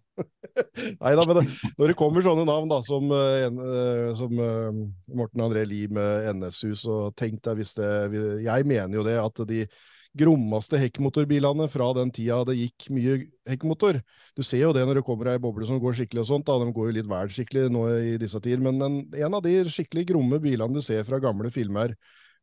Nei 1.00 1.12
da, 1.16 1.24
men 1.24 1.38
det, 1.38 1.44
når 1.78 1.92
det 1.92 1.96
kommer 1.98 2.24
sånne 2.24 2.44
navn 2.48 2.70
da, 2.70 2.80
som, 2.84 3.06
eh, 3.14 3.46
eh, 3.46 4.10
som 4.18 4.42
eh, 4.44 4.80
Morten 5.16 5.44
André 5.44 5.62
Lie 5.68 5.90
med 5.94 6.28
NSU, 6.36 6.74
så 6.78 6.98
tenk 7.16 7.40
deg 7.46 7.60
hvis 7.60 7.76
det 7.78 7.90
Jeg 8.44 8.66
mener 8.68 8.98
jo 8.98 9.06
det 9.06 9.16
at 9.20 9.42
de 9.48 9.62
grommeste 10.18 10.78
hekkmotorbilene 10.80 11.68
fra 11.70 11.90
den 11.94 12.10
tida 12.14 12.40
det 12.48 12.56
gikk 12.58 12.88
mye 12.94 13.16
hekkmotor. 13.48 14.00
Du 14.36 14.42
ser 14.46 14.64
jo 14.64 14.72
det 14.74 14.82
når 14.86 15.00
det 15.00 15.04
kommer 15.06 15.30
ei 15.32 15.42
boble 15.42 15.68
som 15.68 15.78
går 15.82 16.00
skikkelig 16.00 16.24
og 16.24 16.30
sånt, 16.32 16.48
da. 16.48 16.56
De 16.58 16.74
går 16.74 16.90
jo 16.90 16.96
litt 16.98 17.10
vel 17.10 17.30
skikkelig 17.30 17.68
nå 17.70 17.84
i 17.98 18.16
disse 18.20 18.40
tider, 18.42 18.62
men 18.64 18.82
en, 18.82 18.98
en 19.14 19.38
av 19.38 19.44
de 19.46 19.54
skikkelig 19.70 20.08
gromme 20.10 20.40
bilene 20.42 20.74
du 20.74 20.82
ser 20.84 21.06
fra 21.06 21.22
gamle 21.22 21.52
filmer 21.54 21.94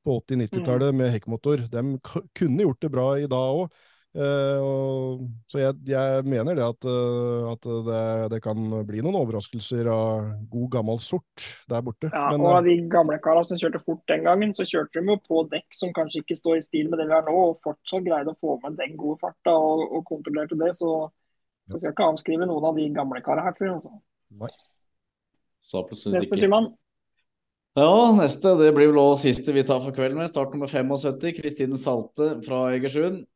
på 0.07 0.15
80-90-tallet 0.21 0.95
med 0.95 1.11
hekkmotor, 1.11 1.65
de 1.71 1.83
kunne 2.37 2.63
gjort 2.63 2.81
det 2.85 2.93
bra 2.93 3.07
i 3.19 3.27
dag 3.27 3.61
òg. 3.63 3.79
Så 4.17 5.59
jeg, 5.59 5.75
jeg 5.85 6.23
mener 6.25 6.57
det 6.57 6.63
at, 6.65 6.85
eh, 6.89 7.43
at 7.51 7.67
det, 7.85 8.05
det 8.33 8.39
kan 8.41 8.57
bli 8.87 9.03
noen 9.05 9.19
overraskelser 9.19 9.89
av 9.93 10.31
god 10.49 10.71
gammel 10.73 10.97
sort 11.03 11.43
der 11.69 11.83
borte. 11.85 12.09
Ja, 12.09 12.31
Men, 12.33 12.41
og 12.41 12.49
eh, 12.49 12.55
av 12.57 12.69
de 12.69 12.75
gamle 12.89 13.19
karene 13.21 13.45
som 13.45 13.61
kjørte 13.61 13.83
fort 13.83 14.01
den 14.09 14.25
gangen, 14.25 14.55
så 14.57 14.65
kjørte 14.65 15.03
de 15.03 15.13
jo 15.13 15.19
på 15.21 15.43
dekk 15.51 15.77
som 15.77 15.93
kanskje 15.93 16.23
ikke 16.23 16.39
står 16.39 16.57
i 16.57 16.65
stil 16.65 16.89
med 16.89 16.97
det 17.01 17.05
vi 17.11 17.17
har 17.17 17.29
nå, 17.29 17.35
og 17.51 17.61
fortsatt 17.61 18.07
greide 18.07 18.33
å 18.33 18.41
få 18.41 18.57
med 18.65 18.79
den 18.81 18.97
gode 18.97 19.21
farta 19.21 19.53
og, 19.53 19.85
og 19.85 20.03
kontrollerte 20.09 20.57
det. 20.63 20.73
Så, 20.79 20.95
så 21.69 21.77
skal 21.77 21.91
jeg 21.91 21.97
ikke 21.99 22.09
avskrive 22.15 22.49
noen 22.49 22.71
av 22.71 22.81
de 22.81 22.89
gamle 22.97 23.21
karene 23.21 23.45
her, 23.45 23.57
tror 23.59 23.69
jeg. 23.69 23.77
Altså. 23.77 23.95
nei. 24.41 24.53
Så 25.61 25.81
absolutt 25.85 26.17
Neste 26.17 26.37
ikke. 26.37 26.47
turmann. 26.47 26.73
Ja, 27.77 27.93
neste 28.17 28.57
det 28.57 28.71
blir 28.73 28.89
vel 28.89 28.97
også 29.03 29.27
siste 29.27 29.53
vi 29.53 29.61
tar 29.67 29.83
for 29.83 29.93
kvelden. 29.93 30.17
med 30.17 30.31
Start 30.31 30.53
nummer 30.55 30.69
75, 30.71 31.35
Kristine 31.37 31.77
Salte 31.77 32.37
fra 32.45 32.71
Egersund. 32.73 33.27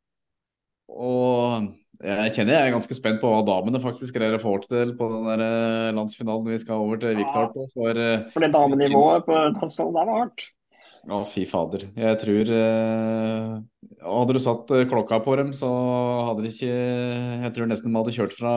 Og 0.92 1.70
jeg 2.02 2.34
kjenner 2.34 2.56
jeg 2.56 2.70
er 2.70 2.74
ganske 2.74 2.96
spent 2.98 3.20
på 3.22 3.30
hva 3.30 3.44
damene 3.46 3.82
faktisk 3.82 4.16
greier 4.16 4.34
å 4.34 4.42
få 4.42 4.56
til 4.64 4.96
på 4.98 5.10
den 5.12 5.28
der 5.30 5.44
eh, 5.46 5.92
landsfinalen 5.94 6.50
vi 6.50 6.58
skal 6.62 6.82
over 6.82 6.98
til 7.02 7.20
Vikdal 7.20 7.52
på. 7.54 7.68
For 7.76 8.00
eh, 8.02 8.26
For 8.34 8.42
det 8.42 8.56
damenivået 8.56 9.28
på 9.28 9.38
landsfinalen 9.38 10.00
der 10.00 10.10
var 10.10 10.20
hardt. 10.24 10.48
Å, 11.02 11.20
fy 11.30 11.46
fader. 11.50 11.88
Jeg 11.98 12.18
tror 12.22 12.52
eh, 12.54 13.54
Hadde 14.02 14.36
du 14.38 14.42
satt 14.42 14.74
eh, 14.74 14.88
klokka 14.90 15.22
på 15.26 15.38
dem, 15.40 15.54
så 15.54 15.70
hadde 16.28 16.46
de 16.46 16.52
ikke 16.54 16.74
Jeg 16.74 17.54
tror 17.56 17.70
nesten 17.70 17.90
de 17.90 18.02
hadde 18.02 18.18
kjørt 18.18 18.36
fra 18.38 18.54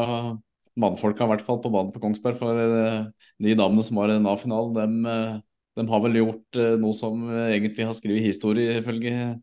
mannfolka, 0.81 1.25
i 1.25 1.31
hvert 1.31 1.45
fall, 1.47 1.61
på 1.63 1.73
banen 1.73 1.93
på 1.95 2.03
Kongsberg. 2.03 2.41
For 2.41 2.65
eh, 2.65 3.01
de 3.45 3.57
damene 3.61 3.85
som 3.85 4.01
var 4.01 4.13
i 4.13 4.17
den 4.17 4.29
A-finalen, 4.29 4.77
dem, 4.77 5.41
dem 5.77 5.93
har 5.93 6.05
vel 6.05 6.21
gjort 6.21 6.61
eh, 6.61 6.77
noe 6.81 6.97
som 6.97 7.29
egentlig 7.47 7.89
har 7.89 7.97
skrevet 7.97 8.25
historie, 8.25 8.81
ifølge 8.81 9.35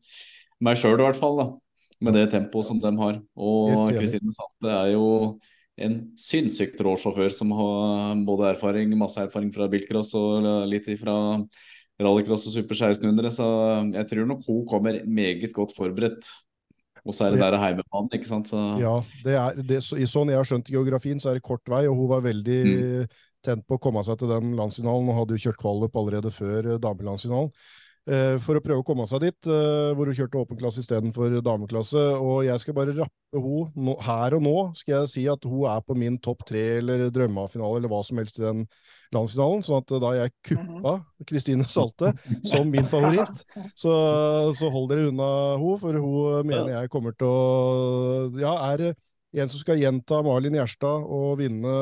meg 0.62 0.82
sjøl 0.82 0.98
i 0.98 1.06
hvert 1.06 1.22
fall. 1.22 1.42
da 1.42 1.52
Med 2.02 2.16
det 2.18 2.32
tempoet 2.34 2.66
som 2.66 2.80
de 2.82 2.92
har. 2.98 3.20
Og 3.38 3.92
Kristine 3.94 4.34
Sante 4.34 4.72
er 4.74 4.94
jo 4.96 5.06
en 5.82 6.00
sinnssykt 6.20 6.82
rå 6.84 6.96
sjåfør 7.00 7.34
som 7.34 7.54
har 7.58 8.24
både 8.26 8.50
erfaring, 8.56 8.94
masse 8.98 9.22
erfaring 9.22 9.52
fra 9.54 9.70
bilcross 9.72 10.16
og 10.18 10.48
litt 10.70 10.90
fra 11.00 11.16
rallycross 12.02 12.48
og 12.50 12.56
Super 12.56 12.78
1600, 12.78 13.34
så 13.36 13.48
jeg 13.94 14.08
tror 14.10 14.30
nok 14.30 14.48
hun 14.48 14.64
kommer 14.70 15.02
meget 15.06 15.52
godt 15.54 15.76
forberedt. 15.78 16.26
Og 17.02 17.16
så 17.18 17.26
er 17.26 17.34
det 17.34 17.42
der 17.42 17.58
heimebanen, 17.58 18.12
ikke 18.14 18.30
sant. 18.30 18.52
Så 18.52 18.60
Ja, 18.78 18.96
det 19.26 19.34
er, 19.34 19.62
det, 19.66 19.80
så, 19.86 19.98
i 19.98 20.06
sånn 20.10 20.30
jeg 20.30 20.38
har 20.38 20.48
skjønt 20.48 20.70
geografien, 20.70 21.22
så 21.22 21.32
er 21.32 21.40
det 21.40 21.46
kort 21.46 21.66
vei, 21.70 21.88
og 21.90 21.98
hun 21.98 22.12
var 22.12 22.26
veldig 22.26 22.62
tent 23.46 23.66
på 23.66 23.78
å 23.78 23.82
komme 23.82 24.04
seg 24.06 24.20
til 24.22 24.30
den 24.30 24.54
landsfinalen, 24.58 25.10
og 25.10 25.18
hadde 25.22 25.38
jo 25.38 25.48
kjørt 25.48 25.62
kvalik 25.62 25.98
allerede 25.98 26.34
før 26.34 26.76
eh, 26.76 26.82
damelandsfinalen. 26.82 27.50
Eh, 28.10 28.40
for 28.42 28.58
å 28.58 28.62
prøve 28.66 28.82
å 28.82 28.86
komme 28.86 29.06
seg 29.06 29.22
dit, 29.22 29.38
eh, 29.46 29.92
hvor 29.94 30.10
hun 30.10 30.16
kjørte 30.18 30.40
åpen 30.40 30.58
klasse 30.58 30.82
istedenfor 30.82 31.36
dameklasse. 31.46 32.02
Og 32.18 32.48
jeg 32.48 32.62
skal 32.64 32.74
bare 32.74 32.96
rappe 32.98 33.42
hun 33.44 33.92
her 34.02 34.34
og 34.34 34.42
nå, 34.42 34.56
skal 34.76 34.96
jeg 34.96 35.12
si 35.12 35.26
at 35.30 35.46
hun 35.46 35.68
er 35.70 35.84
på 35.86 35.94
min 35.96 36.18
topp 36.18 36.42
tre 36.50 36.64
eller 36.80 37.12
drømmefinale 37.14 37.78
eller 37.78 37.92
hva 37.92 38.02
som 38.04 38.18
helst 38.18 38.40
i 38.40 38.46
den 38.48 38.64
landsfinalen. 39.14 39.62
Sånn 39.62 39.84
at 39.84 39.94
da 40.02 40.16
jeg 40.18 40.34
kuppa 40.50 40.96
Kristine 41.30 41.68
Salte 41.70 42.16
som 42.48 42.74
min 42.74 42.90
favoritt, 42.90 43.46
så, 43.78 43.94
så 44.58 44.72
hold 44.74 44.90
dere 44.90 45.12
unna 45.12 45.30
hun, 45.62 45.78
for 45.84 46.02
hun 46.02 46.50
mener 46.50 46.74
jeg 46.80 46.92
kommer 46.94 47.14
til 47.14 47.30
å 47.30 47.40
Ja, 48.42 48.56
er 48.72 48.96
en 49.32 49.48
som 49.48 49.62
skal 49.62 49.80
gjenta 49.80 50.20
Malin 50.26 50.58
Gjerstad 50.58 51.06
og 51.06 51.38
vinne 51.40 51.76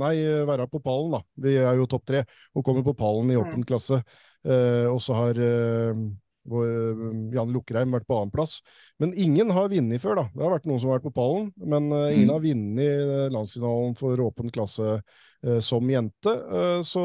Nei, 0.00 0.14
være 0.48 0.66
på 0.70 0.80
pallen, 0.82 1.12
da. 1.14 1.20
Vi 1.44 1.54
er 1.60 1.76
jo 1.78 1.86
topp 1.90 2.08
tre. 2.08 2.24
Hun 2.56 2.64
kommer 2.66 2.82
på 2.86 2.96
pallen 2.98 3.30
i 3.30 3.38
åpen 3.38 3.62
klasse. 3.68 4.00
Eh, 4.46 4.86
og 4.90 5.00
så 5.02 5.14
har 5.18 5.38
eh, 5.42 6.02
vår, 6.48 6.66
eh, 6.68 7.00
Jan 7.34 7.50
Lukreim 7.52 7.90
vært 7.92 8.06
på 8.08 8.16
annenplass. 8.20 8.60
Men 9.02 9.10
ingen 9.18 9.50
har 9.52 9.68
vunnet 9.68 10.00
før, 10.00 10.14
da. 10.22 10.26
Det 10.34 10.44
har 10.46 10.54
vært 10.54 10.68
noen 10.70 10.80
som 10.80 10.90
har 10.92 10.98
vært 11.00 11.08
på 11.10 11.16
pallen, 11.18 11.50
men 11.58 11.90
eh, 11.92 12.14
ingen 12.16 12.28
Mm. 12.28 12.34
har 12.36 12.44
vunnet 12.46 13.32
landsfinalen 13.34 13.96
for 13.98 14.16
åpen 14.24 14.50
klasse 14.54 15.02
eh, 15.44 15.58
som 15.60 15.82
jente. 15.90 16.32
Eh, 16.32 16.80
så 16.86 17.02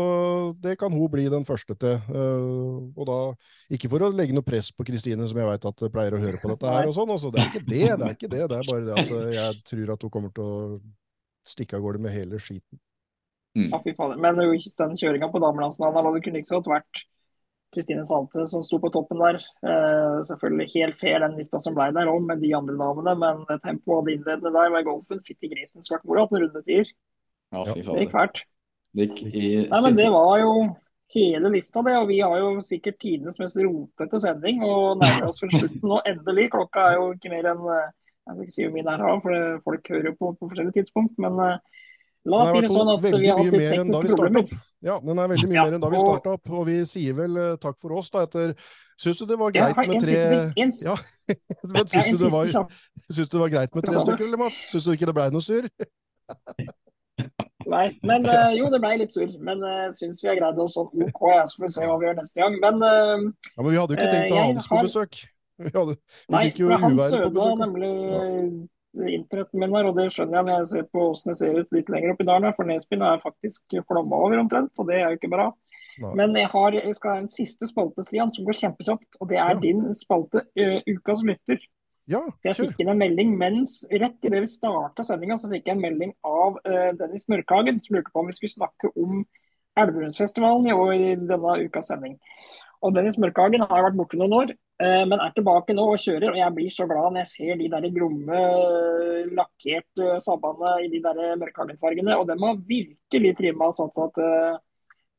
det 0.62 0.78
kan 0.80 0.94
hun 0.94 1.10
bli 1.12 1.28
den 1.30 1.44
første 1.46 1.76
til. 1.76 1.98
Eh, 2.08 2.96
og 2.96 3.04
da 3.10 3.18
ikke 3.76 3.90
for 3.92 4.06
å 4.08 4.14
legge 4.14 4.34
noe 4.38 4.46
press 4.48 4.72
på 4.72 4.86
Kristine, 4.88 5.28
som 5.28 5.38
jeg 5.42 5.50
veit 5.50 5.66
at 5.66 5.86
pleier 5.92 6.16
å 6.16 6.22
høre 6.24 6.40
på 6.40 6.54
dette 6.54 6.70
her, 6.70 6.88
og 6.88 6.96
sånn. 6.96 7.12
Altså, 7.12 7.34
det 7.34 7.42
er 7.44 7.52
ikke 7.52 7.66
det, 7.68 7.84
det 8.00 8.08
er 8.08 8.16
ikke 8.18 8.32
det. 8.32 8.44
Det 8.48 8.60
er 8.62 8.72
bare 8.72 8.86
det 8.88 8.98
at 9.04 9.34
jeg 9.42 9.64
tror 9.74 9.94
at 9.98 10.02
hun 10.08 10.14
kommer 10.14 10.34
til 10.34 10.44
å 10.44 10.82
stikke 11.44 11.76
av 11.76 11.84
gårde 11.84 12.00
med 12.00 12.14
hele 12.16 12.40
skiten. 12.40 12.80
Ja, 13.54 13.78
fy 13.84 13.92
fader. 13.94 14.18
Men 14.18 14.40
den 14.40 14.96
kjøringa 14.98 15.28
på 15.30 15.42
damelandsfinalen 15.44 16.00
hadde 16.00 16.14
det 16.16 16.24
kunne 16.26 16.40
ikke 16.42 16.50
så 16.50 16.62
godt 16.62 16.72
vært 16.72 17.02
Kristine 17.74 18.06
Salte 18.08 18.46
som 18.50 18.64
sto 18.66 18.80
på 18.82 18.92
toppen 18.94 19.22
der. 19.22 19.40
Eh, 19.66 20.20
selvfølgelig 20.28 20.70
helt 20.76 20.98
fair 21.00 21.20
den 21.24 21.38
lista 21.40 21.60
som 21.64 21.76
ble 21.78 21.90
der 21.96 22.12
òg, 22.12 22.22
med 22.28 22.42
de 22.44 22.54
andre 22.58 22.78
damene, 22.80 23.16
men 23.20 23.44
tempoet 23.64 23.98
av 23.98 24.08
det 24.08 24.16
innledende 24.18 24.54
der 24.56 24.74
med 24.74 24.88
golfen, 24.88 25.22
fytti 25.26 25.50
grisen, 25.52 25.86
svart 25.86 26.06
moro, 26.06 26.24
hatt 26.24 26.38
en 26.38 26.46
rundetier. 26.46 26.90
ja, 27.54 27.66
Det 27.74 28.06
gikk 28.06 28.16
fælt. 28.16 28.44
Det 28.94 29.10
gikk 29.10 29.22
i 29.34 29.48
Nei, 29.70 29.82
men 29.88 29.98
det 29.98 30.10
var 30.14 30.38
jo 30.42 30.54
hele 31.14 31.50
lista, 31.54 31.82
det. 31.86 31.98
Og 31.98 32.08
vi 32.10 32.20
har 32.22 32.38
jo 32.40 32.54
sikkert 32.64 33.00
tidenes 33.02 33.40
mest 33.42 33.58
rotete 33.62 34.20
sending 34.22 34.64
og 34.66 35.02
nærmer 35.02 35.30
oss 35.30 35.42
vel 35.44 35.54
slutten 35.60 35.90
nå. 35.90 36.00
Endelig. 36.10 36.50
Klokka 36.54 36.90
er 36.92 37.00
jo 37.00 37.10
ikke 37.18 37.34
mer 37.34 37.52
enn 37.54 37.66
eh, 37.74 37.92
Jeg 38.24 38.36
skal 38.36 38.46
ikke 38.46 38.56
si 38.56 38.64
hvor 38.64 38.76
mye 38.78 38.86
det 38.88 38.94
er, 38.94 39.18
for 39.24 39.64
folk 39.66 39.90
hører 39.92 40.06
jo 40.08 40.16
på 40.20 40.30
på 40.40 40.48
forskjellige 40.48 40.78
tidspunkt. 40.80 41.18
Men 41.22 41.42
eh, 41.44 41.58
la 42.26 42.38
oss 42.44 42.52
si 42.54 42.62
det 42.64 42.70
sånn 42.72 42.90
at 42.94 43.02
vi 43.04 43.12
har 43.28 43.40
hatt 43.40 43.56
tekniske 43.58 44.16
problemer. 44.16 44.54
Ja, 44.84 44.98
den 45.04 45.20
er 45.20 45.28
veldig 45.32 45.48
mye 45.50 45.58
Ja, 45.58 45.64
mer 45.68 45.76
enn 45.78 45.84
da 45.84 45.90
vi 45.92 46.00
starta 46.04 46.36
opp, 46.38 46.50
og 46.52 46.66
vi 46.70 46.78
sier 46.88 47.16
vel 47.18 47.36
eh, 47.40 47.56
takk 47.64 47.78
for 47.84 47.96
oss, 48.00 48.10
da, 48.14 48.24
etter 48.28 48.54
Syns 49.04 49.20
du 49.20 49.26
det 49.28 49.40
var 49.42 49.52
greit 49.56 49.76
med 49.80 50.04
tre. 50.04 50.20
En, 50.64 50.72
Ja, 50.86 50.96
syns 51.66 52.22
du, 52.22 52.28
det 52.28 52.32
var- 52.32 52.70
syns 53.12 53.30
det 53.34 53.40
var 53.42 53.50
greit 53.52 53.76
med 53.76 53.84
tre 53.88 54.00
stykker, 54.06 54.26
eller 54.28 54.40
Mats? 54.46 54.62
Syns 54.72 54.86
du 54.88 54.94
ikke 54.94 55.10
det 55.10 55.16
blei 55.18 55.30
noe 55.34 55.44
surr? 55.44 55.68
Nei, 57.64 57.86
men 58.04 58.26
uh, 58.28 58.52
jo, 58.56 58.68
det 58.74 58.80
blei 58.84 58.96
litt 59.02 59.14
surr. 59.16 59.34
Men 59.44 59.62
jeg 59.64 59.90
uh, 59.90 59.94
syns 59.98 60.22
vi 60.24 60.30
har 60.30 60.38
greid 60.40 60.60
oss 60.62 60.76
sånn 60.78 60.90
OK. 61.08 61.22
Jeg 61.32 61.46
så 61.52 61.60
får 61.60 61.66
vi 61.66 61.72
se 61.76 61.88
hva 61.90 61.96
vi 62.02 62.08
gjør 62.10 62.18
neste 62.20 62.42
gang. 62.44 62.58
Men 62.64 62.86
eh, 62.88 63.26
Ja, 63.56 63.60
men 63.64 63.70
vi 63.72 63.80
hadde 63.82 63.96
jo 63.96 64.00
ikke 64.00 64.12
tenkt 64.14 64.34
å 64.36 64.40
ha 64.40 64.46
Hans 64.50 64.70
på 64.72 64.82
besøk. 64.88 65.22
Vi, 65.64 65.70
hadde, 65.70 65.94
vi 65.94 66.34
Nei, 66.34 66.40
fikk 66.50 66.60
jo 66.64 66.70
han 66.74 66.96
uværet 66.98 67.14
på 67.14 67.28
besøk. 67.30 67.36
da. 67.38 67.66
nemlig 67.68 67.92
her, 68.94 69.88
og 69.90 69.96
det 69.98 70.08
skjønner 70.14 70.38
jeg 70.38 70.48
når 70.48 70.58
jeg 70.58 70.70
ser 70.72 70.88
på 70.94 71.06
åssen 71.10 71.32
det 71.32 71.38
ser 71.40 71.60
ut 71.60 71.76
litt 71.76 71.92
lenger 71.92 72.14
opp 72.14 72.24
i 72.24 72.28
dalen. 72.30 72.56
For 72.56 72.70
Nesbyen 72.70 73.06
er 73.06 73.22
faktisk 73.24 73.78
flomma 73.90 74.20
over 74.26 74.42
omtrent, 74.42 74.74
og 74.80 74.90
det 74.90 75.00
er 75.00 75.08
jo 75.10 75.20
ikke 75.20 75.32
bra. 75.34 75.48
Nei. 76.04 76.16
Men 76.20 76.36
jeg, 76.38 76.50
har, 76.54 76.78
jeg 76.78 76.98
skal 76.98 77.16
ha 77.16 77.22
en 77.24 77.32
siste 77.32 77.70
spalte, 77.70 78.06
Stian, 78.06 78.34
som 78.34 78.46
går 78.48 78.60
kjempekjapt. 78.60 79.20
Og 79.20 79.30
det 79.30 79.40
er 79.40 79.54
Ja. 79.56 79.62
din 79.62 79.86
spalte, 79.98 80.46
uh, 80.60 80.80
Ukas 80.88 81.24
lytter. 81.24 81.62
Ja, 82.12 82.20
jeg 82.44 82.58
fikk 82.58 82.82
inn 82.84 82.92
en 82.92 83.00
melding 83.00 83.30
mens 83.40 83.86
rett 83.88 84.26
idet 84.28 84.42
vi 84.44 84.50
starta 84.52 85.06
sendinga, 85.08 85.38
så 85.40 85.48
fikk 85.48 85.70
jeg 85.70 85.78
en 85.78 85.86
melding 85.86 86.12
av 86.28 86.58
uh, 86.68 86.92
Dennis 87.00 87.30
Mørkhagen 87.32 87.80
som 87.80 87.96
lurte 87.96 88.12
på 88.12 88.20
om 88.20 88.28
vi 88.28 88.36
skulle 88.36 88.58
snakke 88.58 88.92
om 89.00 89.24
Elverumsfestivalen 89.80 90.68
i 90.68 90.76
år 90.76 90.92
i 90.94 91.14
denne 91.16 91.54
ukas 91.64 91.88
sending. 91.90 92.20
Og 92.84 92.92
Dennis 92.92 93.16
Mørkhagen 93.22 93.64
har 93.64 93.86
vært 93.86 93.96
borte 93.96 94.18
noen 94.20 94.34
år, 94.36 94.50
eh, 94.84 95.04
men 95.08 95.22
er 95.24 95.32
tilbake 95.36 95.76
nå 95.76 95.86
og 95.94 96.02
kjører. 96.04 96.34
Og 96.34 96.40
jeg 96.40 96.56
blir 96.56 96.74
så 96.76 96.88
glad 96.90 97.14
når 97.14 97.22
jeg 97.22 97.30
ser 97.32 97.62
de 97.62 97.70
der 97.72 97.86
gromme, 97.96 98.42
lakkerte 99.38 100.18
sabbene 100.24 100.74
i 100.84 100.90
de 100.92 101.00
der 101.04 101.38
Mørkhagen-fargene. 101.40 102.18
Og 102.20 102.28
dem 102.28 102.44
har 102.44 102.60
virkelig 102.68 103.32
trimma 103.38 103.70
og 103.72 103.78
satsa 103.78 104.10
til, 104.18 104.58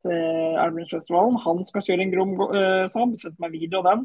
til 0.05 0.59
Albionsfestivalen. 0.65 1.41
Han 1.47 1.65
skal 1.65 1.87
kjøre 1.87 2.05
en 2.05 2.13
grom 2.13 2.35
uh, 2.43 2.85
Saab, 2.91 3.17
sendte 3.21 3.41
meg 3.41 3.57
video 3.57 3.81
av 3.81 3.89
den. 3.89 4.05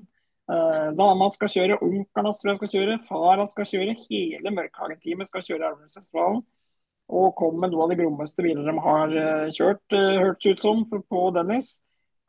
Uh, 0.49 0.87
dama 0.97 1.27
skal 1.29 1.51
kjøre, 1.51 1.81
onkelen 1.83 2.25
hans 2.29 2.39
tror 2.39 2.53
jeg 2.53 2.61
skal 2.61 2.71
kjøre, 2.77 2.95
far 3.09 3.43
skal 3.51 3.69
kjøre. 3.73 3.97
Hele 4.05 4.55
Mørkhagen-teamet 4.55 5.27
skal 5.27 5.43
kjøre 5.49 5.73
Albionsfestivalen. 5.73 6.41
Og 7.09 7.29
kom 7.35 7.59
med 7.59 7.73
noe 7.73 7.87
av 7.87 7.91
de 7.91 7.99
grommeste 7.99 8.45
bilene 8.45 8.63
de 8.69 8.87
har 8.87 9.13
kjørt, 9.51 9.83
uh, 9.91 10.23
hørtes 10.23 10.55
ut 10.55 10.67
som, 10.69 10.87
på 10.87 11.27
Dennis. 11.35 11.75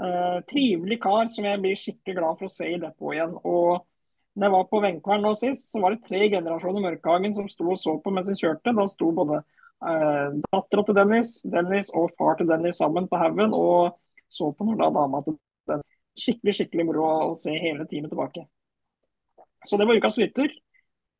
Uh, 0.00 0.40
trivelig 0.48 0.96
kar 1.02 1.28
som 1.28 1.44
jeg 1.44 1.60
blir 1.60 1.76
skikkelig 1.76 2.16
glad 2.16 2.38
for 2.38 2.48
å 2.48 2.52
se 2.52 2.70
i 2.72 2.78
depot 2.80 3.12
igjen. 3.12 3.34
Og 3.44 3.82
når 4.32 4.46
jeg 4.46 4.54
var 4.54 4.68
på 4.70 4.80
Venkvern 4.80 5.26
nå 5.26 5.34
sist, 5.36 5.66
så 5.72 5.82
var 5.82 5.92
det 5.92 6.06
tre 6.06 6.22
generasjoner 6.32 6.84
Mørkhagen 6.86 7.34
som 7.36 7.50
sto 7.52 7.66
og 7.68 7.76
så 7.80 7.98
på 8.00 8.12
mens 8.14 8.30
de 8.30 8.38
kjørte. 8.38 8.72
Da 8.76 8.86
sto 8.88 9.10
både 9.16 9.42
uh, 9.42 10.38
dattera 10.46 10.86
til 10.88 10.96
Dennis, 10.96 11.34
Dennis 11.44 11.92
og 11.92 12.14
far 12.16 12.40
til 12.40 12.48
Dennis 12.48 12.80
sammen 12.80 13.10
på 13.10 13.20
haugen 13.20 13.52
og 13.56 13.98
så 14.30 14.48
på 14.54 14.64
når 14.68 14.80
da 14.80 14.90
dama 14.96 15.20
til 15.26 15.36
Dennis. 15.68 16.00
Skikkelig 16.20 16.56
skikkelig 16.56 16.88
moro 16.88 17.10
å 17.28 17.36
se 17.38 17.52
hele 17.60 17.84
teamet 17.90 18.14
tilbake. 18.14 18.46
Så 19.68 19.76
det 19.76 19.84
var 19.84 20.00
ukas 20.00 20.16
lytter. 20.16 20.48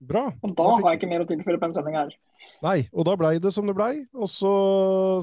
Bra. 0.01 0.31
Og 0.41 0.57
da 0.57 0.67
har 0.73 0.87
jeg 0.95 1.01
ikke 1.01 1.11
mer 1.11 1.27
å 1.27 1.29
tilføre 1.29 1.61
på 1.61 1.69
en 1.69 1.75
sending 1.77 1.99
her. 1.99 2.13
Nei, 2.65 2.79
og 2.93 3.07
da 3.09 3.15
blei 3.21 3.35
det 3.41 3.53
som 3.53 3.69
det 3.69 3.75
blei. 3.77 4.05
Og 4.17 4.29
så 4.33 4.53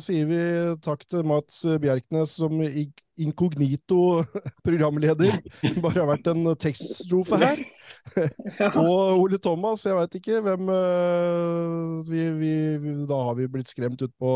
sier 0.01 0.27
vi 0.29 0.41
takk 0.85 1.03
til 1.09 1.25
Mats 1.27 1.63
Bjerknes 1.81 2.35
som 2.39 2.61
inkognito 2.61 4.21
programleder. 4.67 5.39
Bare 5.83 6.01
har 6.01 6.11
vært 6.11 6.29
en 6.33 6.53
tekststrofe 6.61 7.41
her. 7.41 7.63
og 8.83 9.23
Ole 9.23 9.41
Thomas, 9.41 9.85
jeg 9.85 9.97
veit 9.97 10.19
ikke 10.19 10.41
hvem 10.45 10.69
vi, 12.09 12.23
vi, 12.37 12.53
Da 13.09 13.19
har 13.29 13.37
vi 13.39 13.49
blitt 13.51 13.71
skremt 13.71 14.01
utpå 14.05 14.31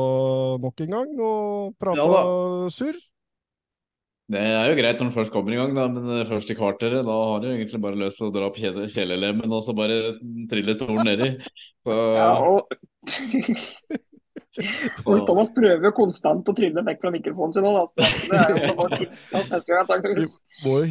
nok 0.64 0.86
en 0.86 0.98
gang 0.98 1.16
og 1.22 1.78
prata 1.82 2.10
ja, 2.10 2.26
surr. 2.74 2.98
Det 4.32 4.40
er 4.40 4.70
jo 4.70 4.76
greit 4.78 5.00
når 5.00 5.08
den 5.10 5.16
først 5.16 5.34
kommer 5.34 5.54
i 5.54 5.58
gang, 5.60 5.74
da, 5.76 5.88
men 5.92 6.28
først 6.30 6.52
i 6.54 6.56
kvarteret, 6.56 7.04
da 7.08 7.16
har 7.32 7.40
du 7.44 7.48
egentlig 7.50 7.82
bare 7.84 8.00
lyst 8.00 8.18
til 8.20 8.28
å 8.30 8.36
dra 8.36 8.44
opp 8.48 8.58
kjelelemmen 8.62 9.52
og 9.52 9.62
så 9.66 9.72
bare 9.76 10.16
trille 10.52 10.74
stolen 10.78 11.04
nedi. 11.08 11.30
Så... 11.84 11.92
Ja, 12.16 12.32
og... 12.40 12.72
og 15.08 15.26
Thomas 15.28 15.50
prøver 15.56 15.86
jo 15.88 15.92
konstant 15.96 16.48
å 16.48 16.54
trille 16.56 16.84
vekk 16.86 17.00
fra 17.04 17.12
mikrofonen 17.14 17.54
sin. 17.56 17.68
så 17.68 17.72
Det 18.30 18.38
er 18.40 18.50
jo 18.54 18.60
gang. 20.06 20.22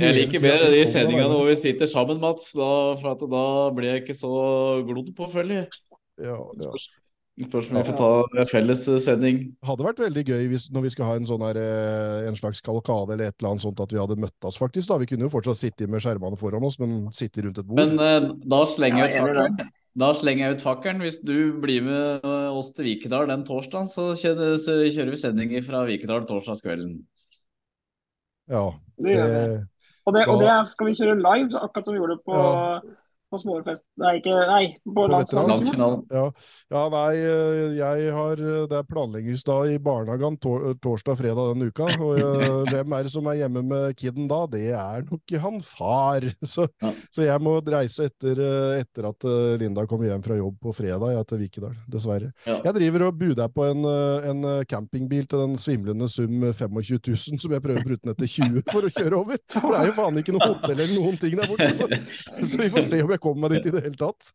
Jeg 0.00 0.12
liker 0.18 0.38
bedre 0.44 0.68
de 0.74 0.82
sendingene 0.90 1.32
hvor 1.32 1.46
vi 1.48 1.56
sitter 1.60 1.86
sammen, 1.88 2.18
Mats. 2.20 2.46
Da, 2.56 2.70
for 3.00 3.08
da 3.24 3.44
blir 3.76 3.88
jeg 3.94 4.00
ikke 4.04 4.20
så 4.20 4.32
glodd 4.88 5.08
på, 5.16 5.24
følger 5.32 5.56
jeg. 5.62 5.68
Ja, 6.20 6.38
ja. 6.60 6.70
Spørs 7.48 7.70
om 7.70 7.78
vi 7.78 7.82
får 7.88 7.96
ta 7.96 8.44
felles 8.50 8.82
sending. 9.04 9.38
Hadde 9.64 9.84
vært 9.86 10.02
veldig 10.02 10.24
gøy 10.28 10.48
hvis, 10.52 10.66
når 10.74 10.84
vi 10.84 10.92
skal 10.92 11.08
ha 11.08 11.16
en, 11.16 11.28
sånn 11.28 11.44
her, 11.46 11.58
en 12.28 12.36
slags 12.36 12.60
kalkade 12.64 13.14
eller 13.14 13.30
et 13.30 13.36
eller 13.40 13.54
annet 13.54 13.64
sånt, 13.64 13.80
at 13.80 13.94
vi 13.94 14.00
hadde 14.00 14.18
møtt 14.20 14.48
oss, 14.48 14.58
faktisk. 14.60 14.90
da. 14.90 14.98
Vi 15.00 15.08
kunne 15.08 15.24
jo 15.24 15.32
fortsatt 15.32 15.60
sitte 15.60 15.88
med 15.90 16.04
skjermene 16.04 16.38
foran 16.40 16.66
oss, 16.66 16.76
men 16.82 17.08
sitte 17.16 17.46
rundt 17.46 17.62
et 17.62 17.68
bord. 17.68 17.80
Men 17.80 17.96
uh, 17.96 18.34
da 18.44 18.60
slenger 18.68 19.06
jeg 19.06 19.14
ut 19.14 19.18
fakkelen. 19.22 19.72
Da 20.00 20.12
slenger 20.14 20.44
jeg 20.44 20.58
ut 20.58 20.66
fakkelen. 20.66 21.02
Hvis 21.06 21.18
du 21.24 21.36
blir 21.62 21.86
med 21.86 22.28
oss 22.28 22.70
til 22.76 22.90
Vikedal 22.90 23.30
den 23.32 23.46
torsdagen, 23.48 23.88
så 23.90 24.10
kjører, 24.20 24.54
så 24.60 24.76
kjører 24.84 25.14
vi 25.16 25.24
sending 25.24 25.56
fra 25.66 25.82
Vikedal 25.88 26.28
torsdagskvelden. 26.28 26.98
Ja. 28.50 28.66
Det, 29.00 29.16
det, 29.16 29.44
og, 30.04 30.16
det, 30.16 30.26
og 30.28 30.42
det 30.42 30.56
skal 30.68 30.90
vi 30.90 30.98
kjøre 30.98 31.20
live, 31.20 31.54
akkurat 31.56 31.86
som 31.86 31.96
vi 31.96 32.02
gjorde 32.02 32.20
på 32.26 32.36
ja 32.36 32.80
på 33.30 33.38
småfest 33.38 33.84
Nei, 34.00 34.16
ikke, 34.18 34.34
nei 34.48 34.64
på, 34.82 34.94
på 34.96 35.06
landsfinalen. 35.10 36.02
Ja. 36.10 36.24
ja. 36.72 36.82
nei, 36.92 37.14
eh, 37.18 37.76
jeg 37.78 38.12
har 38.16 38.40
eh, 38.40 38.64
Det 38.70 38.78
er 38.78 38.88
planleggingsdag 38.88 39.74
i 39.74 39.78
barnehagen 39.82 40.38
tor 40.42 40.70
torsdag 40.82 41.18
fredag 41.20 41.52
denne 41.52 41.70
uka. 41.70 41.88
Og 42.00 42.18
jeg, 42.18 42.50
hvem 42.72 42.96
er 42.96 43.06
det 43.06 43.12
som 43.14 43.28
er 43.30 43.40
hjemme 43.42 43.62
med 43.66 43.98
kiden 43.98 44.28
da? 44.30 44.40
Det 44.50 44.64
er 44.74 45.04
nok 45.06 45.36
han 45.44 45.60
far. 45.64 46.26
Så, 46.50 46.66
ja. 46.82 46.90
så 47.12 47.22
jeg 47.22 47.42
må 47.44 47.52
reise 47.62 48.08
etter, 48.08 48.38
eh, 48.42 48.80
etter, 48.80 49.06
at 49.10 49.26
Linda 49.60 49.84
kommer 49.88 50.08
hjem 50.08 50.22
fra 50.24 50.36
jobb 50.38 50.56
på 50.64 50.72
fredag, 50.74 51.12
ja, 51.14 51.22
til 51.26 51.42
Vikedal. 51.44 51.76
Dessverre. 51.90 52.32
Ja. 52.48 52.58
Jeg 52.66 52.76
driver 52.78 53.06
og 53.06 53.18
buder 53.20 53.50
på 53.52 53.66
en, 53.68 53.84
en, 53.86 54.48
campingbil 54.70 55.28
til 55.30 55.44
den 55.44 55.56
svimlende 55.60 56.08
sum 56.10 56.42
25 56.48 56.98
000, 56.98 57.40
som 57.42 57.54
jeg 57.54 57.62
prøver 57.64 57.84
å 57.84 57.86
prute 57.86 58.08
ned 58.08 58.18
til 58.22 58.32
20 58.34 58.64
for 58.72 58.88
å 58.88 58.92
kjøre 58.96 59.20
over. 59.20 59.40
For 59.52 59.74
det 59.74 59.80
er 59.82 59.90
jo 59.90 59.96
faen 60.00 60.20
ikke 60.22 60.34
noe 60.36 60.50
hotell 60.54 60.74
eller 60.76 60.94
noen 60.96 61.20
ting 61.20 61.36
der 61.38 61.50
borte. 61.50 61.70
Så, 61.76 61.88
så 62.52 62.62
vi 62.64 62.70
får 62.74 62.88
se 62.88 63.02
om 63.04 63.14
jeg 63.14 63.19
kommer 63.22 63.46
meg 63.46 63.58
dit 63.58 63.70
i 63.70 63.74
det 63.76 63.84
hele 63.86 63.98
tatt. 64.00 64.32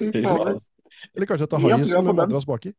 Eller 0.00 1.28
kanskje 1.28 1.44
jeg 1.44 1.52
tar 1.52 1.86
som 1.90 2.10
med 2.10 2.20
Madras 2.22 2.48
baki. 2.48 2.72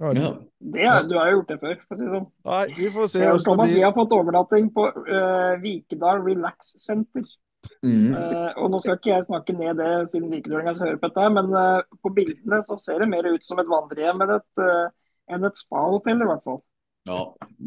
Ja, 0.00 0.12
det 0.16 0.92
du 1.10 1.14
har 1.18 1.28
jo 1.28 1.40
gjort 1.40 1.50
det 1.50 1.58
før, 1.60 1.74
for 1.82 1.92
å 1.92 1.98
si 1.98 2.06
det 2.06 2.12
sånn. 2.14 2.26
Nei, 2.48 2.62
vi 2.78 2.88
får 2.94 3.08
se. 3.12 3.24
Thomas, 3.44 3.74
vi 3.76 3.82
har 3.84 3.92
fått 3.92 4.14
overnatting 4.16 4.70
på 4.72 4.86
uh, 4.88 5.58
Vikedal 5.60 6.22
Relax 6.24 6.72
Center. 6.80 7.26
Mm. 7.84 8.14
Uh, 8.16 8.48
og 8.62 8.70
nå 8.72 8.80
skal 8.80 8.96
ikke 8.96 9.12
jeg 9.12 9.26
snakke 9.26 9.52
ned 9.58 9.76
det 9.76 9.90
siden 10.08 10.30
vikedølinga 10.32 10.72
hører 10.78 10.96
på 11.02 11.10
dette, 11.10 11.26
men 11.36 11.52
uh, 11.52 11.98
på 12.00 12.12
bildene 12.16 12.62
så 12.64 12.78
ser 12.80 13.04
det 13.04 13.10
mer 13.12 13.28
ut 13.28 13.44
som 13.44 13.60
et 13.60 13.68
vandrehjem 13.68 14.24
enn 14.24 14.32
et, 14.38 14.62
uh, 14.64 14.88
en 15.36 15.44
et 15.50 15.60
spahotell, 15.60 16.24
i 16.24 16.30
hvert 16.30 16.48
fall. 16.48 16.62
Ja, 17.08 17.20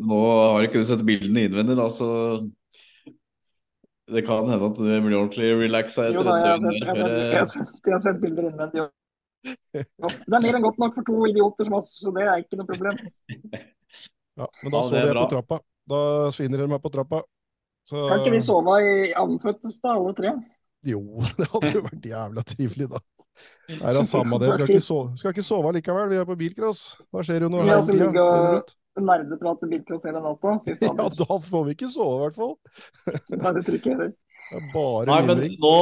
nå 0.10 0.24
har 0.56 0.66
ikke 0.66 0.82
du 0.82 0.90
sett 0.90 1.06
bildene 1.06 1.46
innvendig, 1.46 1.78
da, 1.78 1.86
så 1.94 2.10
det 4.12 4.26
kan 4.28 4.50
hende 4.50 4.68
at 4.68 4.80
du 4.80 4.84
blir 4.84 5.16
ordentlig 5.18 5.54
relaxa 5.62 6.10
etter 6.10 6.20
jo, 6.20 6.26
da, 6.28 6.36
jeg, 6.42 6.50
har 6.50 6.60
sett, 6.64 6.80
jeg, 6.82 7.38
har 7.38 7.48
sett, 7.48 7.70
sett, 7.86 8.02
sett 8.04 8.20
bilder 8.24 8.50
innvendig. 8.50 8.90
Det 9.74 9.84
er 10.38 10.44
mer 10.44 10.56
enn 10.56 10.64
godt 10.64 10.78
nok 10.80 10.94
for 10.96 11.08
to 11.08 11.26
idioter 11.28 11.68
som 11.68 11.76
oss, 11.76 11.90
så 12.00 12.12
det 12.16 12.24
er 12.24 12.44
ikke 12.44 12.60
noe 12.60 12.68
problem. 12.70 13.00
Ja, 14.34 14.48
Men 14.64 14.72
da 14.74 14.80
ja, 14.80 14.86
sover 14.90 15.10
jeg 15.12 15.14
på 15.20 15.30
trappa. 15.30 15.58
Da 15.94 15.98
svinner 16.34 16.64
de 16.64 16.66
meg 16.72 16.80
på 16.82 16.90
trappa. 16.90 17.20
Så... 17.86 18.00
Kan 18.10 18.24
ikke 18.24 18.32
vi 18.34 18.40
sove 18.42 18.78
i 18.82 18.94
andføttes 19.20 19.76
da, 19.84 19.92
alle 19.94 20.14
tre? 20.18 20.32
Jo, 20.90 21.02
det 21.38 21.50
hadde 21.52 21.74
jo 21.76 21.84
vært 21.86 22.08
jævla 22.10 22.46
trivelig, 22.48 22.88
da. 22.96 23.04
Nei, 23.70 23.78
det 23.78 24.00
er 24.00 24.08
samme 24.10 24.40
det. 24.42 24.56
Skal 24.56 24.72
ikke, 24.72 24.86
sove, 24.88 25.12
skal 25.22 25.36
ikke 25.36 25.46
sove 25.46 25.76
likevel, 25.78 26.10
vi 26.10 26.18
er 26.22 26.26
på 26.26 26.40
bilcross. 26.40 26.82
Da 27.14 27.22
skjer 27.26 27.46
jo 27.46 27.52
noe 27.54 27.78
hele 28.94 29.24
til 29.26 29.30
nerdeprate 29.30 29.70
bilcross 29.70 30.06
hele 30.06 30.22
natta. 30.22 30.60
Ja, 30.82 31.10
da 31.10 31.40
får 31.40 31.66
vi 31.66 31.72
ikke 31.78 31.90
sove, 31.90 32.18
i 32.18 32.22
hvert 32.28 32.36
fall. 32.36 32.56
Nei, 33.42 33.54
det 33.54 33.66
tror 33.66 33.76
ikke 33.80 33.90
jeg 33.90 33.98
heller. 33.98 34.14
Nei, 34.54 35.22
men 35.26 35.40
nå 35.58 35.78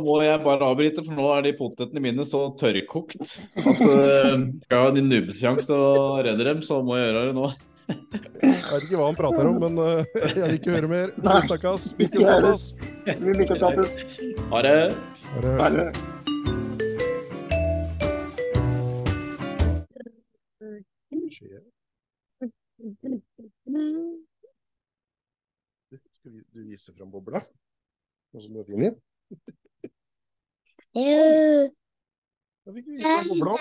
må 0.00 0.14
jeg 0.24 0.40
bare 0.42 0.70
avbryte, 0.72 1.04
for 1.06 1.14
nå 1.14 1.26
er 1.36 1.44
de 1.44 1.52
potetene 1.54 2.00
mine 2.02 2.24
så 2.26 2.48
tørrkokt 2.58 3.20
at 3.20 3.66
uh, 3.68 3.76
skal 3.76 4.72
jeg 4.72 4.80
ha 4.80 4.88
en 4.88 5.10
nubbesjanse 5.10 5.68
til 5.68 5.76
å 5.76 6.16
redde 6.24 6.48
dem, 6.48 6.64
så 6.66 6.80
må 6.82 6.96
jeg 6.98 7.12
gjøre 7.12 7.28
det 7.28 7.36
nå. 7.36 7.52
Jeg 7.92 8.56
vet 8.72 8.86
ikke 8.88 8.98
hva 8.98 9.10
han 9.10 9.18
prater 9.18 9.50
om, 9.50 9.60
men 9.62 9.78
uh, 9.78 10.16
jeg 10.18 10.34
vil 10.40 10.56
ikke 10.56 10.74
høre 10.78 10.90
mer. 10.90 11.12
Snakkes. 11.46 11.92
Mikkelprates. 12.00 12.72
Vi 13.06 13.36
mikkelprates. 13.38 13.94
Ha 14.50 14.64
det. 14.66 14.78
Ha 15.60 15.70
det. 15.76 15.86
Skal 26.18 26.32
du 26.54 26.62
vise 26.66 26.92
fram 26.96 27.10
bobla? 27.12 27.40
Noe 28.32 28.42
som 28.44 28.52
du 28.54 28.58
har 28.62 28.68
funnet? 28.68 28.98
Sånn. 31.10 31.36
Da 32.66 32.74
fikk 32.76 32.86
du 32.88 32.92
vise 32.96 33.04
fram 33.18 33.28
bobla. 33.34 33.58